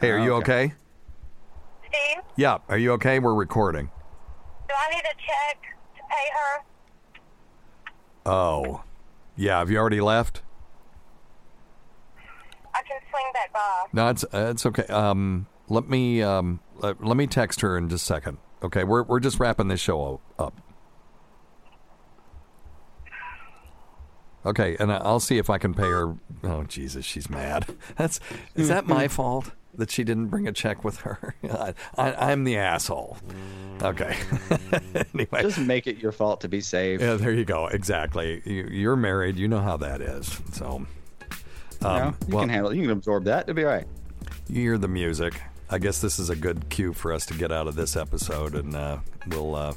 Hey, 0.00 0.10
are 0.10 0.18
Oh, 0.18 0.24
you 0.24 0.32
okay. 0.34 0.64
okay? 0.64 0.74
Steve, 1.94 2.22
Yeah. 2.36 2.58
Are 2.68 2.78
you 2.78 2.92
okay? 2.92 3.18
We're 3.18 3.34
recording. 3.34 3.90
do 4.68 4.74
I 4.76 4.90
need 4.94 5.02
a 5.04 5.14
check 5.14 5.60
to 5.96 6.02
pay 6.10 6.26
her? 6.34 6.64
Oh. 8.26 8.82
Yeah. 9.36 9.58
Have 9.58 9.70
you 9.70 9.78
already 9.78 10.00
left? 10.00 10.42
I 12.74 12.82
can 12.82 12.98
swing 13.10 13.24
back 13.32 13.52
by. 13.52 13.84
No, 13.92 14.08
it's 14.08 14.24
uh, 14.24 14.48
it's 14.50 14.66
okay. 14.66 14.84
Um, 14.86 15.46
let 15.68 15.88
me 15.88 16.22
um, 16.22 16.58
let, 16.78 17.02
let 17.04 17.16
me 17.16 17.26
text 17.28 17.60
her 17.60 17.78
in 17.78 17.88
just 17.88 18.02
a 18.02 18.06
second. 18.06 18.38
Okay, 18.62 18.82
we're 18.82 19.02
we're 19.04 19.20
just 19.20 19.38
wrapping 19.38 19.68
this 19.68 19.78
show 19.80 20.20
up. 20.38 20.54
Okay, 24.46 24.76
and 24.78 24.92
I- 24.92 24.96
I'll 24.98 25.20
see 25.20 25.38
if 25.38 25.48
I 25.48 25.58
can 25.58 25.72
pay 25.72 25.88
her. 25.88 26.16
Oh 26.42 26.64
Jesus, 26.64 27.04
she's 27.04 27.30
mad. 27.30 27.66
That's 27.96 28.18
is 28.56 28.68
that 28.68 28.86
my 28.86 29.06
fault 29.08 29.52
that 29.78 29.90
she 29.90 30.04
didn't 30.04 30.26
bring 30.26 30.46
a 30.48 30.52
check 30.52 30.84
with 30.84 30.98
her? 31.00 31.34
I, 31.44 31.74
I'm 31.98 32.44
the 32.44 32.56
asshole. 32.56 33.16
Okay. 33.82 34.16
anyway, 35.14 35.42
Just 35.42 35.58
make 35.58 35.86
it 35.86 35.98
your 35.98 36.12
fault 36.12 36.40
to 36.42 36.48
be 36.48 36.60
safe. 36.60 37.00
yeah, 37.00 37.14
there 37.14 37.32
you 37.32 37.44
go. 37.44 37.66
Exactly. 37.66 38.40
You, 38.44 38.68
you're 38.70 38.96
married. 38.96 39.36
You 39.36 39.48
know 39.48 39.60
how 39.60 39.76
that 39.78 40.00
is. 40.00 40.40
So. 40.52 40.86
Um, 41.82 42.16
you 42.26 42.34
well- 42.34 42.42
can 42.44 42.48
handle 42.48 42.70
it. 42.70 42.76
You 42.76 42.82
can 42.82 42.90
absorb 42.92 43.24
that. 43.24 43.42
It'll 43.42 43.54
be 43.54 43.64
all 43.64 43.70
right. 43.72 43.86
You 44.48 44.60
hear 44.62 44.78
the 44.78 44.88
music. 44.88 45.34
I 45.70 45.78
guess 45.78 46.00
this 46.00 46.18
is 46.18 46.30
a 46.30 46.36
good 46.36 46.68
cue 46.68 46.92
for 46.92 47.12
us 47.12 47.26
to 47.26 47.34
get 47.34 47.50
out 47.50 47.66
of 47.66 47.74
this 47.74 47.96
episode, 47.96 48.54
and 48.54 48.74
uh, 48.76 48.98
we'll. 49.28 49.54
Uh, 49.54 49.74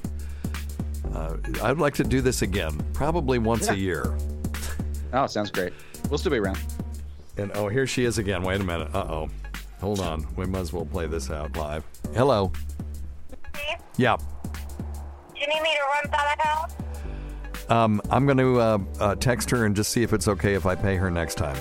uh, 1.14 1.38
I'd 1.64 1.78
like 1.78 1.94
to 1.96 2.04
do 2.04 2.20
this 2.22 2.42
again, 2.42 2.80
probably 2.94 3.40
once 3.40 3.68
Yeah. 3.68 3.74
a 3.74 3.78
year. 3.78 4.18
Oh, 5.14 5.26
sounds 5.26 5.50
great. 5.52 5.72
We'll 6.10 6.18
still 6.18 6.32
be 6.34 6.38
around. 6.38 6.60
And 7.38 7.52
oh, 7.56 7.70
here 7.70 7.88
she 7.88 8.04
is 8.04 8.18
again. 8.18 8.44
Wait 8.44 8.60
a 8.60 8.64
minute. 8.64 8.94
Uh 8.94 9.06
oh. 9.10 9.30
Hold 9.80 10.00
on. 10.00 10.26
We 10.36 10.46
might 10.46 10.60
as 10.60 10.74
well 10.74 10.86
play 10.86 11.08
this 11.08 11.30
out 11.30 11.56
live. 11.58 11.84
Hello. 12.14 12.52
Steve, 13.54 13.78
Yeah. 13.98 14.18
do 14.18 15.40
you 15.42 15.48
need 15.48 15.62
me 15.62 15.70
to 15.70 15.84
run 16.04 16.12
by 16.12 16.36
the 16.36 16.44
house? 16.44 16.76
Um, 17.70 18.02
I'm 18.10 18.26
going 18.26 18.38
to 18.38 18.60
uh, 18.60 18.78
uh, 19.00 19.16
text 19.16 19.50
her 19.52 19.66
and 19.66 19.76
just 19.76 19.92
see 19.92 20.02
if 20.04 20.14
it's 20.14 20.28
okay 20.28 20.54
if 20.54 20.66
I 20.66 20.74
pay 20.76 20.96
her 20.96 21.12
next 21.12 21.36
time. 21.36 21.58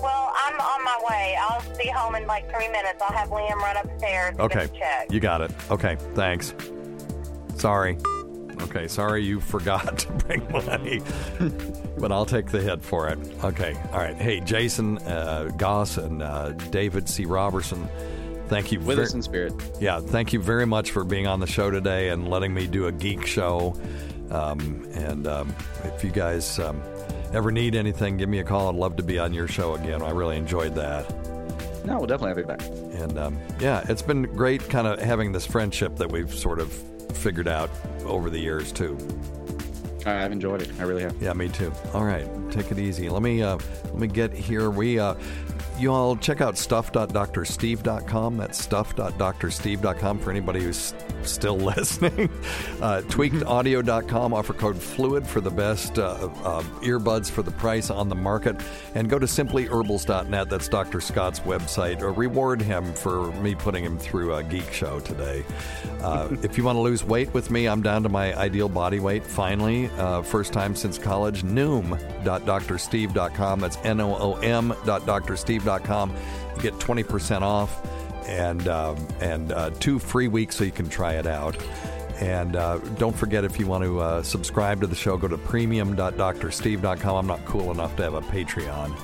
Well, 0.00 0.32
I'm 0.34 0.58
on 0.60 0.84
my 0.84 0.98
way. 1.10 1.36
I'll 1.40 1.62
be 1.78 1.88
home 1.88 2.14
in 2.14 2.26
like 2.26 2.50
three 2.50 2.68
minutes. 2.68 3.00
I'll 3.02 3.16
have 3.16 3.28
Liam 3.28 3.56
run 3.56 3.76
upstairs 3.76 4.34
Okay. 4.38 4.60
get 4.60 4.72
the 4.72 4.78
check. 4.78 5.12
You 5.12 5.20
got 5.20 5.40
it. 5.42 5.50
Okay. 5.70 5.96
Thanks. 6.14 6.54
Sorry. 7.56 7.96
Okay. 8.62 8.88
Sorry 8.88 9.22
you 9.24 9.40
forgot 9.40 9.98
to 9.98 10.12
bring 10.12 10.50
money, 10.52 11.00
but 11.98 12.12
I'll 12.12 12.26
take 12.26 12.50
the 12.50 12.60
hit 12.60 12.82
for 12.82 13.08
it. 13.08 13.18
Okay. 13.44 13.76
All 13.92 13.98
right. 13.98 14.16
Hey, 14.16 14.40
Jason 14.40 14.98
uh, 14.98 15.50
Goss 15.56 15.96
and 15.98 16.22
uh, 16.22 16.50
David 16.52 17.08
C. 17.08 17.24
Robertson, 17.24 17.88
thank 18.48 18.72
you. 18.72 18.80
With 18.80 18.96
ver- 18.96 19.02
us 19.04 19.14
in 19.14 19.22
spirit. 19.22 19.52
Yeah. 19.80 20.00
Thank 20.00 20.32
you 20.32 20.40
very 20.40 20.66
much 20.66 20.90
for 20.90 21.04
being 21.04 21.26
on 21.26 21.40
the 21.40 21.46
show 21.46 21.70
today 21.70 22.10
and 22.10 22.28
letting 22.28 22.54
me 22.54 22.66
do 22.66 22.86
a 22.86 22.92
geek 22.92 23.26
show. 23.26 23.74
Um, 24.30 24.86
and 24.94 25.26
um, 25.26 25.54
if 25.84 26.02
you 26.02 26.10
guys 26.10 26.58
um, 26.58 26.82
ever 27.34 27.50
need 27.52 27.74
anything, 27.74 28.16
give 28.16 28.28
me 28.28 28.38
a 28.38 28.44
call. 28.44 28.68
I'd 28.68 28.74
love 28.76 28.96
to 28.96 29.02
be 29.02 29.18
on 29.18 29.34
your 29.34 29.46
show 29.48 29.74
again. 29.74 30.00
I 30.02 30.10
really 30.10 30.36
enjoyed 30.38 30.74
that. 30.76 31.10
No, 31.84 31.98
we'll 31.98 32.06
definitely 32.06 32.28
have 32.28 32.38
you 32.38 32.44
back. 32.44 32.62
And 33.02 33.18
um, 33.18 33.38
yeah, 33.58 33.84
it's 33.88 34.02
been 34.02 34.22
great 34.22 34.66
kind 34.70 34.86
of 34.86 35.00
having 35.00 35.32
this 35.32 35.44
friendship 35.44 35.96
that 35.96 36.10
we've 36.10 36.32
sort 36.32 36.60
of 36.60 36.72
figured 37.12 37.48
out 37.48 37.70
over 38.04 38.30
the 38.30 38.38
years, 38.38 38.72
too. 38.72 38.96
I've 40.06 40.32
enjoyed 40.32 40.62
it. 40.62 40.70
I 40.80 40.82
really 40.82 41.02
have. 41.02 41.20
Yeah, 41.22 41.32
me 41.32 41.48
too. 41.48 41.72
All 41.94 42.04
right, 42.04 42.26
take 42.50 42.70
it 42.72 42.78
easy. 42.78 43.08
Let 43.08 43.22
me 43.22 43.42
uh, 43.42 43.58
let 43.84 43.94
me 43.94 44.08
get 44.08 44.32
here. 44.32 44.70
We 44.70 44.98
uh, 44.98 45.14
you 45.78 45.92
all 45.92 46.16
check 46.16 46.40
out 46.40 46.58
stuff.drsteve.com. 46.58 48.36
That's 48.36 48.58
stuff.drsteve.com 48.58 50.18
for 50.18 50.30
anybody 50.30 50.62
who's 50.62 50.94
still 51.26 51.56
listening. 51.56 52.28
Uh, 52.80 53.02
tweakedaudio.com. 53.06 54.34
Offer 54.34 54.52
code 54.54 54.76
FLUID 54.76 55.26
for 55.26 55.40
the 55.40 55.50
best 55.50 55.98
uh, 55.98 56.28
uh, 56.44 56.62
earbuds 56.82 57.30
for 57.30 57.42
the 57.42 57.50
price 57.52 57.90
on 57.90 58.08
the 58.08 58.14
market. 58.14 58.56
And 58.94 59.08
go 59.08 59.18
to 59.18 59.26
simplyherbals.net. 59.26 60.48
That's 60.48 60.68
Dr. 60.68 61.00
Scott's 61.00 61.40
website. 61.40 62.02
Or 62.02 62.12
reward 62.12 62.62
him 62.62 62.92
for 62.92 63.32
me 63.42 63.54
putting 63.54 63.84
him 63.84 63.98
through 63.98 64.34
a 64.34 64.42
geek 64.42 64.70
show 64.72 65.00
today. 65.00 65.44
Uh, 66.00 66.28
if 66.42 66.58
you 66.58 66.64
want 66.64 66.76
to 66.76 66.80
lose 66.80 67.04
weight 67.04 67.32
with 67.34 67.50
me, 67.50 67.66
I'm 67.66 67.82
down 67.82 68.02
to 68.02 68.08
my 68.08 68.34
ideal 68.36 68.68
body 68.68 69.00
weight 69.00 69.24
finally. 69.24 69.88
Uh, 69.98 70.22
first 70.22 70.52
time 70.52 70.74
since 70.74 70.98
college. 70.98 71.42
Noom.drsteve.com. 71.42 73.60
That's 73.60 73.78
N 73.84 74.00
O 74.00 74.16
O 74.16 74.34
M.drsteve.com. 74.36 76.14
You 76.56 76.62
get 76.62 76.74
20% 76.74 77.42
off 77.42 78.01
and 78.26 78.68
um, 78.68 78.96
and 79.20 79.52
uh, 79.52 79.70
two 79.70 79.98
free 79.98 80.28
weeks 80.28 80.56
so 80.56 80.64
you 80.64 80.70
can 80.70 80.88
try 80.88 81.14
it 81.14 81.26
out. 81.26 81.56
And 82.20 82.54
uh, 82.54 82.78
don't 82.98 83.16
forget 83.16 83.44
if 83.44 83.58
you 83.58 83.66
want 83.66 83.82
to 83.82 84.00
uh, 84.00 84.22
subscribe 84.22 84.80
to 84.82 84.86
the 84.86 84.94
show, 84.94 85.16
go 85.16 85.26
to 85.26 85.38
premium.drsteve.com. 85.38 87.16
I'm 87.16 87.26
not 87.26 87.44
cool 87.46 87.72
enough 87.72 87.96
to 87.96 88.04
have 88.04 88.14
a 88.14 88.20
Patreon, 88.20 88.96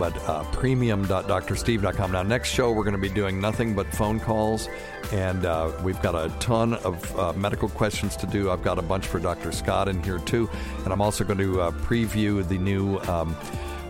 but 0.00 0.16
uh, 0.28 0.42
premium.drsteve.com. 0.50 2.10
Now, 2.10 2.22
next 2.24 2.48
show, 2.50 2.72
we're 2.72 2.82
going 2.82 2.96
to 2.96 3.00
be 3.00 3.08
doing 3.08 3.40
nothing 3.40 3.74
but 3.74 3.86
phone 3.94 4.18
calls, 4.18 4.68
and 5.12 5.44
uh, 5.44 5.70
we've 5.84 6.00
got 6.02 6.16
a 6.16 6.28
ton 6.40 6.74
of 6.74 7.18
uh, 7.18 7.32
medical 7.34 7.68
questions 7.68 8.16
to 8.16 8.26
do. 8.26 8.50
I've 8.50 8.64
got 8.64 8.80
a 8.80 8.82
bunch 8.82 9.06
for 9.06 9.20
Dr. 9.20 9.52
Scott 9.52 9.86
in 9.86 10.02
here, 10.02 10.18
too. 10.18 10.50
And 10.82 10.92
I'm 10.92 11.00
also 11.00 11.22
going 11.22 11.38
to 11.38 11.60
uh, 11.60 11.70
preview 11.70 12.46
the 12.46 12.58
new. 12.58 12.98
Um, 13.00 13.36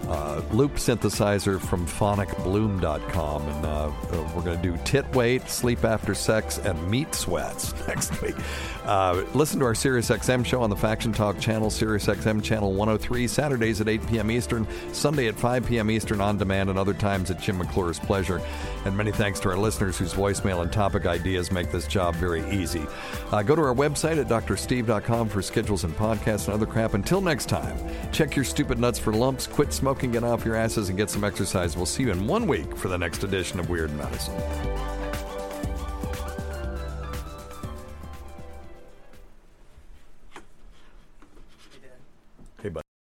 uh, 0.08 0.40
loop 0.52 0.74
synthesizer 0.74 1.60
from 1.60 1.86
phonicbloom.com. 1.86 3.42
And 3.42 3.66
uh, 3.66 3.92
we're 4.34 4.42
going 4.42 4.60
to 4.60 4.62
do 4.62 4.78
tit 4.84 5.06
weight, 5.14 5.48
sleep 5.48 5.84
after 5.84 6.14
sex, 6.14 6.58
and 6.58 6.90
meat 6.90 7.14
sweats 7.14 7.74
next 7.88 8.20
week. 8.22 8.36
Uh, 8.84 9.24
listen 9.34 9.58
to 9.58 9.66
our 9.66 9.72
SiriusXM 9.72 10.46
show 10.46 10.62
on 10.62 10.70
the 10.70 10.76
Faction 10.76 11.12
Talk 11.12 11.40
channel, 11.40 11.70
SiriusXM 11.70 12.42
channel 12.42 12.72
103, 12.72 13.26
Saturdays 13.26 13.80
at 13.80 13.88
8 13.88 14.06
p.m. 14.06 14.30
Eastern, 14.30 14.66
Sunday 14.92 15.26
at 15.26 15.34
5 15.34 15.66
p.m. 15.66 15.90
Eastern 15.90 16.20
on 16.20 16.38
demand, 16.38 16.70
and 16.70 16.78
other 16.78 16.94
times 16.94 17.30
at 17.30 17.40
Jim 17.40 17.58
McClure's 17.58 17.98
pleasure. 17.98 18.40
And 18.84 18.96
many 18.96 19.10
thanks 19.10 19.40
to 19.40 19.48
our 19.48 19.56
listeners 19.56 19.98
whose 19.98 20.14
voicemail 20.14 20.62
and 20.62 20.72
topic 20.72 21.04
ideas 21.04 21.50
make 21.50 21.72
this 21.72 21.88
job 21.88 22.14
very 22.14 22.48
easy. 22.50 22.86
Uh, 23.32 23.42
go 23.42 23.56
to 23.56 23.62
our 23.62 23.74
website 23.74 24.18
at 24.18 24.28
drsteve.com 24.28 25.28
for 25.28 25.42
schedules 25.42 25.82
and 25.82 25.94
podcasts 25.96 26.46
and 26.46 26.54
other 26.54 26.66
crap. 26.66 26.94
Until 26.94 27.20
next 27.20 27.48
time, 27.48 27.76
check 28.12 28.36
your 28.36 28.44
stupid 28.44 28.78
nuts 28.78 29.00
for 29.00 29.12
lumps, 29.12 29.48
quit 29.48 29.72
smoking, 29.72 29.95
get 30.12 30.24
off 30.24 30.44
your 30.44 30.54
asses, 30.54 30.88
and 30.88 30.98
get 30.98 31.10
some 31.10 31.24
exercise. 31.24 31.76
We'll 31.76 31.86
see 31.86 32.04
you 32.04 32.12
in 32.12 32.26
one 32.26 32.46
week 32.46 32.76
for 32.76 32.88
the 32.88 32.98
next 32.98 33.24
edition 33.24 33.58
of 33.58 33.68
Weird 33.68 33.92
Medicine. 33.96 35.05